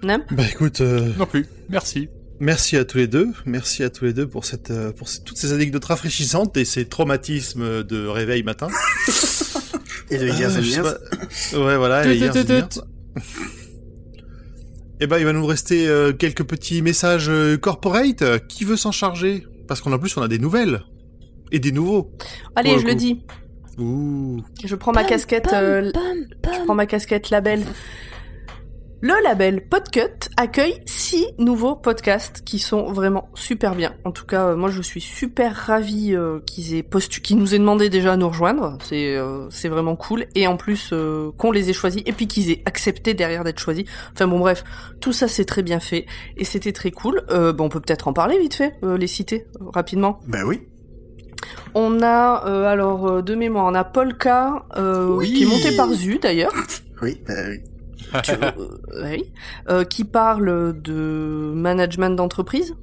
Nem? 0.03 0.23
Bah 0.31 0.43
écoute, 0.51 0.81
euh, 0.81 1.11
Non 1.17 1.25
plus. 1.27 1.45
Merci. 1.69 2.09
Merci 2.41 2.75
à 2.75 2.83
tous 2.83 2.97
les 2.97 3.07
deux. 3.07 3.29
Merci 3.45 3.83
à 3.83 3.89
tous 3.89 4.03
les 4.05 4.13
deux 4.13 4.27
pour 4.27 4.43
cette, 4.43 4.71
euh, 4.71 4.91
pour 4.91 5.07
toutes 5.23 5.37
ces 5.37 5.53
anecdotes 5.53 5.85
rafraîchissantes 5.85 6.57
et 6.57 6.65
ces 6.65 6.85
traumatismes 6.85 7.83
de 7.83 8.05
réveil 8.07 8.43
matin. 8.43 8.67
Et 10.09 10.17
de 10.17 10.25
Euh, 10.27 10.61
Years. 10.61 10.83
pas. 10.83 11.57
Ouais, 11.57 11.77
voilà. 11.77 12.05
et. 12.05 12.19
Eh 14.99 15.07
ben, 15.07 15.17
il 15.17 15.25
va 15.25 15.33
nous 15.33 15.45
rester 15.45 15.87
euh, 15.87 16.11
quelques 16.13 16.43
petits 16.43 16.81
messages 16.81 17.29
euh, 17.29 17.57
corporate. 17.57 18.45
Qui 18.47 18.65
veut 18.65 18.75
s'en 18.75 18.91
charger? 18.91 19.47
Parce 19.67 19.81
qu'en 19.81 19.97
plus, 19.97 20.15
on 20.17 20.21
a 20.21 20.27
des 20.27 20.37
nouvelles 20.37 20.83
et 21.51 21.59
des 21.59 21.71
nouveaux. 21.71 22.11
Allez, 22.55 22.77
je 22.77 22.85
le 22.85 22.93
dis. 22.95 23.23
Ouh. 23.77 24.41
Je 24.63 24.75
prends 24.75 24.91
ma 24.91 25.03
casquette. 25.03 25.47
Je 25.49 26.63
prends 26.65 26.75
ma 26.75 26.85
casquette 26.85 27.29
label. 27.29 27.63
Le 29.03 29.13
label 29.23 29.61
Podcut 29.67 30.29
accueille 30.37 30.79
six 30.85 31.25
nouveaux 31.39 31.75
podcasts 31.75 32.43
qui 32.45 32.59
sont 32.59 32.91
vraiment 32.93 33.29
super 33.33 33.73
bien. 33.73 33.95
En 34.05 34.11
tout 34.11 34.27
cas, 34.27 34.49
euh, 34.49 34.55
moi 34.55 34.69
je 34.69 34.83
suis 34.83 35.01
super 35.01 35.55
ravie 35.55 36.15
euh, 36.15 36.39
qu'ils 36.45 36.75
aient 36.75 36.83
postu 36.83 37.19
qu'ils 37.21 37.37
nous 37.37 37.55
aient 37.55 37.59
demandé 37.59 37.89
déjà 37.89 38.13
à 38.13 38.17
nous 38.17 38.27
rejoindre. 38.29 38.77
C'est 38.83 39.15
euh, 39.15 39.49
c'est 39.49 39.69
vraiment 39.69 39.95
cool 39.95 40.27
et 40.35 40.45
en 40.45 40.55
plus 40.55 40.91
euh, 40.93 41.31
qu'on 41.39 41.51
les 41.51 41.71
ait 41.71 41.73
choisis 41.73 42.03
et 42.05 42.11
puis 42.11 42.27
qu'ils 42.27 42.51
aient 42.51 42.61
accepté 42.65 43.15
derrière 43.15 43.43
d'être 43.43 43.57
choisis. 43.59 43.85
Enfin 44.13 44.27
bon 44.27 44.37
bref, 44.37 44.63
tout 44.99 45.13
ça 45.13 45.27
c'est 45.27 45.45
très 45.45 45.63
bien 45.63 45.79
fait 45.79 46.05
et 46.37 46.45
c'était 46.45 46.71
très 46.71 46.91
cool. 46.91 47.23
Euh, 47.31 47.53
bon, 47.53 47.65
on 47.65 47.69
peut 47.69 47.81
peut-être 47.81 48.07
en 48.07 48.13
parler 48.13 48.37
vite 48.37 48.53
fait, 48.53 48.75
euh, 48.83 48.97
les 48.97 49.07
citer 49.07 49.47
rapidement. 49.59 50.19
Bah 50.27 50.45
oui. 50.45 50.61
On 51.73 52.03
a 52.03 52.45
euh, 52.45 52.65
alors 52.65 53.07
euh, 53.07 53.21
de 53.23 53.33
mémoire, 53.33 53.65
on 53.65 53.73
a 53.73 53.83
Polka 53.83 54.63
euh, 54.77 55.07
Oui. 55.15 55.33
qui 55.33 55.41
est 55.41 55.47
monté 55.47 55.75
par 55.75 55.91
Zu 55.91 56.19
d'ailleurs. 56.19 56.53
Oui, 57.03 57.19
bah 57.27 57.33
oui. 57.49 57.57
tu- 58.23 58.31
euh, 58.31 59.03
oui, 59.03 59.23
euh, 59.69 59.83
qui 59.83 60.03
parle 60.03 60.79
de 60.81 61.51
management 61.55 62.15
d'entreprise? 62.15 62.75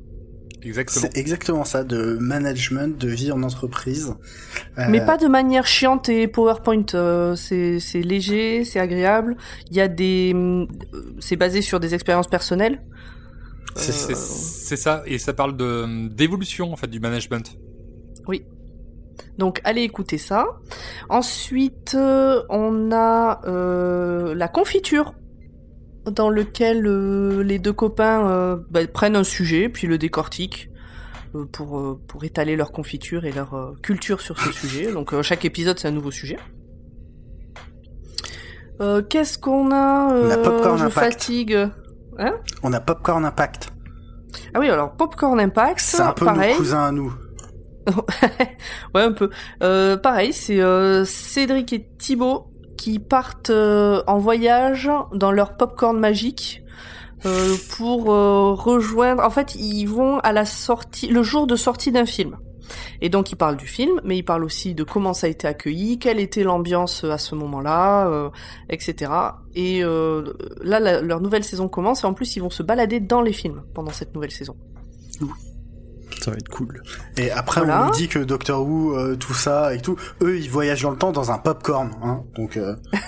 Exactement. 0.62 1.06
C'est 1.12 1.16
exactement 1.18 1.64
ça, 1.64 1.84
de 1.84 2.18
management, 2.20 2.98
de 3.00 3.08
vie 3.08 3.30
en 3.30 3.42
entreprise. 3.44 4.14
Euh, 4.78 4.86
Mais 4.88 5.04
pas 5.04 5.16
de 5.16 5.28
manière 5.28 5.66
chiante 5.66 6.08
et 6.08 6.26
PowerPoint. 6.26 6.84
Euh, 6.94 7.36
c'est 7.36 7.78
léger, 8.02 8.64
c'est 8.64 8.80
agréable. 8.80 9.36
Il 9.70 9.76
y 9.76 9.80
a 9.80 9.86
des, 9.86 10.34
c'est 11.20 11.36
basé 11.36 11.62
sur 11.62 11.78
des 11.78 11.94
expériences 11.94 12.26
personnelles. 12.26 12.82
C'est 13.76 14.76
ça, 14.76 15.02
et 15.06 15.18
ça 15.18 15.32
parle 15.32 15.56
de 15.56 16.08
d'évolution 16.08 16.72
en 16.72 16.76
fait 16.76 16.88
du 16.88 16.98
management. 16.98 17.56
Oui. 18.26 18.44
Donc 19.38 19.60
allez 19.64 19.82
écouter 19.82 20.18
ça. 20.18 20.46
Ensuite, 21.08 21.96
on 21.96 22.90
a 22.92 23.40
la 24.34 24.48
confiture 24.48 25.14
dans 26.10 26.30
lequel 26.30 26.86
euh, 26.86 27.42
les 27.42 27.58
deux 27.58 27.72
copains 27.72 28.28
euh, 28.28 28.56
bah, 28.70 28.86
prennent 28.86 29.16
un 29.16 29.24
sujet 29.24 29.68
puis 29.68 29.86
le 29.86 29.98
décortiquent 29.98 30.70
euh, 31.34 31.44
pour, 31.44 31.98
pour 32.06 32.24
étaler 32.24 32.56
leur 32.56 32.72
confiture 32.72 33.24
et 33.24 33.32
leur 33.32 33.74
culture 33.82 34.20
sur 34.20 34.38
ce 34.38 34.52
sujet. 34.52 34.92
Donc 34.92 35.20
chaque 35.22 35.44
épisode 35.44 35.78
c'est 35.78 35.88
un 35.88 35.92
nouveau 35.92 36.10
sujet. 36.10 36.38
Qu'est-ce 39.08 39.38
qu'on 39.38 39.72
a 39.72 40.06
On 40.12 40.30
a 40.30 40.36
Popcorn 40.36 40.78
Je 40.78 40.84
Impact. 40.84 41.12
fatigue. 41.12 41.68
Hein? 42.16 42.34
On 42.62 42.72
a 42.72 42.78
Popcorn 42.78 43.24
Impact. 43.24 43.70
Ah 44.54 44.60
oui, 44.60 44.68
alors 44.68 44.92
Popcorn 44.92 45.40
Impact, 45.40 45.80
c'est 45.80 46.00
un 46.00 46.12
peu 46.12 46.26
pareil. 46.26 46.52
nos 46.52 46.58
cousins 46.58 46.84
à 46.84 46.92
nous. 46.92 47.12
Ouais, 48.95 49.03
un 49.03 49.12
peu. 49.12 49.30
pareil, 49.99 50.32
c'est 50.32 50.61
Cédric 51.05 51.72
et 51.72 51.89
Thibaut 51.99 52.49
qui 52.78 52.99
partent 53.01 53.51
euh, 53.51 54.03
en 54.07 54.18
voyage 54.18 54.91
dans 55.12 55.32
leur 55.32 55.59
popcorn 55.59 55.99
magique 55.99 56.62
euh, 57.26 57.57
pour 57.76 58.11
euh, 58.11 58.55
rejoindre. 58.55 59.22
En 59.22 59.30
fait, 59.30 59.57
ils 59.57 59.84
vont 59.84 60.20
à 60.20 60.32
la 60.32 60.47
sortie, 60.47 61.09
le 61.09 61.22
jour 61.22 61.47
de 61.47 61.57
sortie 61.57 61.93
d'un 61.93 62.07
film. 62.07 62.39
Et 63.01 63.09
donc 63.09 63.32
ils 63.32 63.36
parlent 63.36 63.57
du 63.57 63.66
film, 63.66 64.01
mais 64.05 64.18
ils 64.18 64.22
parlent 64.22 64.45
aussi 64.45 64.74
de 64.74 64.84
comment 64.84 65.14
ça 65.14 65.26
a 65.26 65.30
été 65.30 65.47
accueilli, 65.47 65.99
quelle 65.99 66.20
était 66.20 66.45
l'ambiance 66.45 67.03
à 67.03 67.16
ce 67.16 67.34
moment-là, 67.34 68.30
etc. 68.68 69.11
Et 69.55 69.82
là, 69.82 71.01
leur 71.01 71.22
nouvelle 71.22 71.45
saison 71.45 71.66
commence 71.66 72.05
et 72.05 72.07
en 72.07 72.12
plus 72.12 72.36
ils 72.36 72.41
vont 72.41 72.51
se 72.51 72.62
balader 72.62 73.01
dans 73.01 73.22
les 73.22 73.32
films 73.32 73.62
pendant 73.72 73.91
cette 73.91 74.14
nouvelle 74.14 74.32
saison. 74.32 74.55
Ça 76.20 76.30
va 76.30 76.36
être 76.36 76.48
cool. 76.48 76.82
Et 77.16 77.30
après, 77.30 77.60
on 77.60 77.86
nous 77.86 77.92
dit 77.92 78.08
que 78.08 78.18
Doctor 78.18 78.66
Who, 78.66 78.96
euh, 78.96 79.16
tout 79.16 79.34
ça 79.34 79.74
et 79.74 79.80
tout, 79.80 79.96
eux, 80.22 80.38
ils 80.38 80.50
voyagent 80.50 80.82
dans 80.82 80.90
le 80.90 80.96
temps 80.96 81.12
dans 81.12 81.30
un 81.30 81.38
popcorn, 81.38 81.92
hein. 82.02 82.24
Donc. 82.36 82.56
Euh... 82.56 82.74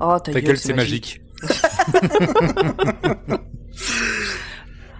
oh, 0.00 0.18
ta, 0.18 0.40
gueule, 0.40 0.56
c'est 0.56 0.74
magique. 0.74 1.22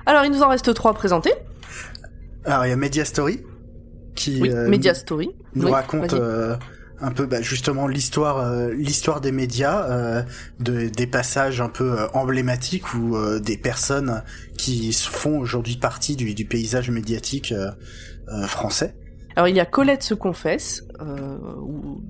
Alors, 0.06 0.24
il 0.24 0.32
nous 0.32 0.42
en 0.42 0.48
reste 0.48 0.72
trois 0.74 0.92
à 0.92 0.94
présenter. 0.94 1.32
Alors, 2.44 2.66
il 2.66 2.70
y 2.70 2.72
a 2.72 2.76
Media 2.76 3.04
Story 3.04 3.44
qui 4.14 4.42
oui, 4.42 4.50
euh, 4.50 4.68
Media 4.68 4.94
Story. 4.94 5.30
nous 5.54 5.66
oui, 5.66 5.72
raconte 5.72 6.14
un 7.00 7.10
peu 7.10 7.26
bah, 7.26 7.40
justement 7.42 7.86
l'histoire 7.86 8.38
euh, 8.38 8.72
l'histoire 8.72 9.20
des 9.20 9.32
médias 9.32 9.84
euh, 9.84 10.22
de, 10.58 10.88
des 10.88 11.06
passages 11.06 11.60
un 11.60 11.68
peu 11.68 11.98
euh, 11.98 12.06
emblématiques 12.14 12.94
ou 12.94 13.16
des 13.40 13.56
personnes 13.56 14.22
qui 14.56 14.92
font 14.92 15.38
aujourd'hui 15.38 15.76
partie 15.76 16.16
du, 16.16 16.44
paysage 16.44 16.90
médiatique 16.90 17.54
français. 18.46 18.94
Alors 19.36 19.48
il 19.48 19.56
y 19.56 19.60
a 19.60 19.66
Colette 19.66 20.02
se 20.02 20.14
confesse 20.14 20.84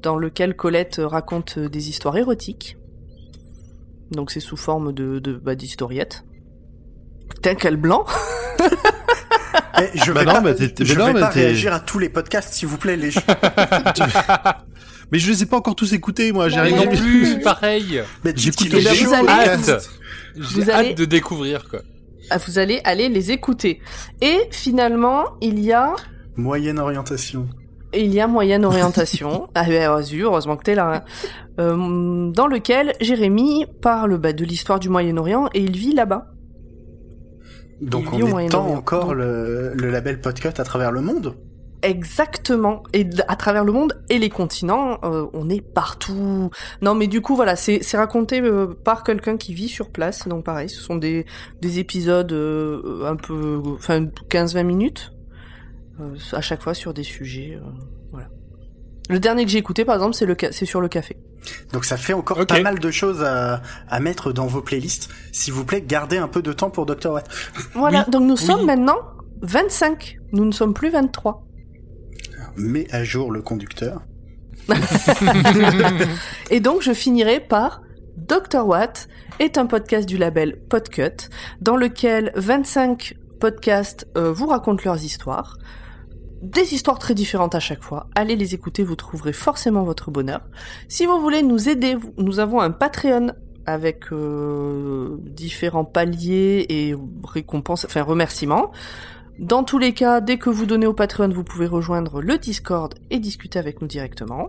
dans 0.02 0.16
lequel 0.16 0.56
Colette 0.56 1.00
raconte 1.02 1.58
des 1.58 1.88
histoires 1.88 2.16
érotiques. 2.16 2.76
Donc 4.10 4.30
c'est 4.30 4.40
sous 4.40 4.56
forme 4.56 4.92
de, 4.92 5.18
de 5.18 5.34
bah, 5.34 5.54
quel 7.58 7.76
blanc 7.76 8.04
Je 9.94 10.12
vais 10.12 10.24
bah 10.24 10.32
pas, 10.32 10.40
non, 10.40 10.54
mais 10.58 10.84
je 10.84 10.98
non, 10.98 11.12
vais 11.12 11.20
pas 11.20 11.28
réagir 11.30 11.72
à 11.72 11.80
tous 11.80 11.98
les 11.98 12.08
podcasts, 12.08 12.54
s'il 12.54 12.68
vous 12.68 12.76
plaît, 12.76 12.96
les. 12.96 13.10
Mais 15.12 15.18
je 15.18 15.30
les 15.30 15.42
ai 15.42 15.46
pas 15.46 15.56
encore 15.56 15.74
tous 15.74 15.92
écoutés, 15.92 16.32
moi. 16.32 16.48
Mais 16.62 16.70
non 16.70 16.82
rien 16.82 16.86
plus, 16.86 17.40
pareil. 17.40 18.02
J'écoute 18.36 18.72
les. 18.72 18.86
Hâte. 18.86 19.90
J'ai 20.36 20.42
Vous 20.42 20.70
hâte 20.70 20.76
allez- 20.76 20.94
de 20.94 21.04
découvrir 21.04 21.68
quoi. 21.68 21.80
Ah, 22.30 22.38
Vous 22.46 22.58
allez 22.58 22.80
aller 22.84 23.08
les 23.08 23.32
écouter. 23.32 23.80
Et 24.20 24.38
finalement 24.52 25.24
il 25.40 25.58
y 25.58 25.72
a 25.72 25.94
Moyenne 26.36 26.78
orientation. 26.78 27.48
Il 27.92 28.14
y 28.14 28.20
a 28.20 28.28
moyenne 28.28 28.64
orientation. 28.64 29.48
ah 29.56 29.64
zut, 30.02 30.22
heureusement 30.22 30.56
que 30.56 30.62
t'es 30.62 30.76
là. 30.76 30.92
hein. 30.94 31.02
Euh, 31.58 32.30
dans 32.30 32.46
lequel 32.46 32.92
Jérémy 33.00 33.66
parle 33.82 34.16
bah, 34.18 34.32
de 34.32 34.44
l'histoire 34.44 34.78
du 34.78 34.88
Moyen-Orient 34.88 35.48
et 35.54 35.60
il 35.60 35.76
vit 35.76 35.92
là-bas. 35.92 36.26
Donc 37.80 38.12
on 38.12 38.38
étend 38.38 38.66
encore 38.66 39.06
Donc- 39.06 39.16
le, 39.16 39.72
le 39.74 39.90
label 39.90 40.20
Podcut 40.20 40.48
à 40.58 40.64
travers 40.64 40.92
le 40.92 41.00
monde. 41.00 41.34
Exactement. 41.82 42.82
Et 42.92 43.08
à 43.26 43.36
travers 43.36 43.64
le 43.64 43.72
monde 43.72 44.02
et 44.10 44.18
les 44.18 44.28
continents, 44.28 44.98
euh, 45.02 45.26
on 45.32 45.48
est 45.48 45.62
partout. 45.62 46.50
Non, 46.82 46.94
mais 46.94 47.06
du 47.06 47.22
coup, 47.22 47.34
voilà, 47.36 47.56
c'est 47.56 47.80
raconté 47.94 48.42
euh, 48.42 48.66
par 48.84 49.02
quelqu'un 49.02 49.38
qui 49.38 49.54
vit 49.54 49.68
sur 49.68 49.90
place. 49.90 50.28
Donc 50.28 50.44
pareil, 50.44 50.68
ce 50.68 50.80
sont 50.80 50.96
des, 50.96 51.24
des 51.62 51.78
épisodes 51.78 52.32
euh, 52.32 53.06
un 53.06 53.16
peu... 53.16 53.62
Enfin, 53.74 54.04
15-20 54.28 54.62
minutes. 54.64 55.12
à 56.32 56.40
chaque 56.42 56.62
fois 56.62 56.74
sur 56.74 56.92
des 56.92 57.02
sujets. 57.02 57.58
voilà. 58.10 58.28
Le 59.10 59.18
dernier 59.18 59.44
que 59.44 59.50
j'ai 59.50 59.58
écouté, 59.58 59.84
par 59.84 59.96
exemple, 59.96 60.14
c'est 60.14 60.24
le 60.26 60.36
ca- 60.40 60.52
c'est 60.52 60.64
sur 60.66 60.80
le 60.80 60.88
café. 60.88 61.16
Donc 61.72 61.84
ça 61.84 61.96
fait 61.96 62.12
encore 62.12 62.46
pas 62.46 62.60
mal 62.62 62.78
de 62.78 62.90
choses 62.90 63.22
à, 63.22 63.60
à 63.88 64.00
mettre 64.00 64.32
dans 64.32 64.46
vos 64.46 64.62
playlists. 64.62 65.08
S'il 65.32 65.52
vous 65.52 65.64
plaît, 65.64 65.82
gardez 65.82 66.16
un 66.18 66.28
peu 66.28 66.42
de 66.42 66.52
temps 66.52 66.70
pour 66.70 66.86
Dr. 66.86 67.10
Watt. 67.12 67.28
Voilà, 67.74 68.04
Oui, 68.06 68.10
donc 68.12 68.22
nous 68.22 68.36
oui. 68.36 68.44
sommes 68.46 68.64
maintenant 68.66 68.98
25. 69.42 70.18
Nous 70.32 70.44
ne 70.44 70.52
sommes 70.52 70.74
plus 70.74 70.90
23. 70.90 71.44
Mets 72.56 72.86
à 72.94 73.04
jour 73.04 73.30
le 73.32 73.42
conducteur. 73.42 74.02
Et 76.50 76.60
donc 76.60 76.82
je 76.82 76.92
finirai 76.92 77.40
par 77.40 77.82
Dr. 78.16 78.66
Watt 78.66 79.08
est 79.38 79.58
un 79.58 79.66
podcast 79.66 80.06
du 80.08 80.18
label 80.18 80.58
Podcut 80.68 81.28
dans 81.60 81.76
lequel 81.76 82.32
25 82.36 83.14
podcasts 83.40 84.06
euh, 84.16 84.32
vous 84.32 84.46
racontent 84.46 84.82
leurs 84.84 85.02
histoires. 85.02 85.56
Des 86.42 86.72
histoires 86.72 86.98
très 86.98 87.14
différentes 87.14 87.54
à 87.54 87.60
chaque 87.60 87.82
fois. 87.82 88.06
Allez 88.14 88.34
les 88.34 88.54
écouter, 88.54 88.82
vous 88.82 88.96
trouverez 88.96 89.34
forcément 89.34 89.82
votre 89.82 90.10
bonheur. 90.10 90.40
Si 90.88 91.04
vous 91.04 91.20
voulez 91.20 91.42
nous 91.42 91.68
aider, 91.68 91.96
nous 92.16 92.40
avons 92.40 92.60
un 92.60 92.70
Patreon 92.70 93.32
avec 93.66 94.10
euh, 94.10 95.18
différents 95.20 95.84
paliers 95.84 96.64
et 96.70 96.94
récompenses, 97.24 97.84
enfin 97.84 98.02
remerciements. 98.02 98.70
Dans 99.38 99.64
tous 99.64 99.78
les 99.78 99.92
cas, 99.92 100.20
dès 100.20 100.38
que 100.38 100.48
vous 100.48 100.64
donnez 100.64 100.86
au 100.86 100.94
Patreon, 100.94 101.28
vous 101.28 101.44
pouvez 101.44 101.66
rejoindre 101.66 102.22
le 102.22 102.38
Discord 102.38 102.94
et 103.10 103.18
discuter 103.18 103.58
avec 103.58 103.82
nous 103.82 103.88
directement. 103.88 104.48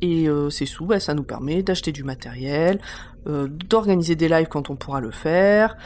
Et 0.00 0.28
euh, 0.28 0.50
ces 0.50 0.66
sous, 0.66 0.86
bah, 0.86 1.00
ça 1.00 1.14
nous 1.14 1.22
permet 1.22 1.62
d'acheter 1.62 1.90
du 1.90 2.04
matériel, 2.04 2.80
euh, 3.26 3.48
d'organiser 3.48 4.14
des 4.14 4.28
lives 4.28 4.48
quand 4.48 4.70
on 4.70 4.76
pourra 4.76 5.00
le 5.00 5.10
faire, 5.10 5.76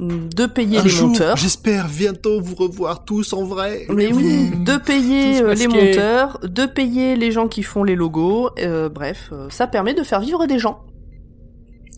de 0.00 0.46
payer 0.46 0.78
Un 0.78 0.82
les 0.82 0.88
jour, 0.88 1.08
monteurs. 1.08 1.36
J'espère 1.36 1.86
bientôt 1.88 2.40
vous 2.40 2.54
revoir 2.54 3.04
tous 3.04 3.32
en 3.32 3.44
vrai. 3.44 3.86
Mais 3.90 4.12
oui, 4.12 4.50
de 4.64 4.76
payer 4.78 5.42
euh, 5.42 5.54
les 5.54 5.68
monteurs, 5.68 6.38
de 6.42 6.64
payer 6.66 7.16
les 7.16 7.30
gens 7.32 7.48
qui 7.48 7.62
font 7.62 7.84
les 7.84 7.94
logos, 7.96 8.50
euh, 8.58 8.88
bref, 8.88 9.28
euh, 9.32 9.48
ça 9.50 9.66
permet 9.66 9.94
de 9.94 10.02
faire 10.02 10.20
vivre 10.20 10.46
des 10.46 10.58
gens. 10.58 10.80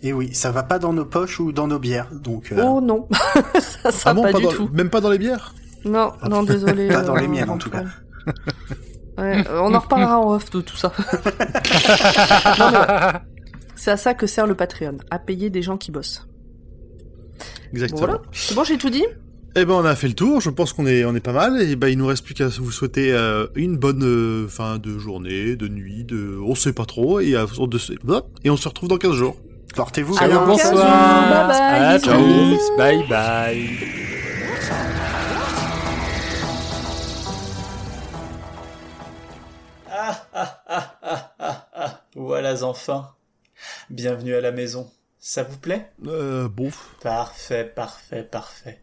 Et 0.03 0.13
oui, 0.13 0.35
ça 0.35 0.51
va 0.51 0.65
pas 0.65 0.81
dans 0.81 0.93
nos 0.93 1.05
poches 1.05 1.39
ou 1.39 1.53
dans 1.53 1.69
nos 1.69 1.79
bières. 1.79 2.09
Donc 2.13 2.51
euh, 2.51 2.61
Oh 2.67 2.81
non, 2.81 3.07
ça, 3.61 3.93
ça 3.93 4.11
Ah 4.11 4.15
bon, 4.15 4.23
pas, 4.23 4.33
pas 4.33 4.39
du 4.39 4.45
dans- 4.45 4.51
tout. 4.53 4.69
Même 4.73 4.91
pas 4.91 5.01
dans 5.01 5.11
les 5.11 5.19
bières? 5.19 5.55
Non, 5.85 6.13
non, 6.29 6.43
désolé. 6.43 6.89
Pas 6.89 7.03
dans 7.03 7.15
les 7.15 7.29
miennes, 7.29 7.51
en 7.51 7.59
tout 7.59 7.71
cas. 7.71 7.85
Ouais, 9.19 9.45
on 9.51 9.75
en 9.75 9.79
reparlera 9.79 10.19
en 10.19 10.33
off 10.35 10.51
de 10.51 10.61
tout 10.61 10.77
ça. 10.77 10.93
Non, 12.59 12.71
mais 12.71 12.79
ouais. 12.79 13.13
C'est 13.75 13.91
à 13.91 13.97
ça 13.97 14.15
que 14.15 14.27
sert 14.27 14.47
le 14.47 14.55
Patreon, 14.55 14.99
à 15.11 15.19
payer 15.19 15.51
des 15.51 15.63
gens 15.63 15.77
qui 15.77 15.91
bossent. 15.91 16.27
Bon, 17.73 17.77
Exactement. 17.79 18.01
voilà, 18.01 18.23
c'est 18.33 18.55
bon, 18.55 18.65
j'ai 18.65 18.77
tout 18.77 18.91
dit 18.91 19.05
Eh 19.57 19.65
ben 19.65 19.73
on 19.75 19.85
a 19.85 19.95
fait 19.97 20.09
le 20.09 20.15
tour, 20.15 20.41
je 20.43 20.51
pense 20.51 20.73
qu'on 20.75 20.87
est 20.87 21.05
on 21.07 21.15
est 21.15 21.21
pas 21.21 21.33
mal 21.33 21.61
et 21.63 21.75
ben 21.75 21.89
il 21.89 21.97
nous 21.97 22.07
reste 22.07 22.25
plus 22.25 22.35
qu'à 22.35 22.49
vous 22.49 22.71
souhaiter 22.71 23.13
euh, 23.13 23.47
une 23.55 23.79
bonne 23.79 24.05
euh, 24.05 24.47
fin 24.47 24.79
de 24.79 24.99
journée, 24.99 25.57
de 25.57 25.69
nuit, 25.69 26.05
de 26.05 26.39
on 26.45 26.55
sait 26.55 26.75
pas 26.75 26.85
trop 26.85 27.21
et, 27.21 27.35
euh, 27.35 27.47
et 28.45 28.51
on 28.51 28.57
se 28.59 28.69
retrouve 28.69 28.91
dans 28.91 28.99
15 28.99 29.15
jours. 29.15 29.37
Portez-vous 29.75 30.17
Allez, 30.19 30.35
bien. 30.35 30.47
on 30.47 30.59
se 30.59 30.65
Bye 30.65 31.49
bye, 31.49 31.95
À 31.95 31.99
tous. 31.99 32.77
Bye 32.77 33.09
bye. 33.09 33.69
Ah, 39.91 40.27
ah, 40.35 40.63
ah, 40.69 40.95
ah, 41.03 41.33
ah, 41.39 41.67
ah. 41.75 42.01
Voilà 42.15 42.63
enfin. 42.65 43.09
Bienvenue 43.91 44.35
à 44.35 44.41
la 44.41 44.53
maison. 44.53 44.91
Ça 45.25 45.45
vous 45.45 45.57
plaît? 45.57 45.89
Euh 46.05 46.49
bon. 46.49 46.71
Parfait, 47.01 47.65
parfait, 47.65 48.25
parfait. 48.25 48.81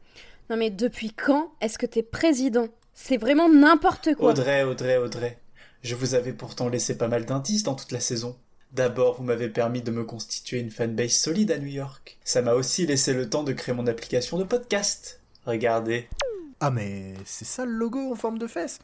Non 0.49 0.55
mais 0.55 0.69
depuis 0.69 1.11
quand 1.11 1.51
est-ce 1.59 1.77
que 1.77 1.85
t'es 1.85 2.01
président? 2.01 2.69
C'est 2.93 3.17
vraiment 3.17 3.49
n'importe 3.49 4.15
quoi. 4.15 4.31
Audrey, 4.31 4.63
Audrey, 4.63 4.95
Audrey. 4.95 5.37
Je 5.83 5.95
vous 5.95 6.15
avais 6.15 6.31
pourtant 6.31 6.69
laissé 6.69 6.97
pas 6.97 7.09
mal 7.09 7.25
d'indices 7.25 7.63
dans 7.63 7.75
toute 7.75 7.91
la 7.91 7.99
saison. 7.99 8.37
D'abord, 8.71 9.17
vous 9.17 9.23
m'avez 9.23 9.49
permis 9.49 9.81
de 9.81 9.91
me 9.91 10.05
constituer 10.05 10.59
une 10.59 10.71
fanbase 10.71 11.11
solide 11.11 11.51
à 11.51 11.57
New 11.57 11.67
York. 11.67 12.17
Ça 12.23 12.41
m'a 12.41 12.53
aussi 12.53 12.85
laissé 12.85 13.13
le 13.13 13.29
temps 13.29 13.43
de 13.43 13.51
créer 13.51 13.75
mon 13.75 13.87
application 13.87 14.37
de 14.37 14.45
podcast. 14.45 15.19
Regardez. 15.45 16.07
Ah 16.61 16.71
mais 16.71 17.15
c'est 17.25 17.43
ça 17.43 17.65
le 17.65 17.73
logo 17.73 18.13
en 18.13 18.15
forme 18.15 18.37
de 18.37 18.47
fesse 18.47 18.79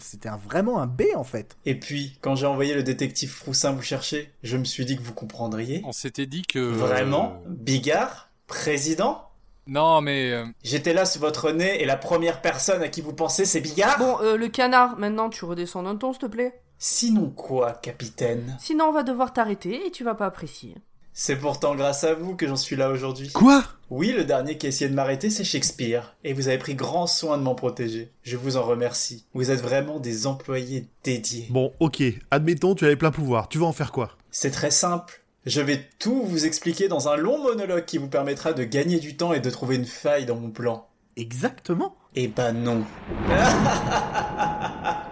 C'était 0.00 0.28
vraiment 0.44 0.80
un 0.80 0.86
B 0.86 1.02
en 1.14 1.24
fait. 1.24 1.56
Et 1.66 1.78
puis, 1.78 2.18
quand 2.20 2.34
j'ai 2.34 2.46
envoyé 2.46 2.74
le 2.74 2.82
détective 2.82 3.30
Froussin 3.30 3.72
vous 3.72 3.82
chercher, 3.82 4.32
je 4.42 4.56
me 4.56 4.64
suis 4.64 4.84
dit 4.84 4.96
que 4.96 5.02
vous 5.02 5.14
comprendriez. 5.14 5.82
On 5.84 5.92
s'était 5.92 6.26
dit 6.26 6.42
que... 6.42 6.58
Vraiment 6.58 7.40
Bigard 7.46 8.30
Président? 8.46 9.28
Non, 9.68 10.00
mais... 10.00 10.32
euh, 10.32 10.44
J'étais 10.64 10.92
là 10.92 11.04
sous 11.04 11.20
votre 11.20 11.52
nez 11.52 11.80
et 11.80 11.86
la 11.86 11.96
première 11.96 12.40
personne 12.42 12.82
à 12.82 12.88
qui 12.88 13.00
vous 13.00 13.12
pensez 13.12 13.44
c'est 13.44 13.60
Bigard? 13.60 13.98
Bon, 13.98 14.18
euh, 14.20 14.36
le 14.36 14.48
canard, 14.48 14.98
maintenant 14.98 15.30
tu 15.30 15.44
redescends 15.44 15.84
d'un 15.84 15.94
ton, 15.96 16.12
s'il 16.12 16.22
te 16.22 16.26
plaît. 16.26 16.60
Sinon 16.78 17.30
quoi, 17.30 17.74
capitaine? 17.74 18.56
Sinon, 18.58 18.86
on 18.86 18.92
va 18.92 19.04
devoir 19.04 19.32
t'arrêter 19.32 19.86
et 19.86 19.92
tu 19.92 20.02
vas 20.02 20.16
pas 20.16 20.26
apprécier. 20.26 20.74
C'est 21.14 21.36
pourtant 21.36 21.74
grâce 21.74 22.04
à 22.04 22.14
vous 22.14 22.36
que 22.36 22.48
j'en 22.48 22.56
suis 22.56 22.74
là 22.74 22.88
aujourd'hui. 22.88 23.30
Quoi? 23.32 23.62
Oui, 23.90 24.12
le 24.16 24.24
dernier 24.24 24.56
qui 24.56 24.64
a 24.64 24.70
essayé 24.70 24.88
de 24.88 24.94
m'arrêter, 24.94 25.28
c'est 25.28 25.44
Shakespeare, 25.44 26.16
et 26.24 26.32
vous 26.32 26.48
avez 26.48 26.56
pris 26.56 26.74
grand 26.74 27.06
soin 27.06 27.36
de 27.36 27.42
m'en 27.42 27.54
protéger. 27.54 28.10
Je 28.22 28.38
vous 28.38 28.56
en 28.56 28.62
remercie. 28.62 29.26
Vous 29.34 29.50
êtes 29.50 29.60
vraiment 29.60 30.00
des 30.00 30.26
employés 30.26 30.86
dédiés. 31.04 31.48
Bon, 31.50 31.74
ok, 31.80 32.02
admettons, 32.30 32.74
tu 32.74 32.86
avais 32.86 32.96
plein 32.96 33.10
pouvoir. 33.10 33.48
Tu 33.50 33.58
vas 33.58 33.66
en 33.66 33.72
faire 33.72 33.92
quoi? 33.92 34.16
C'est 34.30 34.50
très 34.50 34.70
simple. 34.70 35.22
Je 35.44 35.60
vais 35.60 35.86
tout 35.98 36.22
vous 36.22 36.46
expliquer 36.46 36.88
dans 36.88 37.08
un 37.08 37.16
long 37.16 37.42
monologue 37.42 37.84
qui 37.84 37.98
vous 37.98 38.08
permettra 38.08 38.54
de 38.54 38.64
gagner 38.64 38.98
du 38.98 39.14
temps 39.14 39.34
et 39.34 39.40
de 39.40 39.50
trouver 39.50 39.76
une 39.76 39.84
faille 39.84 40.24
dans 40.24 40.36
mon 40.36 40.50
plan. 40.50 40.88
Exactement. 41.16 41.94
Eh 42.14 42.28
ben 42.28 42.52
non. 42.52 42.86